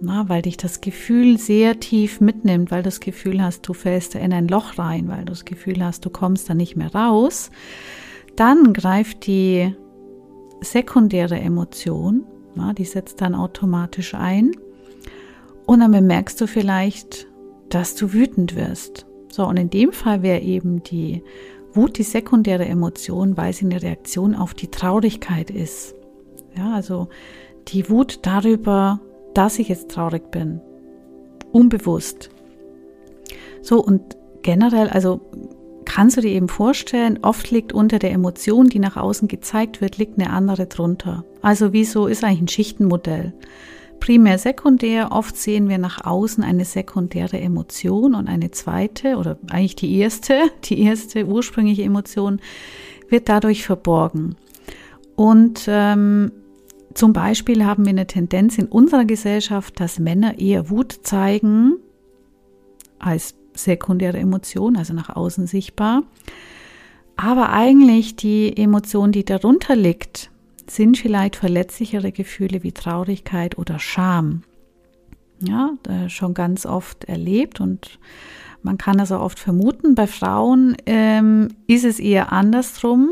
na, 0.00 0.28
weil 0.28 0.42
dich 0.42 0.56
das 0.56 0.80
Gefühl 0.80 1.38
sehr 1.38 1.80
tief 1.80 2.20
mitnimmt, 2.20 2.70
weil 2.70 2.82
du 2.82 2.88
das 2.88 3.00
Gefühl 3.00 3.42
hast, 3.42 3.66
du 3.66 3.72
fällst 3.72 4.14
in 4.14 4.32
ein 4.32 4.48
Loch 4.48 4.78
rein, 4.78 5.08
weil 5.08 5.20
du 5.20 5.32
das 5.32 5.44
Gefühl 5.44 5.82
hast, 5.84 6.04
du 6.04 6.10
kommst 6.10 6.48
da 6.50 6.54
nicht 6.54 6.76
mehr 6.76 6.94
raus, 6.94 7.50
dann 8.36 8.72
greift 8.72 9.26
die 9.26 9.74
sekundäre 10.60 11.38
Emotion, 11.38 12.24
ja, 12.56 12.72
die 12.72 12.84
setzt 12.84 13.20
dann 13.20 13.34
automatisch 13.34 14.14
ein. 14.14 14.52
Und 15.66 15.80
dann 15.80 15.92
bemerkst 15.92 16.40
du 16.40 16.46
vielleicht, 16.46 17.26
dass 17.68 17.94
du 17.94 18.12
wütend 18.12 18.54
wirst. 18.54 19.06
So, 19.30 19.46
und 19.46 19.56
in 19.56 19.70
dem 19.70 19.92
Fall 19.92 20.22
wäre 20.22 20.40
eben 20.40 20.82
die 20.82 21.22
Wut 21.72 21.98
die 21.98 22.04
sekundäre 22.04 22.66
Emotion, 22.66 23.36
weil 23.36 23.52
sie 23.52 23.64
eine 23.64 23.82
Reaktion 23.82 24.34
auf 24.36 24.54
die 24.54 24.70
Traurigkeit 24.70 25.50
ist. 25.50 25.94
Ja, 26.56 26.72
also 26.72 27.08
die 27.68 27.90
Wut 27.90 28.20
darüber, 28.22 29.00
dass 29.34 29.58
ich 29.58 29.68
jetzt 29.68 29.90
traurig 29.90 30.30
bin. 30.30 30.60
Unbewusst. 31.50 32.30
So, 33.60 33.82
und 33.82 34.16
generell, 34.42 34.88
also 34.88 35.20
kannst 35.94 36.16
du 36.16 36.22
dir 36.22 36.32
eben 36.32 36.48
vorstellen, 36.48 37.20
oft 37.22 37.52
liegt 37.52 37.72
unter 37.72 38.00
der 38.00 38.10
Emotion, 38.10 38.68
die 38.68 38.80
nach 38.80 38.96
außen 38.96 39.28
gezeigt 39.28 39.80
wird, 39.80 39.96
liegt 39.96 40.18
eine 40.18 40.30
andere 40.30 40.66
drunter. 40.66 41.24
Also 41.40 41.72
wieso 41.72 42.08
ist 42.08 42.24
eigentlich 42.24 42.40
ein 42.40 42.48
Schichtenmodell? 42.48 43.32
Primär, 44.00 44.38
sekundär, 44.38 45.12
oft 45.12 45.36
sehen 45.36 45.68
wir 45.68 45.78
nach 45.78 46.04
außen 46.04 46.42
eine 46.42 46.64
sekundäre 46.64 47.38
Emotion 47.38 48.16
und 48.16 48.26
eine 48.26 48.50
zweite 48.50 49.18
oder 49.18 49.38
eigentlich 49.52 49.76
die 49.76 49.96
erste, 49.96 50.50
die 50.64 50.82
erste 50.82 51.26
ursprüngliche 51.26 51.84
Emotion 51.84 52.40
wird 53.08 53.28
dadurch 53.28 53.64
verborgen. 53.64 54.34
Und 55.14 55.66
ähm, 55.68 56.32
zum 56.92 57.12
Beispiel 57.12 57.64
haben 57.64 57.84
wir 57.84 57.90
eine 57.90 58.08
Tendenz 58.08 58.58
in 58.58 58.66
unserer 58.66 59.04
Gesellschaft, 59.04 59.78
dass 59.78 60.00
Männer 60.00 60.40
eher 60.40 60.70
Wut 60.70 60.90
zeigen 61.04 61.76
als 62.98 63.36
sekundäre 63.54 64.18
Emotion, 64.18 64.76
also 64.76 64.92
nach 64.94 65.14
außen 65.14 65.46
sichtbar. 65.46 66.02
Aber 67.16 67.50
eigentlich 67.50 68.16
die 68.16 68.56
Emotion, 68.56 69.12
die 69.12 69.24
darunter 69.24 69.76
liegt, 69.76 70.30
sind 70.66 70.98
vielleicht 70.98 71.36
verletzlichere 71.36 72.12
Gefühle 72.12 72.62
wie 72.62 72.72
Traurigkeit 72.72 73.58
oder 73.58 73.78
Scham. 73.78 74.42
Ja, 75.40 75.74
schon 76.08 76.32
ganz 76.32 76.64
oft 76.64 77.04
erlebt 77.04 77.60
und 77.60 77.98
man 78.62 78.78
kann 78.78 78.96
das 78.96 79.12
auch 79.12 79.20
oft 79.20 79.38
vermuten. 79.38 79.94
Bei 79.94 80.06
Frauen 80.06 80.76
ähm, 80.86 81.48
ist 81.66 81.84
es 81.84 82.00
eher 82.00 82.32
andersrum. 82.32 83.10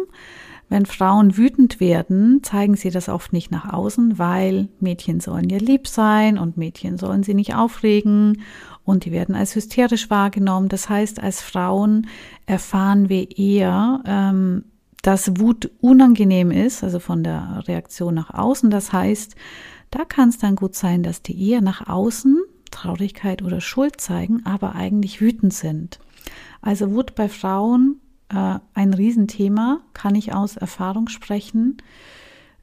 wenn 0.70 0.86
Frauen 0.86 1.36
wütend 1.36 1.80
werden, 1.80 2.42
zeigen 2.42 2.76
sie 2.76 2.88
das 2.88 3.10
oft 3.10 3.34
nicht 3.34 3.50
nach 3.50 3.70
außen, 3.70 4.18
weil 4.18 4.68
Mädchen 4.80 5.20
sollen 5.20 5.50
ja 5.50 5.58
lieb 5.58 5.86
sein 5.86 6.38
und 6.38 6.56
Mädchen 6.56 6.96
sollen 6.96 7.22
sie 7.22 7.34
nicht 7.34 7.54
aufregen 7.54 8.40
und 8.84 9.04
die 9.04 9.12
werden 9.12 9.34
als 9.34 9.54
hysterisch 9.54 10.10
wahrgenommen. 10.10 10.68
Das 10.68 10.88
heißt, 10.88 11.22
als 11.22 11.40
Frauen 11.40 12.08
erfahren 12.46 13.08
wir 13.08 13.36
eher, 13.38 14.02
ähm, 14.06 14.64
dass 15.02 15.38
Wut 15.38 15.70
unangenehm 15.80 16.50
ist, 16.50 16.84
also 16.84 16.98
von 16.98 17.24
der 17.24 17.64
Reaktion 17.66 18.14
nach 18.14 18.30
außen. 18.32 18.70
Das 18.70 18.92
heißt, 18.92 19.34
da 19.90 20.04
kann 20.04 20.28
es 20.28 20.38
dann 20.38 20.56
gut 20.56 20.74
sein, 20.74 21.02
dass 21.02 21.22
die 21.22 21.50
eher 21.50 21.60
nach 21.60 21.88
außen 21.88 22.38
Traurigkeit 22.70 23.42
oder 23.42 23.60
Schuld 23.60 24.00
zeigen, 24.00 24.46
aber 24.46 24.74
eigentlich 24.74 25.20
wütend 25.20 25.52
sind. 25.52 25.98
Also 26.60 26.92
Wut 26.92 27.14
bei 27.14 27.28
Frauen 27.28 28.00
äh, 28.28 28.58
ein 28.74 28.94
Riesenthema, 28.94 29.80
kann 29.92 30.14
ich 30.14 30.32
aus 30.32 30.56
Erfahrung 30.56 31.08
sprechen, 31.08 31.76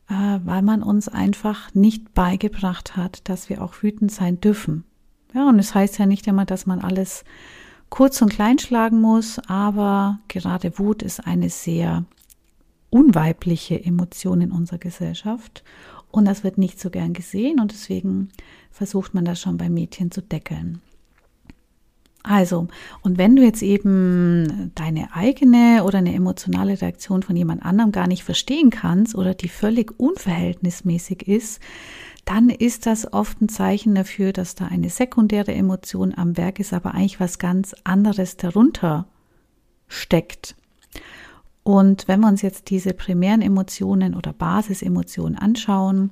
äh, 0.10 0.40
weil 0.44 0.62
man 0.62 0.82
uns 0.82 1.08
einfach 1.08 1.74
nicht 1.74 2.14
beigebracht 2.14 2.98
hat, 2.98 3.30
dass 3.30 3.50
wir 3.50 3.64
auch 3.64 3.84
wütend 3.84 4.12
sein 4.12 4.42
dürfen. 4.42 4.84
Ja, 5.34 5.48
und 5.48 5.60
es 5.60 5.68
das 5.68 5.76
heißt 5.76 6.00
ja 6.00 6.06
nicht 6.06 6.28
immer, 6.28 6.46
dass 6.46 6.66
man 6.66 6.80
alles 6.80 7.24
kurz 7.90 8.22
und 8.22 8.30
klein 8.34 8.60
schlagen 8.60 9.02
muss, 9.02 9.40
aber 9.48 10.20
gerade 10.28 10.78
Wut 10.80 11.04
ist 11.04 11.26
eine 11.26 11.50
sehr 11.50 12.06
unweibliche 12.90 13.84
Emotion 13.84 14.42
in 14.42 14.52
unserer 14.52 14.80
Gesellschaft 14.80 15.64
und 16.12 16.26
das 16.26 16.44
wird 16.44 16.58
nicht 16.58 16.80
so 16.80 16.90
gern 16.90 17.14
gesehen 17.14 17.60
und 17.60 17.72
deswegen 17.72 18.30
versucht 18.72 19.14
man 19.14 19.26
das 19.26 19.40
schon 19.40 19.58
bei 19.58 19.70
Mädchen 19.70 20.12
zu 20.12 20.22
deckeln. 20.22 20.82
Also, 22.24 22.68
und 23.02 23.18
wenn 23.18 23.36
du 23.36 23.44
jetzt 23.44 23.62
eben 23.62 24.72
deine 24.76 25.14
eigene 25.16 25.84
oder 25.86 26.00
eine 26.00 26.14
emotionale 26.14 26.82
Reaktion 26.82 27.24
von 27.24 27.36
jemand 27.36 27.64
anderem 27.64 27.92
gar 27.92 28.08
nicht 28.08 28.24
verstehen 28.24 28.72
kannst 28.72 29.16
oder 29.16 29.34
die 29.34 29.48
völlig 29.48 29.98
unverhältnismäßig 29.98 31.28
ist, 31.28 31.62
dann 32.30 32.52
ist 32.52 32.86
das 32.86 33.12
oft 33.12 33.42
ein 33.42 33.50
Zeichen 33.50 33.96
dafür, 33.96 34.34
dass 34.34 34.54
da 34.54 34.66
eine 34.66 34.92
sekundäre 34.92 35.52
Emotion 35.52 36.14
am 36.16 36.38
Werk 36.38 36.60
ist, 36.60 36.74
aber 36.74 36.94
eigentlich 36.94 37.20
was 37.20 37.40
ganz 37.40 37.76
anderes 37.84 38.38
darunter 38.38 39.08
steckt. 39.88 40.56
Und 41.64 42.08
wenn 42.08 42.20
wir 42.20 42.28
uns 42.28 42.44
jetzt 42.44 42.70
diese 42.70 42.94
primären 42.94 43.42
Emotionen 43.42 44.14
oder 44.14 44.32
Basisemotionen 44.32 45.40
anschauen, 45.40 46.12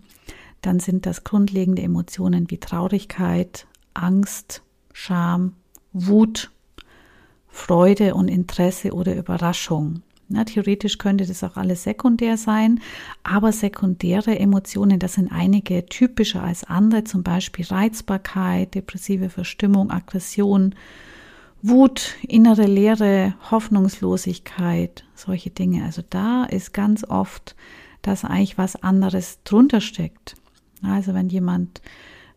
dann 0.62 0.80
sind 0.80 1.06
das 1.06 1.24
grundlegende 1.24 1.84
Emotionen 1.84 2.50
wie 2.50 2.58
Traurigkeit, 2.58 3.68
Angst, 3.94 4.64
Scham, 4.94 5.54
Wut, 5.94 6.50
Freude 7.48 8.16
und 8.16 8.28
Interesse 8.28 8.92
oder 8.92 9.16
Überraschung. 9.16 10.02
Na, 10.30 10.44
theoretisch 10.44 10.98
könnte 10.98 11.26
das 11.26 11.44
auch 11.44 11.56
alles 11.56 11.84
sekundär 11.84 12.36
sein, 12.36 12.82
aber 13.24 13.54
sekundäre 13.54 14.38
Emotionen, 14.38 15.00
das 15.00 15.14
sind 15.14 15.32
einige 15.32 15.86
typischer 15.86 16.44
als 16.44 16.66
andere, 16.66 17.06
zum 17.06 17.24
Beispiel 17.24 17.66
Reizbarkeit, 17.66 18.76
depressive 18.76 19.30
Verstimmung, 19.30 19.90
Aggression, 19.90 20.76
Wut, 21.62 22.16
innere 22.28 22.66
Leere, 22.66 23.36
Hoffnungslosigkeit, 23.50 25.06
solche 25.16 25.50
Dinge. 25.50 25.86
Also 25.86 26.04
da 26.10 26.44
ist 26.44 26.74
ganz 26.74 27.04
oft, 27.06 27.56
dass 28.02 28.26
eigentlich 28.26 28.58
was 28.58 28.82
anderes 28.84 29.40
drunter 29.44 29.82
steckt. 29.82 30.36
Also 30.84 31.14
wenn 31.14 31.30
jemand 31.30 31.82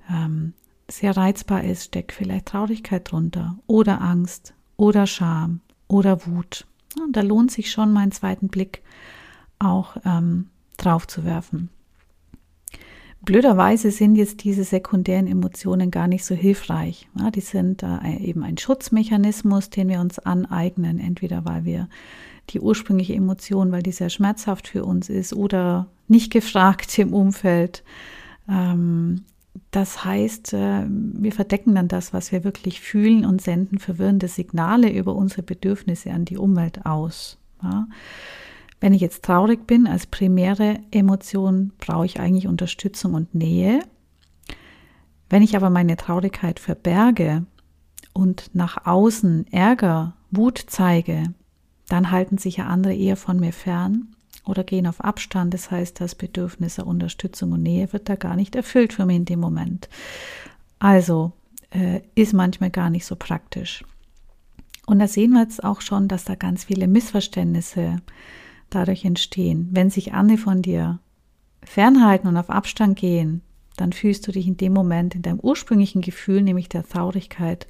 ähm, 0.09 0.55
sehr 0.89 1.17
reizbar 1.17 1.65
ist, 1.65 1.85
steckt 1.85 2.13
vielleicht 2.13 2.47
Traurigkeit 2.47 3.11
drunter 3.11 3.59
oder 3.67 4.01
Angst 4.01 4.55
oder 4.77 5.07
Scham 5.07 5.61
oder 5.89 6.27
Wut. 6.27 6.67
Und 6.99 7.17
da 7.17 7.21
lohnt 7.21 7.51
sich 7.51 7.71
schon 7.71 7.93
mal 7.93 8.01
einen 8.01 8.13
zweiten 8.13 8.49
Blick 8.49 8.83
auch 9.59 9.97
ähm, 10.05 10.49
drauf 10.77 11.07
zu 11.07 11.25
werfen. 11.25 11.69
Blöderweise 13.23 13.91
sind 13.91 14.17
jetzt 14.17 14.45
diese 14.45 14.65
sekundären 14.65 15.27
Emotionen 15.27 15.91
gar 15.91 16.09
nicht 16.09 16.25
so 16.25 16.35
hilfreich. 16.35 17.07
Ja, 17.19 17.31
die 17.31 17.43
sind 17.43 17.83
äh, 17.83 18.17
eben 18.17 18.43
ein 18.43 18.57
Schutzmechanismus, 18.57 19.69
den 19.69 19.89
wir 19.89 20.01
uns 20.01 20.19
aneignen, 20.19 20.99
entweder 20.99 21.45
weil 21.45 21.65
wir 21.65 21.89
die 22.49 22.61
ursprüngliche 22.61 23.15
Emotion, 23.15 23.73
weil 23.73 23.83
die 23.83 23.93
sehr 23.93 24.09
schmerzhaft 24.09 24.69
für 24.69 24.85
uns 24.85 25.11
ist 25.11 25.35
oder 25.35 25.87
nicht 26.09 26.33
gefragt 26.33 26.99
im 26.99 27.13
Umfeld. 27.13 27.85
Ähm, 28.49 29.25
das 29.71 30.05
heißt, 30.05 30.53
äh, 30.53 30.87
wir 30.89 31.33
verdecken 31.33 31.75
dann 31.75 31.89
das, 31.89 32.13
was 32.13 32.33
wir 32.33 32.45
wirklich 32.45 32.81
fühlen 32.81 33.25
und 33.25 33.43
senden 33.43 33.79
verwirrende 33.79 34.29
Signale 34.29 34.93
über 34.93 35.15
unsere 35.15 35.43
Bedürfnisse 35.43 36.13
an 36.13 36.25
die 36.25 36.37
Umwelt 36.37 36.87
aus. 36.87 37.39
Ja. 37.63 37.89
Wenn 38.81 38.95
ich 38.95 39.01
jetzt 39.01 39.25
traurig 39.25 39.67
bin 39.67 39.87
als 39.87 40.07
primäre 40.07 40.79
Emotion, 40.91 41.73
brauche 41.79 42.07
ich 42.07 42.21
eigentlich 42.21 42.47
Unterstützung 42.47 43.15
und 43.15 43.35
Nähe. 43.35 43.81
Wenn 45.29 45.43
ich 45.43 45.55
aber 45.55 45.71
meine 45.71 45.97
Traurigkeit 45.97 46.59
verberge 46.59 47.45
und 48.13 48.51
nach 48.55 48.87
außen 48.87 49.47
Ärger, 49.53 50.15
Wut 50.31 50.65
zeige, 50.67 51.35
dann 51.89 52.11
halten 52.11 52.39
sich 52.39 52.59
ja 52.59 52.67
andere 52.67 52.95
eher 52.95 53.17
von 53.17 53.39
mir 53.39 53.53
fern 53.53 54.15
oder 54.51 54.65
gehen 54.65 54.87
auf 54.87 55.01
Abstand. 55.01 55.55
Das 55.55 55.71
heißt, 55.71 56.01
das 56.01 56.15
Bedürfnis 56.15 56.77
der 56.77 56.87
Unterstützung 56.87 57.53
und 57.53 57.63
Nähe 57.63 57.93
wird 57.93 58.09
da 58.09 58.17
gar 58.17 58.37
nicht 58.37 58.55
erfüllt 58.57 58.93
für 58.93 59.07
mich 59.07 59.17
in 59.17 59.25
dem 59.25 59.41
Moment. 59.41 59.89
Also 60.79 61.33
äh, 61.71 62.01
ist 62.15 62.33
manchmal 62.33 62.71
gar 62.71 62.91
nicht 62.91 63.07
so 63.07 63.17
praktisch. 63.17 63.85
Und 64.87 64.99
da 64.99 65.07
sehen 65.07 65.33
wir 65.33 65.43
jetzt 65.43 65.63
auch 65.63 65.81
schon, 65.81 66.09
dass 66.09 66.25
da 66.25 66.35
ganz 66.35 66.65
viele 66.65 66.89
Missverständnisse 66.89 68.03
dadurch 68.71 69.05
entstehen. 69.05 69.69
Wenn 69.71 69.91
sich 69.91 70.13
andere 70.13 70.39
von 70.39 70.63
dir 70.63 70.99
fernhalten 71.63 72.29
und 72.29 72.37
auf 72.37 72.51
Abstand 72.51 72.99
gehen, 72.99 73.43
dann 73.77 73.93
fühlst 73.93 74.27
du 74.27 74.33
dich 74.33 74.47
in 74.47 74.57
dem 74.57 74.73
Moment 74.73 75.15
in 75.15 75.23
deinem 75.23 75.41
ursprünglichen 75.41 76.03
Gefühl, 76.03 76.43
nämlich 76.43 76.69
der 76.69 76.87
Traurigkeit, 76.87 77.67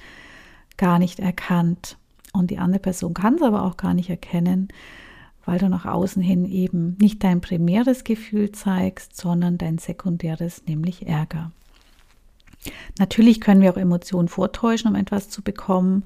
gar 0.76 0.98
nicht 0.98 1.20
erkannt. 1.20 1.98
Und 2.32 2.50
die 2.50 2.58
andere 2.58 2.80
Person 2.80 3.14
kann 3.14 3.34
es 3.34 3.42
aber 3.42 3.64
auch 3.64 3.76
gar 3.76 3.94
nicht 3.94 4.08
erkennen, 4.08 4.68
weil 5.45 5.59
du 5.59 5.68
nach 5.68 5.86
außen 5.86 6.22
hin 6.22 6.45
eben 6.45 6.97
nicht 7.01 7.24
dein 7.24 7.41
primäres 7.41 8.05
Gefühl 8.05 8.53
zeigst, 8.53 9.16
sondern 9.16 9.59
dein 9.59 9.78
sekundäres, 9.78 10.62
nämlich 10.66 11.07
Ärger. 11.07 11.51
Natürlich 12.99 13.41
können 13.41 13.62
wir 13.62 13.72
auch 13.72 13.78
Emotionen 13.78 14.28
vortäuschen, 14.28 14.91
um 14.91 14.97
etwas 14.97 15.28
zu 15.28 15.43
bekommen. 15.43 16.05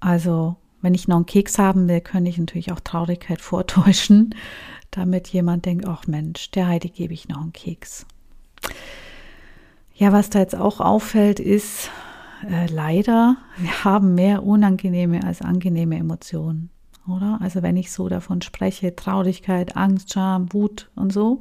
Also 0.00 0.56
wenn 0.80 0.94
ich 0.94 1.08
noch 1.08 1.16
einen 1.16 1.26
Keks 1.26 1.58
haben 1.58 1.88
will, 1.88 2.00
kann 2.00 2.24
ich 2.24 2.38
natürlich 2.38 2.72
auch 2.72 2.80
Traurigkeit 2.80 3.40
vortäuschen, 3.40 4.34
damit 4.90 5.28
jemand 5.28 5.66
denkt, 5.66 5.86
ach 5.86 6.06
Mensch, 6.06 6.50
der 6.50 6.68
Heidi 6.68 6.88
gebe 6.88 7.12
ich 7.12 7.28
noch 7.28 7.42
einen 7.42 7.52
Keks. 7.52 8.06
Ja, 9.94 10.12
was 10.12 10.30
da 10.30 10.38
jetzt 10.38 10.56
auch 10.56 10.80
auffällt, 10.80 11.38
ist 11.38 11.90
äh, 12.48 12.66
leider, 12.66 13.36
wir 13.58 13.84
haben 13.84 14.14
mehr 14.14 14.42
unangenehme 14.42 15.22
als 15.24 15.42
angenehme 15.42 15.96
Emotionen 15.96 16.70
oder? 17.12 17.38
Also 17.40 17.62
wenn 17.62 17.76
ich 17.76 17.92
so 17.92 18.08
davon 18.08 18.42
spreche, 18.42 18.94
Traurigkeit, 18.94 19.76
Angst, 19.76 20.12
Scham, 20.12 20.52
Wut 20.52 20.90
und 20.94 21.12
so, 21.12 21.40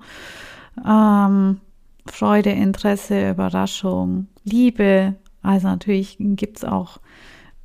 ähm, 0.85 1.59
Freude, 2.05 2.49
Interesse, 2.49 3.31
Überraschung, 3.31 4.27
Liebe, 4.43 5.15
also 5.41 5.67
natürlich 5.67 6.17
gibt 6.19 6.57
es 6.57 6.63
auch 6.63 6.99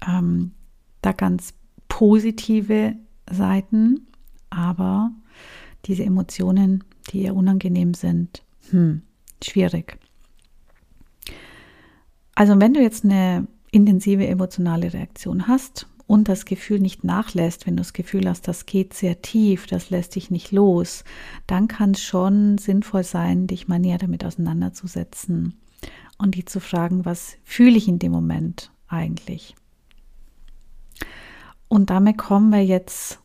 ähm, 0.06 0.52
da 1.02 1.12
ganz 1.12 1.54
positive 1.88 2.94
Seiten, 3.30 4.06
aber 4.50 5.10
diese 5.86 6.04
Emotionen, 6.04 6.84
die 7.10 7.22
eher 7.22 7.34
unangenehm 7.34 7.94
sind, 7.94 8.42
hm, 8.70 9.02
schwierig. 9.42 9.98
Also 12.34 12.58
wenn 12.60 12.74
du 12.74 12.80
jetzt 12.80 13.04
eine 13.04 13.46
intensive 13.70 14.26
emotionale 14.26 14.92
Reaktion 14.92 15.46
hast, 15.48 15.86
und 16.06 16.28
das 16.28 16.44
Gefühl 16.44 16.80
nicht 16.80 17.04
nachlässt, 17.04 17.66
wenn 17.66 17.76
du 17.76 17.80
das 17.80 17.92
Gefühl 17.92 18.28
hast, 18.28 18.46
das 18.46 18.66
geht 18.66 18.94
sehr 18.94 19.22
tief, 19.22 19.66
das 19.66 19.90
lässt 19.90 20.14
dich 20.14 20.30
nicht 20.30 20.52
los, 20.52 21.04
dann 21.46 21.68
kann 21.68 21.92
es 21.92 22.02
schon 22.02 22.58
sinnvoll 22.58 23.04
sein, 23.04 23.46
dich 23.46 23.68
mal 23.68 23.78
näher 23.78 23.98
damit 23.98 24.24
auseinanderzusetzen 24.24 25.54
und 26.18 26.34
die 26.34 26.44
zu 26.44 26.60
fragen, 26.60 27.04
was 27.04 27.36
fühle 27.44 27.76
ich 27.76 27.88
in 27.88 27.98
dem 27.98 28.12
Moment 28.12 28.70
eigentlich? 28.88 29.54
Und 31.68 31.90
damit 31.90 32.18
kommen 32.18 32.50
wir 32.50 32.64
jetzt 32.64 33.20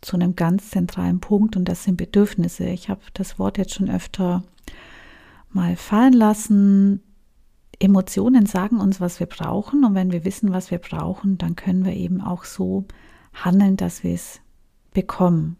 zu 0.00 0.16
einem 0.16 0.36
ganz 0.36 0.70
zentralen 0.70 1.20
Punkt 1.20 1.56
und 1.56 1.66
das 1.66 1.84
sind 1.84 1.96
Bedürfnisse. 1.96 2.64
Ich 2.64 2.88
habe 2.88 3.02
das 3.12 3.38
Wort 3.38 3.58
jetzt 3.58 3.74
schon 3.74 3.90
öfter 3.90 4.42
mal 5.50 5.76
fallen 5.76 6.14
lassen. 6.14 7.02
Emotionen 7.80 8.46
sagen 8.46 8.78
uns, 8.78 9.00
was 9.00 9.18
wir 9.20 9.26
brauchen 9.26 9.84
und 9.84 9.94
wenn 9.94 10.12
wir 10.12 10.24
wissen, 10.24 10.52
was 10.52 10.70
wir 10.70 10.78
brauchen, 10.78 11.38
dann 11.38 11.56
können 11.56 11.84
wir 11.84 11.94
eben 11.94 12.20
auch 12.20 12.44
so 12.44 12.84
handeln, 13.32 13.76
dass 13.76 14.04
wir 14.04 14.14
es 14.14 14.40
bekommen. 14.92 15.56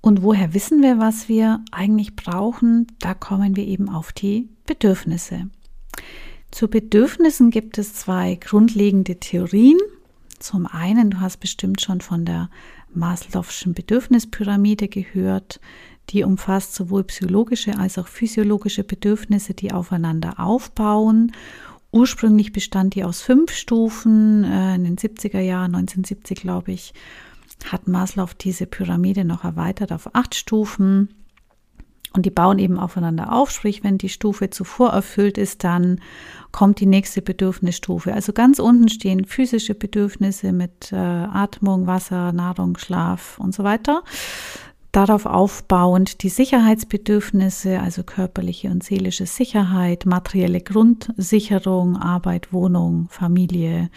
Und 0.00 0.22
woher 0.22 0.52
wissen 0.52 0.82
wir, 0.82 0.98
was 0.98 1.28
wir 1.28 1.64
eigentlich 1.70 2.16
brauchen? 2.16 2.86
Da 2.98 3.14
kommen 3.14 3.56
wir 3.56 3.66
eben 3.66 3.88
auf 3.88 4.12
die 4.12 4.48
Bedürfnisse. 4.66 5.48
Zu 6.50 6.68
Bedürfnissen 6.68 7.50
gibt 7.50 7.78
es 7.78 7.94
zwei 7.94 8.36
grundlegende 8.36 9.20
Theorien. 9.20 9.78
Zum 10.38 10.66
einen, 10.66 11.10
du 11.10 11.20
hast 11.20 11.38
bestimmt 11.38 11.80
schon 11.80 12.00
von 12.00 12.24
der 12.24 12.48
Maslow'schen 12.96 13.74
Bedürfnispyramide 13.74 14.88
gehört. 14.88 15.60
Die 16.10 16.24
umfasst 16.24 16.74
sowohl 16.74 17.04
psychologische 17.04 17.78
als 17.78 17.98
auch 17.98 18.08
physiologische 18.08 18.84
Bedürfnisse, 18.84 19.54
die 19.54 19.72
aufeinander 19.72 20.40
aufbauen. 20.40 21.32
Ursprünglich 21.90 22.52
bestand 22.52 22.94
die 22.94 23.04
aus 23.04 23.20
fünf 23.20 23.52
Stufen. 23.52 24.44
Äh, 24.44 24.74
in 24.76 24.84
den 24.84 24.96
70er 24.96 25.40
Jahren, 25.40 25.74
1970 25.74 26.40
glaube 26.40 26.72
ich, 26.72 26.94
hat 27.64 27.88
Maslow 27.88 28.28
diese 28.38 28.66
Pyramide 28.66 29.24
noch 29.24 29.44
erweitert 29.44 29.92
auf 29.92 30.14
acht 30.14 30.34
Stufen. 30.34 31.14
Und 32.14 32.24
die 32.24 32.30
bauen 32.30 32.58
eben 32.58 32.78
aufeinander 32.78 33.32
auf, 33.32 33.50
sprich, 33.50 33.84
wenn 33.84 33.98
die 33.98 34.08
Stufe 34.08 34.48
zuvor 34.48 34.90
erfüllt 34.90 35.36
ist, 35.36 35.62
dann 35.62 36.00
kommt 36.52 36.80
die 36.80 36.86
nächste 36.86 37.20
Bedürfnisstufe. 37.20 38.14
Also 38.14 38.32
ganz 38.32 38.58
unten 38.58 38.88
stehen 38.88 39.26
physische 39.26 39.74
Bedürfnisse 39.74 40.52
mit 40.52 40.90
äh, 40.90 40.96
Atmung, 40.96 41.86
Wasser, 41.86 42.32
Nahrung, 42.32 42.78
Schlaf 42.78 43.38
und 43.38 43.54
so 43.54 43.62
weiter. 43.62 44.02
Darauf 44.92 45.26
aufbauend 45.26 46.22
die 46.22 46.30
Sicherheitsbedürfnisse, 46.30 47.80
also 47.80 48.02
körperliche 48.02 48.70
und 48.70 48.82
seelische 48.82 49.26
Sicherheit, 49.26 50.06
materielle 50.06 50.62
Grundsicherung, 50.62 51.98
Arbeit, 51.98 52.52
Wohnung, 52.52 53.08
Familie. 53.10 53.90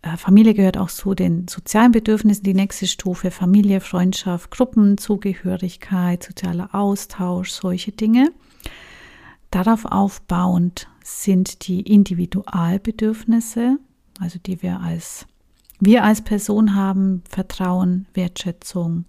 Äh, 0.00 0.16
Familie 0.16 0.54
gehört 0.54 0.78
auch 0.78 0.88
zu 0.88 1.14
den 1.14 1.46
sozialen 1.46 1.92
Bedürfnissen, 1.92 2.42
die 2.42 2.54
nächste 2.54 2.86
Stufe, 2.86 3.30
Familie, 3.30 3.80
Freundschaft, 3.80 4.50
Gruppenzugehörigkeit, 4.50 6.22
sozialer 6.22 6.74
Austausch, 6.74 7.50
solche 7.50 7.92
Dinge. 7.92 8.32
Darauf 9.50 9.84
aufbauend 9.84 10.88
sind 11.04 11.68
die 11.68 11.80
Individualbedürfnisse, 11.80 13.78
also 14.20 14.38
die 14.44 14.62
wir 14.62 14.80
als 14.80 15.26
wir 15.80 16.02
als 16.02 16.22
Person 16.22 16.74
haben, 16.74 17.22
Vertrauen, 17.28 18.06
Wertschätzung, 18.12 19.04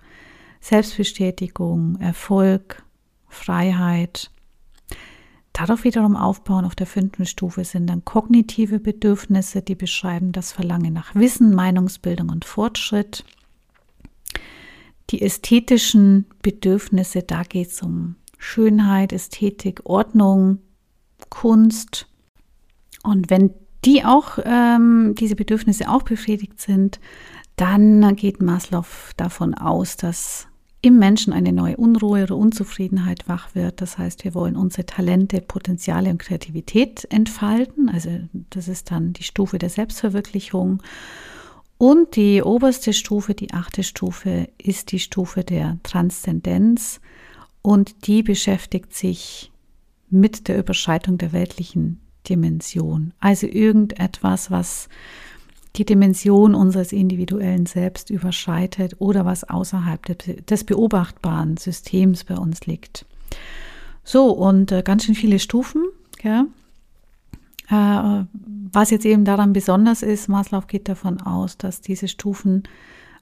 Selbstbestätigung, 0.60 1.97
Erfolg, 1.99 2.84
Freiheit. 3.28 4.32
Darauf 5.53 5.84
wiederum 5.84 6.16
aufbauen 6.16 6.66
auf 6.66 6.76
der 6.76 6.88
fünften 6.88 7.26
Stufe 7.26 7.64
sind 7.66 7.88
dann 7.88 8.05
kognitive 8.05 8.80
Bedürfnisse, 8.80 9.62
die 9.62 9.76
beschreiben 9.76 10.32
das 10.32 10.51
Verlangen 10.51 10.93
nach 10.93 11.16
Wissen, 11.16 11.53
Meinungsbildung 11.53 12.30
und 12.30 12.45
Fortschritt. 12.45 13.26
Die 15.10 15.22
ästhetischen 15.22 16.26
Bedürfnisse, 16.41 17.24
da 17.24 17.43
geht 17.43 17.70
es 17.70 17.82
um 17.82 18.16
Schönheit, 18.38 19.12
Ästhetik, 19.12 19.82
Ordnung, 19.86 20.60
Kunst. 21.30 22.07
Und 23.03 23.30
wenn 23.30 23.53
die 23.86 24.05
auch, 24.05 24.38
ähm, 24.43 25.16
diese 25.18 25.36
Bedürfnisse 25.36 25.89
auch 25.89 26.03
befriedigt 26.03 26.62
sind, 26.62 26.99
dann 27.55 28.16
geht 28.16 28.41
Maslow 28.41 28.86
davon 29.18 29.53
aus, 29.53 29.97
dass 29.97 30.48
im 30.82 30.97
Menschen 30.97 31.34
eine 31.34 31.51
neue 31.51 31.77
Unruhe 31.77 32.23
oder 32.23 32.38
Unzufriedenheit 32.38 33.27
wach 33.27 33.53
wird. 33.53 33.82
Das 33.82 33.97
heißt, 33.97 34.23
wir 34.23 34.34
wollen 34.34 34.55
unsere 34.55 34.86
Talente, 34.86 35.41
Potenziale 35.41 36.09
und 36.09 36.19
Kreativität 36.19 37.05
entfalten. 37.11 37.89
Also 37.89 38.09
das 38.49 38.67
ist 38.67 38.91
dann 38.91 39.13
die 39.13 39.23
Stufe 39.23 39.57
der 39.59 39.69
Selbstverwirklichung. 39.69 40.82
Und 41.77 42.15
die 42.15 42.41
oberste 42.41 42.93
Stufe, 42.93 43.34
die 43.34 43.53
achte 43.53 43.84
Stufe, 43.84 44.49
ist 44.57 44.91
die 44.91 44.99
Stufe 44.99 45.43
der 45.43 45.77
Transzendenz 45.84 46.99
und 47.61 48.07
die 48.07 48.23
beschäftigt 48.23 48.93
sich 48.93 49.51
mit 50.09 50.47
der 50.47 50.57
Überschreitung 50.57 51.17
der 51.17 51.34
weltlichen 51.34 51.99
Dimension. 52.27 53.13
Also 53.19 53.47
irgendetwas, 53.47 54.51
was 54.51 54.89
die 55.76 55.86
Dimension 55.86 56.55
unseres 56.55 56.91
individuellen 56.91 57.65
Selbst 57.65 58.09
überschreitet 58.09 58.95
oder 58.99 59.26
was 59.26 59.43
außerhalb 59.43 60.45
des 60.47 60.63
beobachtbaren 60.63 61.57
Systems 61.57 62.24
bei 62.24 62.36
uns 62.36 62.65
liegt. 62.65 63.05
So, 64.03 64.32
und 64.32 64.72
äh, 64.72 64.82
ganz 64.82 65.05
schön 65.05 65.15
viele 65.15 65.39
Stufen. 65.39 65.84
Ja. 66.24 66.45
Äh, 67.70 68.26
was 68.72 68.89
jetzt 68.89 69.05
eben 69.05 69.26
daran 69.26 69.53
besonders 69.53 70.01
ist, 70.01 70.28
Maslow 70.28 70.61
geht 70.67 70.89
davon 70.89 71.22
aus, 71.22 71.57
dass 71.57 71.82
diese 71.82 72.07
Stufen 72.07 72.63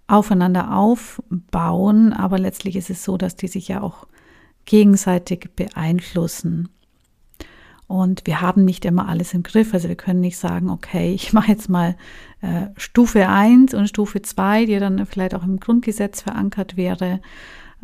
aufeinander 0.08 0.76
aufbauen, 0.76 2.14
aber 2.14 2.40
letztlich 2.40 2.78
ist 2.78 2.90
es 2.90 3.04
so, 3.04 3.18
dass 3.18 3.36
die 3.36 3.48
sich 3.48 3.68
ja 3.68 3.82
auch 3.82 4.08
gegenseitig 4.66 5.50
beeinflussen. 5.56 6.70
Und 7.88 8.24
wir 8.26 8.42
haben 8.42 8.66
nicht 8.66 8.84
immer 8.84 9.08
alles 9.08 9.34
im 9.34 9.44
Griff. 9.44 9.74
Also 9.74 9.88
wir 9.88 9.96
können 9.96 10.20
nicht 10.20 10.38
sagen, 10.38 10.70
okay, 10.70 11.14
ich 11.14 11.34
mache 11.34 11.52
jetzt 11.52 11.70
mal 11.70 11.96
äh, 12.42 12.68
Stufe 12.76 13.28
1 13.28 13.74
und 13.74 13.88
Stufe 13.88 14.22
2, 14.22 14.66
die 14.66 14.78
dann 14.80 15.06
vielleicht 15.06 15.34
auch 15.34 15.44
im 15.44 15.60
Grundgesetz 15.60 16.22
verankert 16.22 16.76
wäre. 16.76 17.22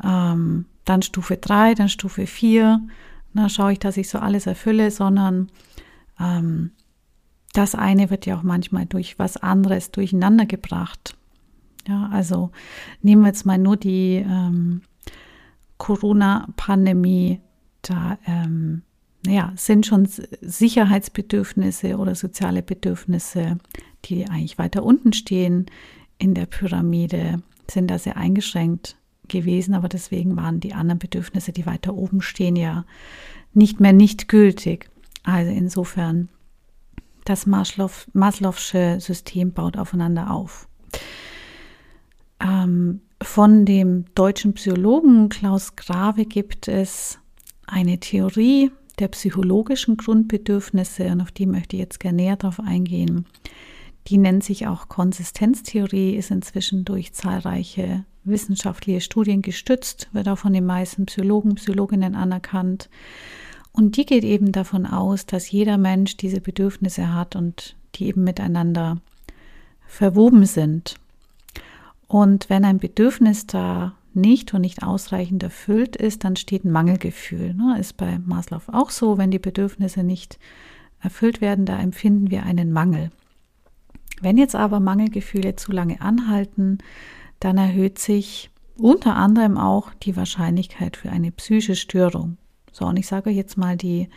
Ähm, 0.04 0.66
dann 0.86 1.02
Stufe 1.02 1.38
3, 1.38 1.76
dann 1.76 1.90
Stufe 1.90 2.28
4. 2.28 2.82
Na, 3.34 3.50
schaue 3.50 3.74
ich, 3.74 3.80
dass 3.80 3.98
ich 3.98 4.10
so 4.10 4.20
alles 4.20 4.46
erfülle, 4.46 4.92
sondern 4.92 5.50
ähm, 6.20 6.72
das 7.54 7.76
eine 7.76 8.10
wird 8.10 8.26
ja 8.26 8.38
auch 8.38 8.44
manchmal 8.44 8.86
durch 8.86 9.18
was 9.18 9.38
anderes 9.38 9.92
durcheinander 9.92 10.46
gebracht. 10.46 11.16
Ja, 11.88 12.10
also 12.12 12.52
nehmen 13.02 13.24
wir 13.24 13.28
jetzt 13.30 13.46
mal 13.46 13.58
nur 13.58 13.78
die 13.78 14.16
ähm, 14.16 14.82
Corona-Pandemie. 15.78 17.42
Da 17.82 18.18
ähm, 18.26 18.84
ja, 19.26 19.54
sind 19.56 19.86
schon 19.86 20.08
Sicherheitsbedürfnisse 20.42 21.98
oder 21.98 22.16
soziale 22.16 22.62
Bedürfnisse, 22.62 23.58
die 24.06 24.28
eigentlich 24.28 24.58
weiter 24.58 24.84
unten 24.84 25.14
stehen 25.14 25.68
in 26.18 26.34
der 26.34 26.46
Pyramide, 26.46 27.42
sind 27.70 27.90
da 27.90 27.98
sehr 27.98 28.18
eingeschränkt 28.18 28.98
gewesen, 29.30 29.74
aber 29.74 29.88
deswegen 29.88 30.36
waren 30.36 30.60
die 30.60 30.74
anderen 30.74 31.00
Bedürfnisse, 31.00 31.54
die 31.54 31.66
weiter 31.66 31.94
oben 31.94 32.22
stehen, 32.22 32.56
ja 32.56 32.86
nicht 33.54 33.80
mehr 33.80 33.94
nicht 33.94 34.28
gültig. 34.28 34.90
Also 35.24 35.52
insofern, 35.52 36.30
das 37.24 37.46
Maslow, 37.46 37.92
Maslow'sche 38.14 39.00
System 39.00 39.54
baut 39.54 39.78
aufeinander 39.78 40.32
auf. 40.32 40.68
Ähm, 42.42 43.02
von 43.22 43.66
dem 43.66 44.06
deutschen 44.16 44.54
Psychologen 44.54 45.30
Klaus 45.30 45.78
Grave 45.78 46.26
gibt 46.26 46.68
es 46.68 47.20
eine 47.66 48.00
Theorie, 48.00 48.72
der 49.00 49.08
psychologischen 49.10 49.98
Grundbedürfnisse, 49.98 51.08
und 51.08 51.22
auf 51.22 51.32
die 51.32 51.46
möchte 51.46 51.76
ich 51.76 51.82
jetzt 51.82 52.00
gerne 52.00 52.18
näher 52.18 52.36
drauf 52.36 52.60
eingehen. 52.60 53.26
Die 54.08 54.18
nennt 54.18 54.44
sich 54.44 54.68
auch 54.68 54.90
Konsistenztheorie, 54.90 56.16
ist 56.16 56.32
inzwischen 56.32 56.86
durch 56.86 57.14
zahlreiche 57.14 58.06
wissenschaftliche 58.26 59.02
Studien 59.02 59.42
gestützt, 59.42 60.10
wird 60.14 60.28
auch 60.28 60.38
von 60.38 60.54
den 60.54 60.66
meisten 60.66 61.06
Psychologen, 61.06 61.56
Psychologinnen 61.56 62.16
anerkannt. 62.16 62.90
Und 63.72 63.98
die 63.98 64.06
geht 64.06 64.24
eben 64.24 64.52
davon 64.52 64.86
aus, 64.86 65.26
dass 65.26 65.50
jeder 65.50 65.78
Mensch 65.78 66.18
diese 66.18 66.42
Bedürfnisse 66.42 67.14
hat 67.14 67.36
und 67.36 67.76
die 67.96 68.08
eben 68.08 68.24
miteinander 68.24 69.02
verwoben 69.88 70.46
sind. 70.46 70.96
Und 72.08 72.50
wenn 72.50 72.66
ein 72.66 72.78
Bedürfnis 72.78 73.48
da 73.48 73.94
nicht 74.16 74.54
und 74.54 74.62
nicht 74.62 74.84
ausreichend 74.84 75.44
erfüllt 75.44 75.96
ist, 75.96 76.24
dann 76.24 76.36
steht 76.36 76.66
ein 76.66 76.72
Mangelgefühl. 76.72 77.54
Ne? 77.54 77.78
Ist 77.80 77.98
bei 77.98 78.20
Maslow 78.20 78.62
auch 78.72 78.90
so, 78.90 79.18
wenn 79.18 79.32
die 79.32 79.40
Bedürfnisse 79.40 80.04
nicht 80.04 80.40
erfüllt 81.00 81.42
werden, 81.42 81.66
da 81.66 81.80
empfinden 81.80 82.32
wir 82.32 82.44
einen 82.44 82.72
Mangel. 82.72 83.12
Wenn 84.22 84.38
jetzt 84.38 84.56
aber 84.56 84.80
Mangelgefühle 84.80 85.56
zu 85.56 85.72
lange 85.72 86.00
anhalten, 86.02 86.78
dann 87.40 87.58
erhöht 87.58 88.00
sich 88.00 88.50
unter 88.78 89.16
anderem 89.16 89.58
auch 89.58 89.94
die 89.94 90.16
Wahrscheinlichkeit 90.16 90.98
für 90.98 91.10
eine 91.10 91.32
psychische 91.32 91.76
Störung. 91.76 92.38
So, 92.72 92.86
und 92.86 92.98
ich 92.98 93.08
sage 93.08 93.30
euch 93.30 93.36
jetzt 93.36 93.58
mal 93.58 93.78
die 93.78 94.10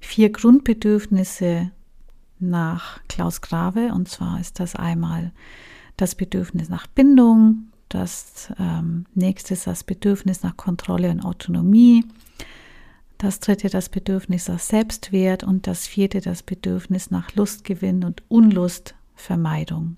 vier 0.00 0.30
Grundbedürfnisse 0.30 1.72
nach 2.38 3.00
Klaus 3.08 3.40
Grave. 3.40 3.92
Und 3.92 4.08
zwar 4.08 4.40
ist 4.40 4.60
das 4.60 4.76
einmal 4.76 5.32
das 5.96 6.14
Bedürfnis 6.14 6.68
nach 6.68 6.86
Bindung, 6.86 7.68
das 7.88 8.52
ähm, 8.58 9.06
nächste 9.14 9.54
ist 9.54 9.66
das 9.66 9.84
Bedürfnis 9.84 10.42
nach 10.42 10.56
Kontrolle 10.56 11.10
und 11.10 11.20
Autonomie. 11.20 12.04
Das 13.18 13.40
dritte 13.40 13.68
das 13.68 13.88
Bedürfnis 13.88 14.48
nach 14.48 14.60
Selbstwert 14.60 15.42
und 15.42 15.66
das 15.66 15.86
vierte 15.86 16.20
das 16.20 16.42
Bedürfnis 16.42 17.10
nach 17.10 17.34
Lustgewinn 17.34 18.04
und 18.04 18.22
Unlustvermeidung. 18.28 19.96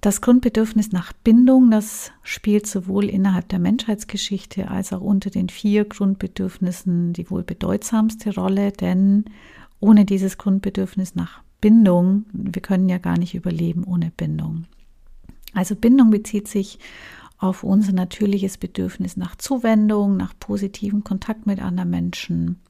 Das 0.00 0.20
Grundbedürfnis 0.20 0.90
nach 0.90 1.12
Bindung, 1.12 1.70
das 1.70 2.10
spielt 2.24 2.66
sowohl 2.66 3.04
innerhalb 3.04 3.48
der 3.50 3.60
Menschheitsgeschichte 3.60 4.68
als 4.68 4.92
auch 4.92 5.00
unter 5.00 5.30
den 5.30 5.48
vier 5.48 5.84
Grundbedürfnissen 5.84 7.12
die 7.12 7.30
wohl 7.30 7.44
bedeutsamste 7.44 8.34
Rolle, 8.34 8.72
denn 8.72 9.26
ohne 9.78 10.04
dieses 10.04 10.38
Grundbedürfnis 10.38 11.14
nach 11.14 11.44
Bindung, 11.60 12.24
wir 12.32 12.62
können 12.62 12.88
ja 12.88 12.98
gar 12.98 13.16
nicht 13.16 13.36
überleben 13.36 13.84
ohne 13.84 14.10
Bindung. 14.10 14.64
Also 15.54 15.76
Bindung 15.76 16.10
bezieht 16.10 16.48
sich 16.48 16.78
auf 17.38 17.64
unser 17.64 17.92
natürliches 17.92 18.56
Bedürfnis 18.56 19.16
nach 19.16 19.36
Zuwendung, 19.36 20.16
nach 20.16 20.32
positivem 20.38 21.02
Kontakt 21.02 21.46
mit 21.46 21.60
anderen 21.60 21.90
Menschen. 21.90 22.60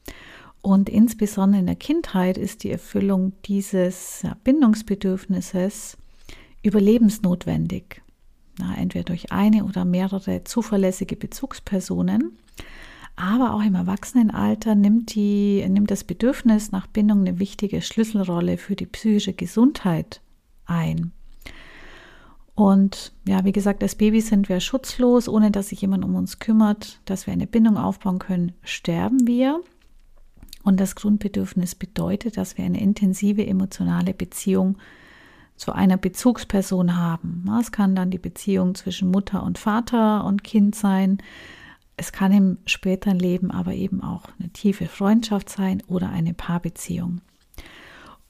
Und 0.62 0.88
insbesondere 0.88 1.60
in 1.60 1.66
der 1.66 1.76
Kindheit 1.76 2.38
ist 2.38 2.62
die 2.62 2.70
Erfüllung 2.70 3.32
dieses 3.44 4.22
Bindungsbedürfnisses 4.44 5.98
überlebensnotwendig. 6.62 8.00
na, 8.58 8.74
entweder 8.76 9.04
durch 9.04 9.32
eine 9.32 9.64
oder 9.64 9.84
mehrere 9.84 10.44
zuverlässige 10.44 11.16
Bezugspersonen. 11.16 12.38
Aber 13.16 13.54
auch 13.54 13.62
im 13.62 13.74
Erwachsenenalter 13.74 14.74
nimmt, 14.74 15.14
die, 15.14 15.66
nimmt 15.68 15.90
das 15.90 16.04
Bedürfnis 16.04 16.70
nach 16.70 16.86
Bindung 16.86 17.20
eine 17.20 17.38
wichtige 17.38 17.82
Schlüsselrolle 17.82 18.56
für 18.56 18.76
die 18.76 18.86
psychische 18.86 19.32
Gesundheit 19.34 20.22
ein. 20.64 21.12
Und 22.54 23.12
ja, 23.26 23.44
wie 23.44 23.52
gesagt, 23.52 23.82
als 23.82 23.94
Baby 23.94 24.20
sind 24.20 24.48
wir 24.48 24.60
schutzlos, 24.60 25.28
ohne 25.28 25.50
dass 25.50 25.68
sich 25.68 25.80
jemand 25.80 26.04
um 26.04 26.14
uns 26.14 26.38
kümmert, 26.38 27.00
dass 27.06 27.26
wir 27.26 27.32
eine 27.32 27.46
Bindung 27.46 27.78
aufbauen 27.78 28.18
können, 28.18 28.52
sterben 28.62 29.26
wir. 29.26 29.60
Und 30.62 30.78
das 30.78 30.94
Grundbedürfnis 30.94 31.74
bedeutet, 31.74 32.36
dass 32.36 32.58
wir 32.58 32.64
eine 32.64 32.80
intensive 32.80 33.46
emotionale 33.46 34.14
Beziehung 34.14 34.78
zu 35.56 35.72
einer 35.72 35.96
Bezugsperson 35.96 36.96
haben. 36.96 37.44
Es 37.60 37.72
kann 37.72 37.94
dann 37.96 38.10
die 38.10 38.18
Beziehung 38.18 38.74
zwischen 38.74 39.10
Mutter 39.10 39.42
und 39.42 39.58
Vater 39.58 40.24
und 40.24 40.44
Kind 40.44 40.74
sein. 40.74 41.18
Es 41.96 42.12
kann 42.12 42.32
im 42.32 42.58
späteren 42.66 43.18
Leben 43.18 43.50
aber 43.50 43.72
eben 43.74 44.02
auch 44.02 44.24
eine 44.38 44.50
tiefe 44.50 44.86
Freundschaft 44.86 45.48
sein 45.48 45.82
oder 45.86 46.10
eine 46.10 46.34
Paarbeziehung. 46.34 47.20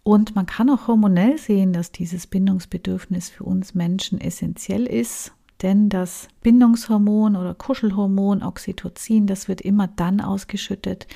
Und 0.04 0.34
man 0.34 0.46
kann 0.46 0.68
auch 0.68 0.88
hormonell 0.88 1.38
sehen, 1.38 1.72
dass 1.72 1.92
dieses 1.92 2.26
Bindungsbedürfnis 2.26 3.30
für 3.30 3.44
uns 3.44 3.74
Menschen 3.74 4.20
essentiell 4.20 4.86
ist, 4.86 5.32
denn 5.62 5.88
das 5.88 6.28
Bindungshormon 6.42 7.36
oder 7.36 7.54
Kuschelhormon 7.54 8.42
Oxytocin, 8.42 9.28
das 9.28 9.46
wird 9.46 9.60
immer 9.60 9.86
dann 9.86 10.20
ausgeschüttet, 10.20 11.06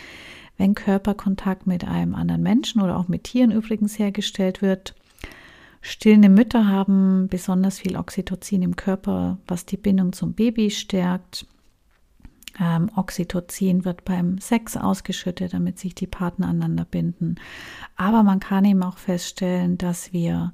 wenn 0.57 0.77
Körperkontakt 0.77 1.67
mit 1.67 1.85
einem 1.85 2.15
anderen 2.15 2.43
Menschen 2.43 2.81
oder 2.81 2.97
auch 2.97 3.09
mit 3.09 3.25
Tieren 3.25 3.51
übrigens 3.51 3.99
hergestellt 3.99 4.63
wird. 4.63 4.95
Stillende 5.83 6.29
Mütter 6.29 6.69
haben 6.69 7.27
besonders 7.29 7.81
viel 7.81 7.97
Oxytocin 7.97 8.63
im 8.63 8.77
Körper, 8.77 9.39
was 9.47 9.67
die 9.67 9.77
Bindung 9.77 10.13
zum 10.13 10.33
Baby 10.33 10.71
stärkt. 10.71 11.47
Ähm, 12.61 12.91
Oxytocin 12.97 13.85
wird 13.85 14.05
beim 14.05 14.39
Sex 14.39 14.77
ausgeschüttet, 14.77 15.53
damit 15.53 15.79
sich 15.79 15.95
die 15.95 16.07
Partner 16.07 16.49
aneinander 16.49 16.85
binden. 16.85 17.37
Aber 17.97 18.23
man 18.23 18.41
kann 18.41 18.65
eben 18.65 18.83
auch 18.83 18.99
feststellen, 18.99 19.79
dass 19.79 20.13
wir 20.13 20.53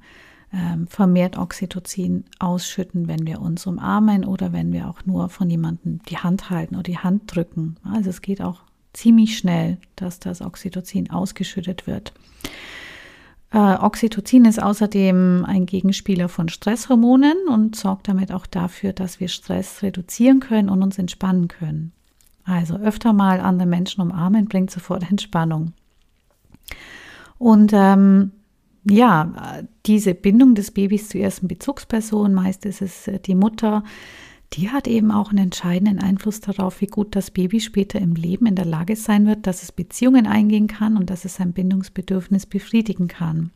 ähm, 0.53 0.87
vermehrt 0.87 1.39
Oxytocin 1.39 2.25
ausschütten, 2.39 3.09
wenn 3.09 3.27
wir 3.27 3.41
uns 3.41 3.67
umarmen 3.67 4.25
oder 4.25 4.53
wenn 4.53 4.73
wir 4.73 4.89
auch 4.89 5.05
nur 5.07 5.29
von 5.29 5.49
jemandem 5.49 6.01
die 6.09 6.19
Hand 6.19 6.51
halten 6.51 6.75
oder 6.75 6.83
die 6.83 6.99
Hand 6.99 7.35
drücken. 7.35 7.77
Also 7.85 8.11
es 8.11 8.21
geht 8.21 8.43
auch 8.43 8.61
ziemlich 8.93 9.39
schnell, 9.39 9.79
dass 9.97 10.19
das 10.19 10.43
Oxytocin 10.43 11.11
ausgeschüttet 11.11 11.87
wird. 11.87 12.13
Äh, 13.53 13.59
Oxytocin 13.59 14.47
ist 14.47 14.63
außerdem 14.63 15.45
ein 15.47 15.67
Gegenspieler 15.67 16.29
von 16.29 16.49
Stresshormonen 16.49 17.49
und 17.49 17.77
sorgt 17.77 18.09
damit 18.09 18.33
auch 18.33 18.47
dafür, 18.47 18.93
dass 18.93 19.21
wir 19.21 19.29
Stress 19.29 19.83
reduzieren 19.83 20.41
können 20.41 20.71
und 20.71 20.83
uns 20.83 20.99
entspannen 20.99 21.49
können. 21.49 21.93
Also 22.45 22.77
öfter 22.77 23.13
mal 23.13 23.41
andere 23.41 23.69
Menschen 23.69 24.01
umarmen 24.01 24.47
bringt 24.47 24.71
sofort 24.71 25.03
Entspannung. 25.11 25.73
Und 27.39 27.73
ähm, 27.75 28.33
ja, 28.85 29.63
diese 29.87 30.15
Bindung 30.15 30.55
des 30.55 30.71
Babys 30.71 31.09
zur 31.09 31.21
ersten 31.21 31.47
Bezugsperson, 31.47 32.33
meist 32.33 32.65
ist 32.65 32.83
es 32.83 33.07
äh, 33.07 33.19
die 33.19 33.35
Mutter, 33.35 33.85
die 34.55 34.71
hat 34.71 34.87
eben 34.87 35.11
auch 35.11 35.31
einen 35.31 35.45
entscheidenden 35.45 35.99
Einfluss 35.99 36.41
darauf, 36.41 36.81
wie 36.81 36.87
gut 36.87 37.17
das 37.17 37.31
Baby 37.31 37.61
später 37.61 37.99
im 38.01 38.15
Leben 38.15 38.47
in 38.47 38.55
der 38.55 38.67
Lage 38.67 38.97
sein 38.97 39.27
wird, 39.27 39.47
dass 39.47 39.63
es 39.63 39.73
Beziehungen 39.73 40.27
eingehen 40.27 40.67
kann 40.67 40.97
und 40.97 41.09
dass 41.11 41.25
es 41.25 41.37
sein 41.37 41.53
Bindungsbedürfnis 41.53 42.47
befriedigen 42.47 43.09
kann. 43.09 43.51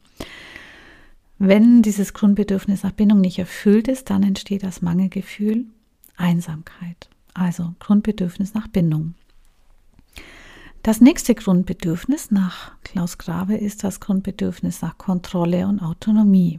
Wenn 1.39 1.83
dieses 1.83 2.15
Grundbedürfnis 2.15 2.83
nach 2.83 2.93
Bindung 2.93 3.21
nicht 3.21 3.39
erfüllt 3.39 3.89
ist, 3.89 4.09
dann 4.09 4.23
entsteht 4.23 4.63
das 4.63 4.81
Mangelgefühl 4.81 5.67
Einsamkeit. 6.17 7.11
Also 7.35 7.75
Grundbedürfnis 7.79 8.55
nach 8.55 8.69
Bindung. 8.69 9.15
Das 10.83 11.01
nächste 11.01 11.35
Grundbedürfnis 11.35 12.31
nach 12.31 12.73
Klaus 12.85 13.19
Grave 13.19 13.57
ist 13.57 13.85
das 13.85 14.01
Grundbedürfnis 14.01 14.81
nach 14.81 14.97
Kontrolle 14.97 15.67
und 15.67 15.81
Autonomie. 15.81 16.59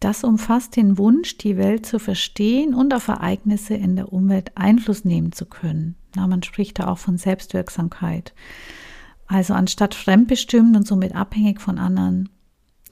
Das 0.00 0.22
umfasst 0.22 0.76
den 0.76 0.96
Wunsch, 0.96 1.38
die 1.38 1.56
Welt 1.56 1.84
zu 1.84 1.98
verstehen 1.98 2.74
und 2.74 2.94
auf 2.94 3.08
Ereignisse 3.08 3.74
in 3.74 3.96
der 3.96 4.12
Umwelt 4.12 4.56
Einfluss 4.56 5.04
nehmen 5.04 5.32
zu 5.32 5.46
können. 5.46 5.96
Na, 6.14 6.26
man 6.26 6.42
spricht 6.42 6.78
da 6.78 6.86
auch 6.86 6.98
von 6.98 7.18
Selbstwirksamkeit. 7.18 8.32
Also 9.26 9.54
anstatt 9.54 9.94
fremdbestimmt 9.94 10.76
und 10.76 10.86
somit 10.86 11.14
abhängig 11.14 11.60
von 11.60 11.78
anderen 11.78 12.28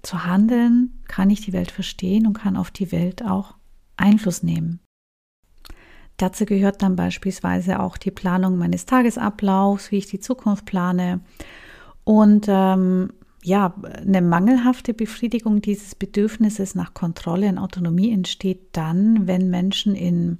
zu 0.02 0.24
handeln, 0.24 1.02
kann 1.08 1.30
ich 1.30 1.40
die 1.40 1.52
Welt 1.52 1.70
verstehen 1.70 2.26
und 2.26 2.34
kann 2.34 2.56
auf 2.56 2.70
die 2.70 2.92
Welt 2.92 3.24
auch 3.24 3.54
Einfluss 3.96 4.42
nehmen. 4.42 4.80
Dazu 6.16 6.44
gehört 6.44 6.82
dann 6.82 6.96
beispielsweise 6.96 7.80
auch 7.80 7.96
die 7.96 8.10
Planung 8.10 8.56
meines 8.56 8.86
Tagesablaufs, 8.86 9.90
wie 9.90 9.98
ich 9.98 10.06
die 10.06 10.20
Zukunft 10.20 10.64
plane 10.64 11.20
und 12.04 12.46
ähm, 12.48 13.12
ja, 13.46 13.74
eine 14.04 14.22
mangelhafte 14.22 14.92
Befriedigung 14.92 15.62
dieses 15.62 15.94
Bedürfnisses 15.94 16.74
nach 16.74 16.94
Kontrolle 16.94 17.48
und 17.48 17.58
Autonomie 17.58 18.10
entsteht 18.10 18.58
dann, 18.72 19.28
wenn 19.28 19.50
Menschen 19.50 19.94
in 19.94 20.38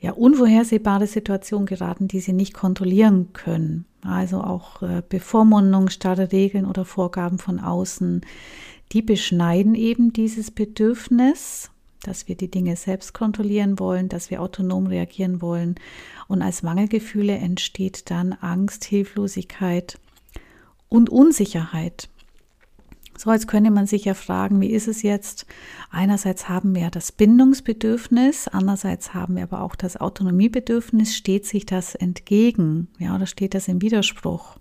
ja, 0.00 0.12
unvorhersehbare 0.12 1.08
Situationen 1.08 1.66
geraten, 1.66 2.06
die 2.06 2.20
sie 2.20 2.32
nicht 2.32 2.54
kontrollieren 2.54 3.32
können. 3.32 3.84
Also 4.02 4.42
auch 4.42 4.80
äh, 4.82 5.02
Bevormundung, 5.08 5.88
starre 5.88 6.30
Regeln 6.30 6.66
oder 6.66 6.84
Vorgaben 6.84 7.40
von 7.40 7.58
außen, 7.58 8.20
die 8.92 9.02
beschneiden 9.02 9.74
eben 9.74 10.12
dieses 10.12 10.52
Bedürfnis, 10.52 11.72
dass 12.04 12.28
wir 12.28 12.36
die 12.36 12.50
Dinge 12.50 12.76
selbst 12.76 13.12
kontrollieren 13.12 13.80
wollen, 13.80 14.08
dass 14.08 14.30
wir 14.30 14.40
autonom 14.40 14.86
reagieren 14.86 15.42
wollen. 15.42 15.74
Und 16.28 16.42
als 16.42 16.62
Mangelgefühle 16.62 17.34
entsteht 17.34 18.08
dann 18.08 18.34
Angst, 18.34 18.84
Hilflosigkeit 18.84 19.98
und 20.88 21.10
Unsicherheit. 21.10 22.08
So, 23.16 23.32
jetzt 23.32 23.48
könnte 23.48 23.70
man 23.70 23.86
sich 23.86 24.04
ja 24.04 24.14
fragen, 24.14 24.60
wie 24.60 24.70
ist 24.70 24.88
es 24.88 25.02
jetzt? 25.02 25.46
Einerseits 25.90 26.48
haben 26.48 26.74
wir 26.74 26.90
das 26.90 27.12
Bindungsbedürfnis, 27.12 28.46
andererseits 28.48 29.14
haben 29.14 29.36
wir 29.36 29.44
aber 29.44 29.62
auch 29.62 29.74
das 29.74 29.96
Autonomiebedürfnis. 29.96 31.16
Steht 31.16 31.46
sich 31.46 31.64
das 31.64 31.94
entgegen? 31.94 32.88
Ja, 32.98 33.14
oder 33.14 33.26
steht 33.26 33.54
das 33.54 33.68
im 33.68 33.80
Widerspruch? 33.80 34.58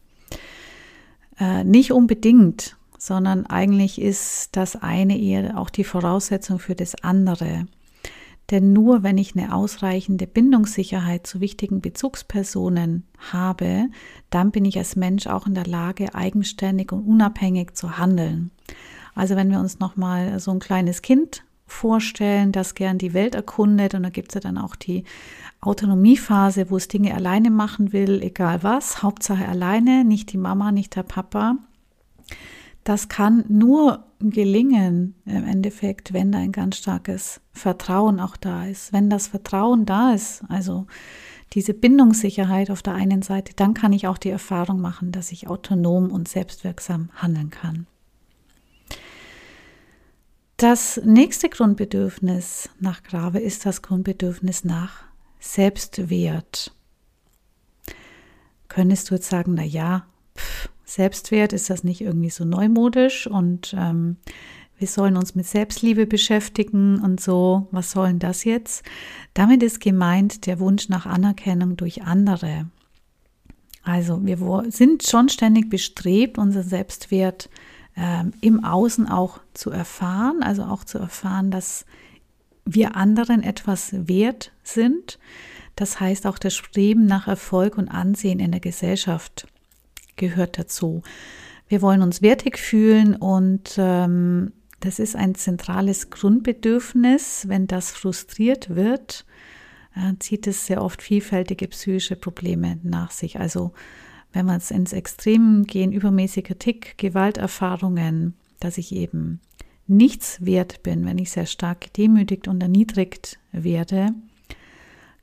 Äh, 1.37 1.65
nicht 1.65 1.91
unbedingt, 1.91 2.77
sondern 2.97 3.45
eigentlich 3.45 4.01
ist 4.01 4.55
das 4.55 4.75
eine 4.77 5.19
eher 5.19 5.57
auch 5.57 5.69
die 5.69 5.83
Voraussetzung 5.83 6.59
für 6.59 6.75
das 6.75 6.95
andere. 7.03 7.67
Denn 8.51 8.73
nur 8.73 9.01
wenn 9.01 9.17
ich 9.17 9.35
eine 9.35 9.55
ausreichende 9.55 10.27
Bindungssicherheit 10.27 11.25
zu 11.25 11.39
wichtigen 11.39 11.81
Bezugspersonen 11.81 13.03
habe, 13.31 13.87
dann 14.29 14.51
bin 14.51 14.65
ich 14.65 14.77
als 14.77 14.95
Mensch 14.95 15.25
auch 15.27 15.47
in 15.47 15.55
der 15.55 15.65
Lage, 15.65 16.13
eigenständig 16.13 16.91
und 16.91 17.07
unabhängig 17.07 17.73
zu 17.73 17.97
handeln. 17.97 18.51
Also 19.15 19.35
wenn 19.35 19.49
wir 19.49 19.59
uns 19.59 19.79
nochmal 19.79 20.39
so 20.39 20.51
ein 20.51 20.59
kleines 20.59 21.01
Kind 21.01 21.43
vorstellen, 21.65 22.51
das 22.51 22.75
gern 22.75 22.99
die 22.99 23.13
Welt 23.13 23.33
erkundet 23.33 23.95
und 23.95 24.03
da 24.03 24.09
gibt 24.09 24.29
es 24.29 24.35
ja 24.35 24.41
dann 24.41 24.59
auch 24.59 24.75
die 24.75 25.03
Autonomiephase, 25.61 26.69
wo 26.69 26.77
es 26.77 26.87
Dinge 26.87 27.15
alleine 27.15 27.49
machen 27.49 27.91
will, 27.91 28.21
egal 28.21 28.61
was, 28.61 29.01
Hauptsache 29.01 29.47
alleine, 29.47 30.05
nicht 30.05 30.31
die 30.31 30.37
Mama, 30.37 30.71
nicht 30.71 30.95
der 30.95 31.03
Papa. 31.03 31.57
Das 32.85 33.09
kann 33.09 33.43
nur 33.49 34.05
gelingen 34.19 35.15
im 35.25 35.43
Endeffekt, 35.43 36.13
wenn 36.13 36.31
da 36.31 36.37
ein 36.37 36.51
ganz 36.51 36.77
starkes 36.77 37.41
Vertrauen 37.51 38.19
auch 38.19 38.37
da 38.37 38.67
ist. 38.67 38.93
Wenn 38.93 39.09
das 39.09 39.25
Vertrauen 39.25 39.87
da 39.87 40.13
ist, 40.13 40.43
also 40.49 40.85
diese 41.53 41.73
Bindungssicherheit 41.73 42.69
auf 42.69 42.83
der 42.83 42.93
einen 42.93 43.23
Seite, 43.23 43.53
dann 43.55 43.73
kann 43.73 43.91
ich 43.91 44.07
auch 44.07 44.19
die 44.19 44.29
Erfahrung 44.29 44.81
machen, 44.81 45.11
dass 45.11 45.31
ich 45.31 45.47
autonom 45.47 46.11
und 46.11 46.27
selbstwirksam 46.27 47.09
handeln 47.15 47.49
kann. 47.49 47.87
Das 50.57 51.01
nächste 51.03 51.49
Grundbedürfnis 51.49 52.69
nach 52.79 53.01
Grave 53.01 53.39
ist 53.39 53.65
das 53.65 53.81
Grundbedürfnis 53.81 54.63
nach 54.63 55.05
Selbstwert. 55.39 56.71
Könntest 58.67 59.09
du 59.09 59.15
jetzt 59.15 59.29
sagen, 59.29 59.55
na 59.55 59.63
ja, 59.63 60.05
pff, 60.37 60.69
Selbstwert, 60.95 61.51
ist 61.51 61.69
das 61.69 61.83
nicht 61.83 62.01
irgendwie 62.01 62.29
so 62.29 62.45
neumodisch 62.45 63.27
und 63.27 63.75
ähm, 63.77 64.15
wir 64.77 64.87
sollen 64.87 65.17
uns 65.17 65.35
mit 65.35 65.45
Selbstliebe 65.45 66.05
beschäftigen 66.05 67.01
und 67.01 67.19
so, 67.19 67.67
was 67.71 67.91
soll 67.91 68.07
denn 68.07 68.19
das 68.19 68.43
jetzt? 68.43 68.83
Damit 69.33 69.61
ist 69.61 69.79
gemeint 69.79 70.45
der 70.45 70.59
Wunsch 70.59 70.89
nach 70.89 71.05
Anerkennung 71.05 71.75
durch 71.77 72.03
andere. 72.03 72.67
Also 73.83 74.25
wir 74.25 74.37
sind 74.69 75.03
schon 75.03 75.29
ständig 75.29 75.69
bestrebt, 75.69 76.37
unser 76.37 76.63
Selbstwert 76.63 77.49
ähm, 77.97 78.31
im 78.41 78.63
Außen 78.63 79.07
auch 79.07 79.39
zu 79.53 79.71
erfahren, 79.71 80.43
also 80.43 80.63
auch 80.63 80.83
zu 80.85 80.97
erfahren, 80.97 81.51
dass 81.51 81.85
wir 82.65 82.95
anderen 82.95 83.43
etwas 83.43 83.91
wert 84.07 84.53
sind. 84.63 85.19
Das 85.75 85.99
heißt 85.99 86.25
auch 86.25 86.37
das 86.37 86.55
Streben 86.55 87.05
nach 87.05 87.27
Erfolg 87.27 87.77
und 87.77 87.89
Ansehen 87.89 88.39
in 88.39 88.51
der 88.51 88.61
Gesellschaft 88.61 89.47
gehört 90.15 90.57
dazu. 90.57 91.01
Wir 91.67 91.81
wollen 91.81 92.01
uns 92.01 92.21
wertig 92.21 92.57
fühlen 92.57 93.15
und 93.15 93.75
ähm, 93.77 94.51
das 94.79 94.99
ist 94.99 95.15
ein 95.15 95.35
zentrales 95.35 96.09
Grundbedürfnis. 96.11 97.47
Wenn 97.47 97.65
das 97.67 97.91
frustriert 97.91 98.75
wird, 98.75 99.25
äh, 99.95 100.13
zieht 100.19 100.45
es 100.47 100.67
sehr 100.67 100.83
oft 100.83 101.01
vielfältige 101.01 101.67
psychische 101.67 102.15
Probleme 102.15 102.79
nach 102.83 103.11
sich. 103.11 103.39
Also 103.39 103.73
wenn 104.31 104.45
wir 104.45 104.57
es 104.57 104.69
ins 104.69 104.93
Extrem 104.93 105.63
gehen, 105.63 105.91
übermäßiger 105.91 106.59
Tick, 106.59 106.97
Gewalterfahrungen, 106.97 108.35
dass 108.59 108.77
ich 108.77 108.93
eben 108.93 109.39
nichts 109.87 110.45
wert 110.45 110.83
bin, 110.83 111.05
wenn 111.05 111.17
ich 111.17 111.31
sehr 111.31 111.45
stark 111.45 111.81
gedemütigt 111.81 112.47
und 112.47 112.61
erniedrigt 112.61 113.39
werde, 113.51 114.09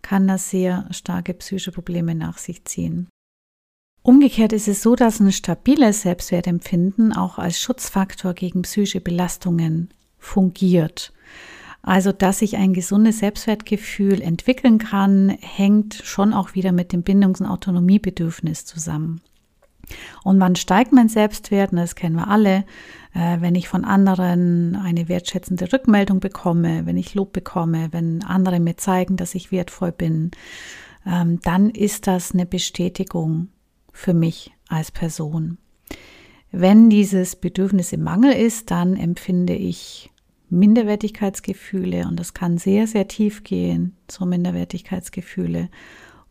kann 0.00 0.26
das 0.26 0.50
sehr 0.50 0.88
starke 0.90 1.34
psychische 1.34 1.72
Probleme 1.72 2.14
nach 2.14 2.38
sich 2.38 2.64
ziehen. 2.64 3.08
Umgekehrt 4.02 4.52
ist 4.52 4.66
es 4.66 4.82
so, 4.82 4.96
dass 4.96 5.20
ein 5.20 5.30
stabiles 5.30 6.02
Selbstwertempfinden 6.02 7.12
auch 7.12 7.38
als 7.38 7.60
Schutzfaktor 7.60 8.34
gegen 8.34 8.62
psychische 8.62 9.00
Belastungen 9.00 9.90
fungiert. 10.18 11.12
Also, 11.82 12.12
dass 12.12 12.42
ich 12.42 12.56
ein 12.56 12.74
gesundes 12.74 13.18
Selbstwertgefühl 13.18 14.20
entwickeln 14.20 14.78
kann, 14.78 15.30
hängt 15.40 15.94
schon 16.04 16.32
auch 16.32 16.54
wieder 16.54 16.72
mit 16.72 16.92
dem 16.92 17.02
Bindungs- 17.02 17.40
und 17.40 17.46
Autonomiebedürfnis 17.46 18.64
zusammen. 18.64 19.20
Und 20.22 20.38
wann 20.40 20.56
steigt 20.56 20.92
mein 20.92 21.08
Selbstwert? 21.08 21.70
Das 21.72 21.96
kennen 21.96 22.16
wir 22.16 22.28
alle. 22.28 22.64
Äh, 23.14 23.40
wenn 23.40 23.56
ich 23.56 23.68
von 23.68 23.84
anderen 23.84 24.76
eine 24.76 25.08
wertschätzende 25.08 25.72
Rückmeldung 25.72 26.20
bekomme, 26.20 26.86
wenn 26.86 26.96
ich 26.96 27.14
Lob 27.14 27.32
bekomme, 27.32 27.88
wenn 27.90 28.22
andere 28.24 28.60
mir 28.60 28.76
zeigen, 28.76 29.16
dass 29.16 29.34
ich 29.34 29.52
wertvoll 29.52 29.92
bin, 29.92 30.30
ähm, 31.04 31.40
dann 31.42 31.68
ist 31.70 32.06
das 32.06 32.32
eine 32.32 32.46
Bestätigung 32.46 33.48
für 33.92 34.14
mich 34.14 34.52
als 34.68 34.90
Person. 34.90 35.58
Wenn 36.50 36.90
dieses 36.90 37.36
Bedürfnis 37.36 37.92
im 37.92 38.02
Mangel 38.02 38.32
ist, 38.32 38.70
dann 38.70 38.96
empfinde 38.96 39.54
ich 39.54 40.10
Minderwertigkeitsgefühle 40.50 42.06
und 42.06 42.20
das 42.20 42.34
kann 42.34 42.58
sehr, 42.58 42.86
sehr 42.86 43.08
tief 43.08 43.42
gehen, 43.42 43.96
so 44.10 44.26
Minderwertigkeitsgefühle 44.26 45.70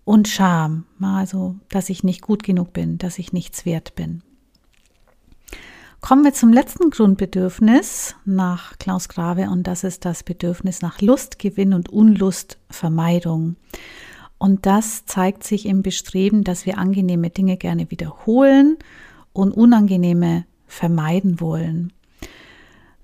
und 0.03 0.27
Scham, 0.27 0.85
also 1.01 1.55
dass 1.69 1.89
ich 1.89 2.03
nicht 2.03 2.21
gut 2.21 2.43
genug 2.43 2.71
bin, 2.71 2.99
dass 2.99 3.17
ich 3.17 3.33
nichts 3.33 3.65
wert 3.65 3.95
bin. 3.95 4.21
Kommen 6.01 6.23
wir 6.23 6.33
zum 6.33 6.51
letzten 6.51 6.89
Grundbedürfnis 6.89 8.15
nach 8.25 8.77
Klaus 8.79 9.07
Grave 9.07 9.49
und 9.49 9.67
das 9.67 9.83
ist 9.83 10.03
das 10.03 10.23
Bedürfnis 10.23 10.81
nach 10.81 10.99
Lustgewinn 11.01 11.73
und 11.73 11.89
Unlustvermeidung. 11.89 13.55
Und 14.41 14.65
das 14.65 15.05
zeigt 15.05 15.43
sich 15.43 15.67
im 15.67 15.83
Bestreben, 15.83 16.43
dass 16.43 16.65
wir 16.65 16.79
angenehme 16.79 17.29
Dinge 17.29 17.57
gerne 17.57 17.91
wiederholen 17.91 18.77
und 19.33 19.51
unangenehme 19.51 20.45
vermeiden 20.65 21.39
wollen. 21.39 21.93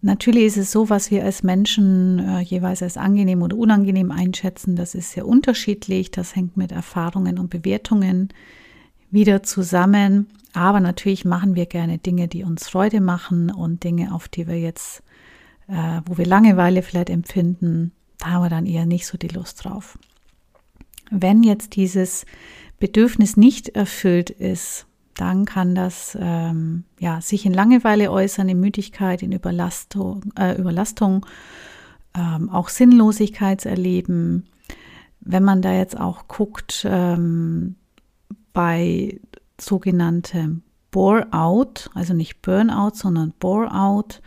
Natürlich 0.02 0.46
ist 0.46 0.58
es 0.58 0.72
so, 0.72 0.90
was 0.90 1.12
wir 1.12 1.24
als 1.24 1.44
Menschen 1.44 2.18
äh, 2.18 2.40
jeweils 2.40 2.82
als 2.82 2.98
angenehm 2.98 3.44
oder 3.44 3.56
unangenehm 3.56 4.10
einschätzen, 4.10 4.76
das 4.76 4.96
ist 4.96 5.12
sehr 5.12 5.28
unterschiedlich. 5.28 6.10
Das 6.10 6.36
hängt 6.36 6.58
mit 6.58 6.72
Erfahrungen 6.72 7.38
und 7.38 7.52
Bewertungen 7.52 8.30
wieder 9.12 9.44
zusammen. 9.44 10.26
Aber 10.54 10.80
natürlich 10.80 11.24
machen 11.24 11.54
wir 11.54 11.68
gerne 11.68 12.00
Dinge, 12.00 12.28
die 12.28 12.46
uns 12.46 12.68
Freude 12.68 13.00
machen 13.00 13.52
und 13.52 13.84
Dinge, 13.84 14.12
auf 14.12 14.28
die 14.28 14.48
wir 14.48 14.60
jetzt, 14.60 15.04
äh, 15.68 16.02
wo 16.08 16.18
wir 16.18 16.26
Langeweile 16.26 16.82
vielleicht 16.82 17.12
empfinden, 17.12 17.92
da 18.18 18.30
haben 18.30 18.44
wir 18.44 18.50
dann 18.50 18.66
eher 18.66 18.88
nicht 18.88 19.06
so 19.06 19.20
die 19.20 19.28
Lust 19.28 19.64
drauf. 19.64 20.00
Wenn 21.10 21.44
jetzt 21.44 21.76
dieses 21.76 22.26
Bedürfnis 22.80 23.38
nicht 23.38 23.70
erfüllt 23.70 24.30
ist, 24.30 24.86
dann 25.16 25.46
kann 25.46 25.74
das 25.74 26.18
ähm, 26.20 26.84
ja, 27.00 27.22
sich 27.22 27.46
in 27.46 27.54
Langeweile 27.54 28.12
äußern, 28.12 28.50
in 28.50 28.60
Müdigkeit, 28.60 29.24
in 29.24 29.32
Überlastung, 29.32 30.32
äh, 30.38 30.56
Überlastung 30.60 31.26
ähm, 32.16 32.50
auch 32.50 32.70
Sinnlosigkeitserleben. 32.70 34.48
Wenn 35.22 35.44
man 35.44 35.62
da 35.62 35.74
jetzt 35.74 36.00
auch 36.00 36.28
guckt 36.28 36.86
ähm, 36.88 37.76
bei 38.54 39.20
sogenanntem 39.60 40.62
Bore-out, 40.92 41.90
also 41.94 42.14
nicht 42.14 42.42
Burnout, 42.42 42.92
sondern 42.94 43.34
Bore-out, 43.40 44.22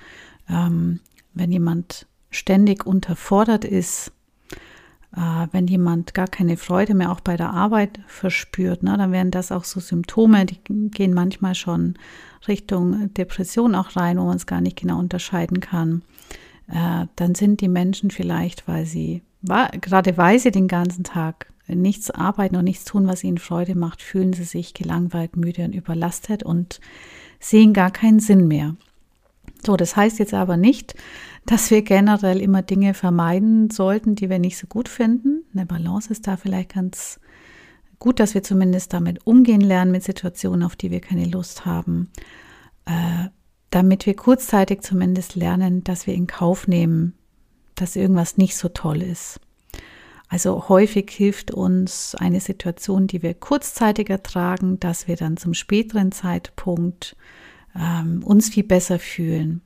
ähm, 0.49 1.01
wenn 1.35 1.53
jemand 1.53 2.07
ständig 2.31 2.87
unterfordert 2.87 3.65
ist, 3.65 4.13
äh, 5.17 5.47
wenn 5.53 5.67
jemand 5.67 6.15
gar 6.15 6.29
keine 6.29 6.57
Freude 6.57 6.95
mehr 6.95 7.11
auch 7.11 7.21
bei 7.21 7.37
der 7.37 7.51
Arbeit 7.51 8.01
verspürt, 8.07 8.83
ne, 8.83 8.97
dann 8.97 9.13
wären 9.13 9.31
das 9.31 9.53
auch 9.53 9.65
so 9.65 9.81
Symptome, 9.81 10.47
die 10.47 10.59
gehen 10.91 11.15
manchmal 11.15 11.55
schon 11.55 11.95
Richtung 12.47 13.13
Depression 13.15 13.75
auch 13.75 13.97
rein, 13.97 14.19
wo 14.19 14.25
man 14.25 14.37
es 14.37 14.47
gar 14.47 14.61
nicht 14.61 14.79
genau 14.79 14.99
unterscheiden 14.99 15.61
kann. 15.61 16.03
Äh, 16.69 17.07
dann 17.17 17.35
sind 17.35 17.61
die 17.61 17.69
Menschen 17.69 18.11
vielleicht, 18.11 18.69
weil 18.69 18.87
sie, 18.87 19.23
gerade 19.81 20.17
weil 20.17 20.39
sie 20.39 20.51
den 20.51 20.69
ganzen 20.69 21.05
Tag 21.05 21.47
nichts 21.67 22.11
arbeiten 22.11 22.57
und 22.57 22.65
nichts 22.65 22.85
tun, 22.85 23.07
was 23.07 23.25
ihnen 23.25 23.39
Freude 23.39 23.75
macht, 23.75 24.03
fühlen 24.03 24.33
sie 24.33 24.45
sich 24.45 24.75
gelangweilt, 24.75 25.37
müde 25.37 25.65
und 25.65 25.75
überlastet 25.75 26.43
und 26.43 26.81
sehen 27.39 27.73
gar 27.73 27.91
keinen 27.91 28.21
Sinn 28.21 28.49
mehr. 28.49 28.77
So, 29.65 29.77
das 29.77 29.97
heißt 29.97 30.19
jetzt 30.19 30.35
aber 30.35 30.57
nicht, 30.57 30.95
dass 31.47 31.71
wir 31.71 31.83
generell 31.83 32.41
immer 32.41 32.63
Dinge 32.63 32.95
vermeiden 32.95 33.71
sollten, 33.71 34.15
die 34.15 34.31
wir 34.31 34.39
nicht 34.39 34.59
so 34.59 34.67
gut 34.67 34.89
finden. 34.89 35.45
Eine 35.55 35.67
Balance 35.67 36.11
ist 36.11 36.27
da 36.27 36.37
vielleicht 36.37 36.75
ganz 36.75 37.21
gut, 37.99 38.21
dass 38.21 38.35
wir 38.35 38.43
zumindest 38.43 38.93
damit 38.93 39.27
umgehen 39.27 39.61
lernen 39.61 39.93
mit 39.93 40.03
Situationen, 40.03 40.63
auf 40.63 40.77
die 40.77 40.91
wir 40.91 41.01
keine 41.01 41.27
Lust 41.27 41.67
haben, 41.67 42.11
äh, 42.87 43.29
damit 43.71 44.07
wir 44.07 44.15
kurzzeitig 44.15 44.83
zumindest 44.83 45.37
lernen, 45.37 45.85
dass 45.85 46.07
wir 46.07 46.15
in 46.15 46.27
Kauf 46.27 46.67
nehmen, 46.67 47.15
dass 47.75 47.97
irgendwas 47.97 48.37
nicht 48.37 48.57
so 48.57 48.69
toll 48.69 49.03
ist. 49.03 49.41
Also 50.29 50.69
häufig 50.69 51.11
hilft 51.11 51.51
uns 51.51 52.15
eine 52.15 52.41
Situation, 52.41 53.09
die 53.09 53.23
wir 53.23 53.35
kurzzeitig 53.35 54.11
ertragen, 54.11 54.79
dass 54.79 55.09
wir 55.09 55.17
dann 55.17 55.37
zum 55.37 55.55
späteren 55.55 56.13
Zeitpunkt 56.13 57.17
ähm, 57.77 58.23
uns 58.23 58.49
viel 58.49 58.63
besser 58.63 59.01
fühlen. 59.01 59.61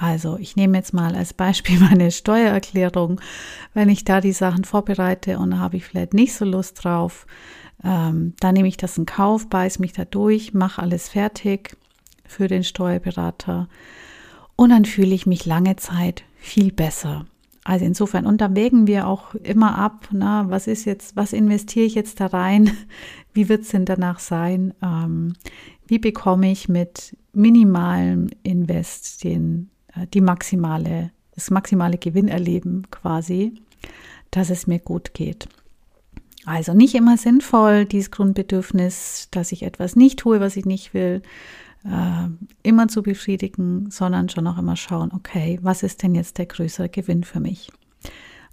Also 0.00 0.38
ich 0.38 0.56
nehme 0.56 0.78
jetzt 0.78 0.94
mal 0.94 1.14
als 1.14 1.34
Beispiel 1.34 1.78
meine 1.90 2.10
Steuererklärung. 2.10 3.20
Wenn 3.74 3.88
ich 3.88 4.04
da 4.04 4.20
die 4.20 4.32
Sachen 4.32 4.64
vorbereite 4.64 5.38
und 5.38 5.50
da 5.50 5.58
habe 5.58 5.76
ich 5.76 5.84
vielleicht 5.84 6.14
nicht 6.14 6.34
so 6.34 6.44
Lust 6.44 6.82
drauf, 6.84 7.26
ähm, 7.84 8.34
dann 8.40 8.54
nehme 8.54 8.68
ich 8.68 8.76
das 8.76 8.96
in 8.98 9.06
Kauf, 9.06 9.48
beiß 9.48 9.78
mich 9.78 9.92
da 9.92 10.04
durch, 10.04 10.54
mache 10.54 10.82
alles 10.82 11.08
fertig 11.08 11.76
für 12.26 12.48
den 12.48 12.64
Steuerberater 12.64 13.68
und 14.56 14.70
dann 14.70 14.84
fühle 14.84 15.14
ich 15.14 15.26
mich 15.26 15.46
lange 15.46 15.76
Zeit 15.76 16.24
viel 16.36 16.72
besser. 16.72 17.26
Also 17.64 17.84
insofern, 17.84 18.24
und 18.24 18.40
da 18.40 18.54
wägen 18.54 18.86
wir 18.86 19.06
auch 19.06 19.34
immer 19.34 19.76
ab, 19.76 20.08
na, 20.12 20.48
was 20.48 20.66
ist 20.66 20.86
jetzt, 20.86 21.16
was 21.16 21.32
investiere 21.32 21.84
ich 21.84 21.94
jetzt 21.94 22.20
da 22.20 22.26
rein? 22.26 22.70
Wie 23.32 23.48
wird 23.48 23.62
es 23.62 23.68
denn 23.68 23.84
danach 23.84 24.18
sein? 24.18 24.74
Ähm, 24.82 25.34
wie 25.86 25.98
bekomme 25.98 26.50
ich 26.50 26.68
mit 26.68 27.16
minimalem 27.32 28.28
Invest 28.42 29.24
den, 29.24 29.70
die 30.06 30.20
maximale, 30.20 31.10
das 31.34 31.50
maximale 31.50 31.98
Gewinnerleben 31.98 32.90
quasi, 32.90 33.54
dass 34.30 34.50
es 34.50 34.66
mir 34.66 34.78
gut 34.78 35.14
geht. 35.14 35.48
Also 36.46 36.72
nicht 36.72 36.94
immer 36.94 37.16
sinnvoll, 37.16 37.84
dieses 37.84 38.10
Grundbedürfnis, 38.10 39.28
dass 39.30 39.52
ich 39.52 39.62
etwas 39.62 39.94
nicht 39.96 40.20
tue, 40.20 40.40
was 40.40 40.56
ich 40.56 40.64
nicht 40.64 40.94
will, 40.94 41.22
äh, 41.84 42.28
immer 42.62 42.88
zu 42.88 43.02
befriedigen, 43.02 43.90
sondern 43.90 44.28
schon 44.28 44.46
auch 44.46 44.58
immer 44.58 44.76
schauen, 44.76 45.12
okay, 45.12 45.58
was 45.62 45.82
ist 45.82 46.02
denn 46.02 46.14
jetzt 46.14 46.38
der 46.38 46.46
größere 46.46 46.88
Gewinn 46.88 47.24
für 47.24 47.40
mich? 47.40 47.70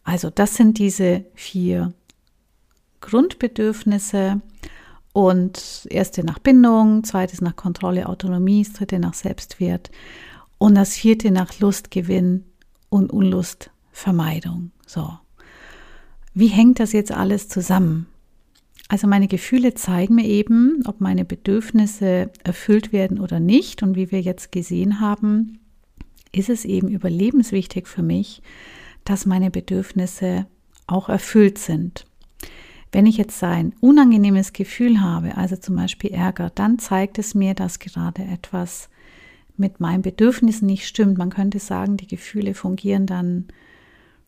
Also 0.04 0.30
das 0.30 0.56
sind 0.56 0.78
diese 0.80 1.26
vier 1.34 1.94
Grundbedürfnisse 3.02 4.42
und 5.14 5.88
erste 5.90 6.24
nach 6.24 6.40
Bindung, 6.40 7.04
zweites 7.04 7.42
nach 7.42 7.56
Kontrolle, 7.56 8.08
Autonomie, 8.08 8.64
dritte 8.64 9.00
nach 9.00 9.14
Selbstwert 9.14 9.92
und 10.58 10.76
das 10.76 10.96
vierte 10.96 11.32
nach 11.32 11.60
Lustgewinn 11.60 12.46
und 12.90 13.12
Unlustvermeidung. 13.12 14.72
So. 14.86 15.10
Wie 16.34 16.48
hängt 16.48 16.80
das 16.80 16.94
jetzt 16.94 17.12
alles 17.12 17.50
zusammen? 17.50 18.08
Also 18.90 19.08
meine 19.08 19.28
Gefühle 19.28 19.74
zeigen 19.74 20.16
mir 20.16 20.26
eben, 20.26 20.84
ob 20.86 21.02
meine 21.02 21.26
Bedürfnisse 21.26 22.32
erfüllt 22.44 22.94
werden 22.94 23.20
oder 23.20 23.40
nicht. 23.40 23.84
Und 23.84 23.96
wie 23.96 24.12
wir 24.12 24.22
jetzt 24.22 24.52
gesehen 24.52 25.02
haben, 25.02 25.60
ist 26.32 26.50
es 26.50 26.64
eben 26.64 26.88
überlebenswichtig 26.88 27.88
für 27.88 28.04
mich, 28.04 28.42
dass 29.04 29.26
meine 29.26 29.52
Bedürfnisse 29.52 30.48
auch 30.86 31.10
erfüllt 31.10 31.58
sind. 31.58 32.06
Wenn 32.94 33.06
ich 33.06 33.18
jetzt 33.18 33.44
ein 33.44 33.74
unangenehmes 33.82 34.54
Gefühl 34.54 35.02
habe, 35.02 35.36
also 35.36 35.58
zum 35.58 35.76
Beispiel 35.76 36.12
Ärger, 36.12 36.52
dann 36.56 36.80
zeigt 36.80 37.20
es 37.20 37.36
mir, 37.36 37.54
dass 37.54 37.80
gerade 37.80 38.24
etwas 38.24 38.90
mit 39.58 39.80
meinen 39.80 40.02
Bedürfnissen 40.02 40.66
nicht 40.66 40.88
stimmt. 40.88 41.18
Man 41.18 41.30
könnte 41.30 41.60
sagen, 41.60 41.98
die 41.98 42.08
Gefühle 42.08 42.54
fungieren 42.54 43.06
dann 43.06 43.46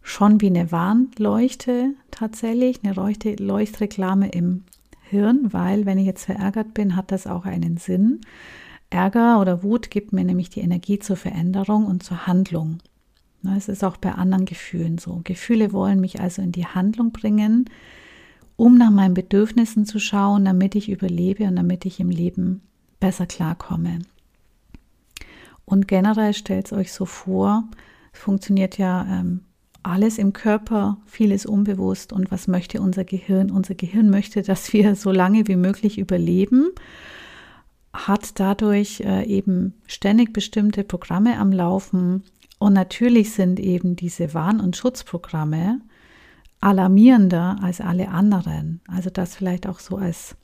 schon 0.01 0.41
wie 0.41 0.47
eine 0.47 0.71
Warnleuchte 0.71 1.93
tatsächlich, 2.11 2.83
eine 2.83 2.93
Leuchte, 2.93 3.35
Leuchtreklame 3.35 4.29
im 4.29 4.63
Hirn, 5.01 5.51
weil 5.51 5.85
wenn 5.85 5.97
ich 5.97 6.05
jetzt 6.05 6.25
verärgert 6.25 6.73
bin, 6.73 6.95
hat 6.95 7.11
das 7.11 7.27
auch 7.27 7.45
einen 7.45 7.77
Sinn. 7.77 8.21
Ärger 8.89 9.39
oder 9.39 9.63
Wut 9.63 9.91
gibt 9.91 10.13
mir 10.13 10.23
nämlich 10.23 10.49
die 10.49 10.61
Energie 10.61 10.99
zur 10.99 11.15
Veränderung 11.15 11.85
und 11.85 12.03
zur 12.03 12.27
Handlung. 12.27 12.79
Es 13.55 13.69
ist 13.69 13.83
auch 13.83 13.97
bei 13.97 14.11
anderen 14.11 14.45
Gefühlen 14.45 14.97
so. 14.97 15.21
Gefühle 15.23 15.71
wollen 15.71 16.01
mich 16.01 16.19
also 16.19 16.41
in 16.41 16.51
die 16.51 16.65
Handlung 16.65 17.11
bringen, 17.11 17.69
um 18.55 18.77
nach 18.77 18.89
meinen 18.89 19.13
Bedürfnissen 19.13 19.85
zu 19.85 19.99
schauen, 19.99 20.45
damit 20.45 20.75
ich 20.75 20.89
überlebe 20.89 21.45
und 21.45 21.55
damit 21.55 21.85
ich 21.85 21.99
im 21.99 22.09
Leben 22.09 22.61
besser 22.99 23.25
klarkomme. 23.25 23.99
Und 25.69 25.87
generell 25.87 26.33
stellt 26.33 26.65
es 26.65 26.73
euch 26.73 26.91
so 26.91 27.05
vor, 27.05 27.63
es 28.11 28.19
funktioniert 28.19 28.79
ja 28.79 29.05
ähm, 29.07 29.41
alles 29.83 30.17
im 30.17 30.33
Körper, 30.33 30.97
vieles 31.05 31.45
unbewusst. 31.45 32.11
Und 32.11 32.31
was 32.31 32.47
möchte 32.47 32.81
unser 32.81 33.03
Gehirn? 33.03 33.51
Unser 33.51 33.75
Gehirn 33.75 34.09
möchte, 34.17 34.41
dass 34.41 34.73
wir 34.73 34.95
so 34.95 35.11
lange 35.11 35.47
wie 35.47 35.55
möglich 35.55 35.99
überleben, 35.99 36.71
hat 37.93 38.39
dadurch 38.39 39.01
äh, 39.01 39.25
eben 39.25 39.75
ständig 39.85 40.33
bestimmte 40.33 40.83
Programme 40.83 41.37
am 41.37 41.51
Laufen. 41.51 42.23
Und 42.57 42.73
natürlich 42.73 43.33
sind 43.33 43.59
eben 43.59 43.95
diese 43.95 44.33
Warn- 44.33 44.61
und 44.61 44.75
Schutzprogramme 44.75 45.81
alarmierender 46.61 47.57
als 47.61 47.79
alle 47.79 48.09
anderen. 48.09 48.81
Also 48.87 49.11
das 49.11 49.35
vielleicht 49.35 49.67
auch 49.67 49.79
so 49.79 49.97
als 49.97 50.35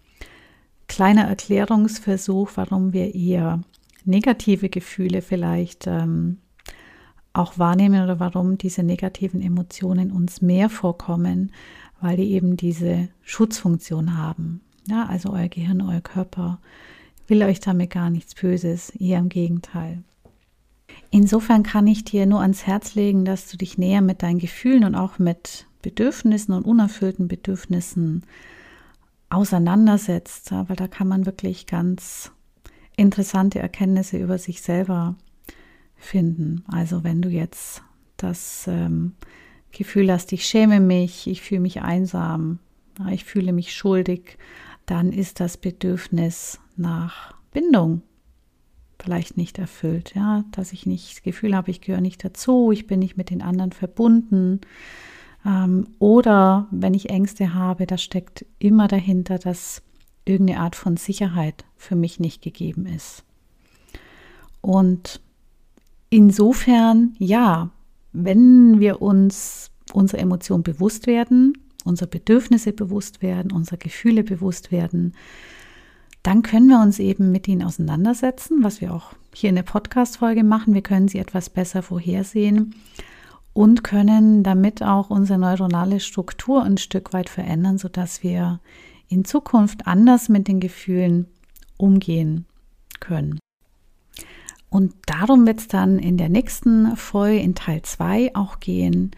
kleiner 0.87 1.23
Erklärungsversuch, 1.23 2.51
warum 2.55 2.93
wir 2.93 3.15
eher 3.15 3.61
negative 4.05 4.69
Gefühle 4.69 5.21
vielleicht 5.21 5.87
ähm, 5.87 6.37
auch 7.33 7.59
wahrnehmen 7.59 8.03
oder 8.03 8.19
warum 8.19 8.57
diese 8.57 8.83
negativen 8.83 9.41
Emotionen 9.41 10.11
uns 10.11 10.41
mehr 10.41 10.69
vorkommen, 10.69 11.51
weil 12.01 12.17
die 12.17 12.31
eben 12.31 12.57
diese 12.57 13.09
Schutzfunktion 13.23 14.17
haben. 14.17 14.61
Ja, 14.87 15.05
also 15.07 15.31
euer 15.31 15.47
Gehirn, 15.47 15.81
euer 15.81 16.01
Körper 16.01 16.59
will 17.27 17.43
euch 17.43 17.59
damit 17.59 17.89
gar 17.89 18.09
nichts 18.09 18.35
Böses, 18.35 18.91
eher 18.91 19.19
im 19.19 19.29
Gegenteil. 19.29 20.03
Insofern 21.09 21.63
kann 21.63 21.87
ich 21.87 22.03
dir 22.03 22.25
nur 22.25 22.41
ans 22.41 22.67
Herz 22.67 22.95
legen, 22.95 23.25
dass 23.25 23.49
du 23.49 23.57
dich 23.57 23.77
näher 23.77 24.01
mit 24.01 24.21
deinen 24.21 24.39
Gefühlen 24.39 24.83
und 24.83 24.95
auch 24.95 25.17
mit 25.19 25.65
Bedürfnissen 25.81 26.53
und 26.53 26.65
unerfüllten 26.65 27.27
Bedürfnissen 27.27 28.23
auseinandersetzt, 29.29 30.51
weil 30.51 30.75
da 30.75 30.87
kann 30.87 31.07
man 31.07 31.25
wirklich 31.25 31.67
ganz 31.67 32.31
interessante 32.97 33.59
Erkenntnisse 33.59 34.17
über 34.17 34.37
sich 34.37 34.61
selber 34.61 35.15
finden. 35.95 36.63
Also 36.67 37.03
wenn 37.03 37.21
du 37.21 37.29
jetzt 37.29 37.81
das 38.17 38.67
ähm, 38.67 39.13
Gefühl 39.71 40.11
hast, 40.11 40.31
ich 40.31 40.45
schäme 40.45 40.79
mich, 40.79 41.27
ich 41.27 41.41
fühle 41.41 41.61
mich 41.61 41.81
einsam, 41.81 42.59
ich 43.11 43.25
fühle 43.25 43.51
mich 43.51 43.73
schuldig, 43.73 44.37
dann 44.85 45.11
ist 45.11 45.39
das 45.39 45.57
Bedürfnis 45.57 46.59
nach 46.77 47.33
Bindung 47.51 48.01
vielleicht 48.99 49.37
nicht 49.37 49.59
erfüllt, 49.59 50.13
ja, 50.15 50.45
dass 50.51 50.73
ich 50.73 50.85
nicht 50.85 51.11
das 51.11 51.23
Gefühl 51.23 51.55
habe, 51.55 51.71
ich 51.71 51.81
gehöre 51.81 52.01
nicht 52.01 52.23
dazu, 52.23 52.71
ich 52.71 52.87
bin 52.87 52.99
nicht 52.99 53.17
mit 53.17 53.29
den 53.29 53.41
anderen 53.41 53.71
verbunden. 53.71 54.61
Ähm, 55.45 55.87
oder 55.99 56.67
wenn 56.71 56.93
ich 56.93 57.09
Ängste 57.09 57.53
habe, 57.53 57.85
da 57.85 57.97
steckt 57.97 58.45
immer 58.57 58.87
dahinter, 58.87 59.37
dass 59.37 59.83
irgendeine 60.25 60.59
Art 60.59 60.75
von 60.75 60.97
Sicherheit 60.97 61.65
für 61.77 61.95
mich 61.95 62.19
nicht 62.19 62.41
gegeben 62.41 62.85
ist. 62.87 63.23
Und 64.61 65.21
insofern, 66.09 67.15
ja, 67.19 67.69
wenn 68.11 68.79
wir 68.79 69.01
uns 69.01 69.71
unserer 69.93 70.21
Emotionen 70.21 70.63
bewusst 70.63 71.07
werden, 71.07 71.57
unserer 71.83 72.09
Bedürfnisse 72.09 72.73
bewusst 72.73 73.21
werden, 73.21 73.51
unserer 73.51 73.77
Gefühle 73.77 74.23
bewusst 74.23 74.71
werden, 74.71 75.13
dann 76.23 76.41
können 76.41 76.67
wir 76.67 76.81
uns 76.81 76.97
eben 76.97 77.31
mit 77.31 77.47
ihnen 77.47 77.61
auseinandersetzen, 77.61 78.63
was 78.63 78.81
wir 78.81 78.91
auch 78.91 79.13
hier 79.33 79.49
in 79.49 79.55
der 79.55 79.63
Podcast-Folge 79.63 80.43
machen. 80.43 80.73
Wir 80.73 80.81
können 80.81 81.07
sie 81.07 81.19
etwas 81.19 81.51
besser 81.51 81.83
vorhersehen 81.83 82.73
und 83.53 83.83
können 83.83 84.41
damit 84.41 84.81
auch 84.81 85.11
unsere 85.11 85.37
neuronale 85.37 85.99
Struktur 85.99 86.63
ein 86.63 86.77
Stück 86.77 87.13
weit 87.13 87.29
verändern, 87.29 87.77
sodass 87.77 88.23
wir 88.23 88.59
in 89.07 89.25
Zukunft 89.25 89.87
anders 89.87 90.29
mit 90.29 90.47
den 90.47 90.59
Gefühlen 90.59 91.27
umgehen 91.77 92.45
können. 92.99 93.39
Und 94.69 94.93
darum 95.05 95.47
wird 95.47 95.59
es 95.59 95.67
dann 95.67 95.99
in 95.99 96.17
der 96.17 96.29
nächsten 96.29 96.97
Folge 96.97 97.39
in 97.39 97.55
Teil 97.55 97.81
2 97.81 98.35
auch 98.35 98.59
gehen, 98.59 99.11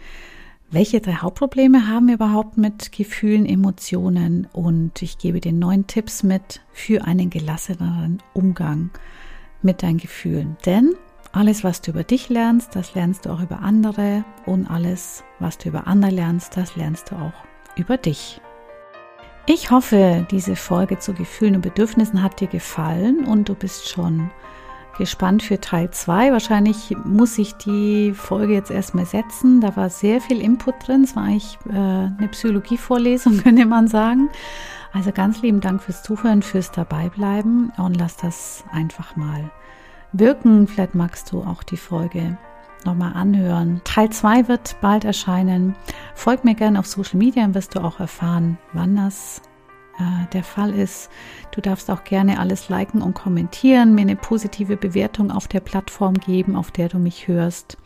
welche 0.69 0.99
drei 0.99 1.13
Hauptprobleme 1.13 1.87
haben 1.87 2.07
wir 2.07 2.15
überhaupt 2.15 2.57
mit 2.57 2.91
Gefühlen, 2.91 3.45
Emotionen? 3.45 4.47
Und 4.51 5.01
ich 5.01 5.17
gebe 5.17 5.39
dir 5.39 5.53
neun 5.53 5.87
Tipps 5.87 6.23
mit 6.23 6.61
für 6.73 7.05
einen 7.05 7.29
gelasseneren 7.29 8.21
Umgang 8.33 8.89
mit 9.61 9.81
deinen 9.81 9.97
Gefühlen. 9.97 10.57
Denn 10.65 10.93
alles, 11.31 11.63
was 11.63 11.81
du 11.81 11.91
über 11.91 12.03
dich 12.03 12.27
lernst, 12.27 12.75
das 12.75 12.95
lernst 12.95 13.25
du 13.25 13.29
auch 13.29 13.41
über 13.41 13.59
andere. 13.59 14.25
Und 14.45 14.69
alles, 14.69 15.23
was 15.39 15.57
du 15.57 15.69
über 15.69 15.87
andere 15.87 16.11
lernst, 16.11 16.57
das 16.57 16.75
lernst 16.75 17.11
du 17.11 17.15
auch 17.15 17.45
über 17.77 17.95
dich. 17.95 18.41
Ich 19.49 19.71
hoffe, 19.71 20.27
diese 20.29 20.57
Folge 20.57 20.99
zu 20.99 21.13
Gefühlen 21.13 21.55
und 21.55 21.61
Bedürfnissen 21.61 22.21
hat 22.21 22.41
dir 22.41 22.49
gefallen 22.49 23.23
und 23.23 23.47
du 23.47 23.55
bist 23.55 23.87
schon 23.87 24.29
gespannt 24.97 25.41
für 25.41 25.61
Teil 25.61 25.89
2. 25.89 26.33
Wahrscheinlich 26.33 26.93
muss 27.05 27.37
ich 27.37 27.53
die 27.53 28.11
Folge 28.13 28.55
jetzt 28.55 28.71
erstmal 28.71 29.05
setzen. 29.05 29.61
Da 29.61 29.73
war 29.77 29.89
sehr 29.89 30.19
viel 30.19 30.41
Input 30.41 30.85
drin. 30.85 31.05
Es 31.05 31.15
war 31.15 31.23
eigentlich 31.23 31.57
äh, 31.69 31.77
eine 31.77 32.27
Psychologie-Vorlesung, 32.29 33.37
könnte 33.43 33.65
man 33.65 33.87
sagen. 33.87 34.27
Also 34.91 35.13
ganz 35.13 35.41
lieben 35.41 35.61
Dank 35.61 35.81
fürs 35.81 36.03
Zuhören, 36.03 36.41
fürs 36.41 36.71
Dabeibleiben 36.71 37.71
und 37.77 37.95
lass 37.95 38.17
das 38.17 38.65
einfach 38.73 39.15
mal 39.15 39.49
wirken. 40.11 40.67
Vielleicht 40.67 40.93
magst 40.93 41.31
du 41.31 41.43
auch 41.43 41.63
die 41.63 41.77
Folge 41.77 42.37
nochmal 42.85 43.13
anhören. 43.13 43.81
Teil 43.83 44.09
2 44.09 44.47
wird 44.47 44.75
bald 44.81 45.05
erscheinen. 45.05 45.75
Folg 46.15 46.43
mir 46.43 46.55
gerne 46.55 46.79
auf 46.79 46.87
Social 46.87 47.17
Media, 47.17 47.43
dann 47.43 47.55
wirst 47.55 47.75
du 47.75 47.79
auch 47.79 47.99
erfahren, 47.99 48.57
wann 48.73 48.95
das 48.95 49.41
äh, 49.99 50.27
der 50.33 50.43
Fall 50.43 50.73
ist. 50.73 51.09
Du 51.51 51.61
darfst 51.61 51.89
auch 51.89 52.03
gerne 52.03 52.39
alles 52.39 52.69
liken 52.69 53.01
und 53.01 53.13
kommentieren, 53.13 53.95
mir 53.95 54.01
eine 54.01 54.15
positive 54.15 54.77
Bewertung 54.77 55.31
auf 55.31 55.47
der 55.47 55.59
Plattform 55.59 56.15
geben, 56.15 56.55
auf 56.55 56.71
der 56.71 56.89
du 56.89 56.99
mich 56.99 57.27
hörst. 57.27 57.77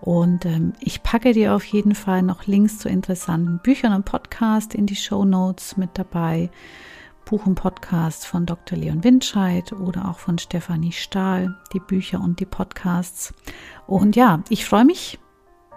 Und 0.00 0.46
ähm, 0.46 0.72
ich 0.80 1.02
packe 1.02 1.32
dir 1.32 1.54
auf 1.54 1.64
jeden 1.64 1.94
Fall 1.94 2.22
noch 2.22 2.46
Links 2.46 2.78
zu 2.78 2.88
interessanten 2.88 3.60
Büchern 3.62 3.92
und 3.92 4.04
Podcasts 4.04 4.74
in 4.74 4.86
die 4.86 4.96
Show 4.96 5.24
Notes 5.24 5.76
mit 5.76 5.90
dabei. 5.94 6.50
Buch 7.30 7.46
und 7.46 7.54
Podcast 7.54 8.26
von 8.26 8.44
Dr. 8.44 8.76
Leon 8.76 9.04
Windscheid 9.04 9.72
oder 9.72 10.10
auch 10.10 10.18
von 10.18 10.36
Stefanie 10.38 10.90
Stahl, 10.90 11.56
die 11.72 11.78
Bücher 11.78 12.20
und 12.20 12.40
die 12.40 12.44
Podcasts. 12.44 13.32
Und 13.86 14.16
ja, 14.16 14.42
ich 14.48 14.64
freue 14.64 14.84
mich 14.84 15.20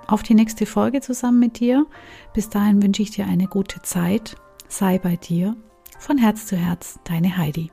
auf 0.08 0.24
die 0.24 0.34
nächste 0.34 0.66
Folge 0.66 1.02
zusammen 1.02 1.40
mit 1.40 1.60
dir. 1.60 1.86
Bis 2.34 2.50
dahin 2.50 2.82
wünsche 2.82 3.04
ich 3.04 3.12
dir 3.12 3.28
eine 3.28 3.46
gute 3.46 3.84
Zeit 3.84 4.36
sei 4.68 4.98
bei 4.98 5.16
dir. 5.16 5.56
Von 6.00 6.18
Herz 6.18 6.48
zu 6.48 6.58
Herz, 6.58 7.00
deine 7.04 7.38
Heidi. 7.38 7.73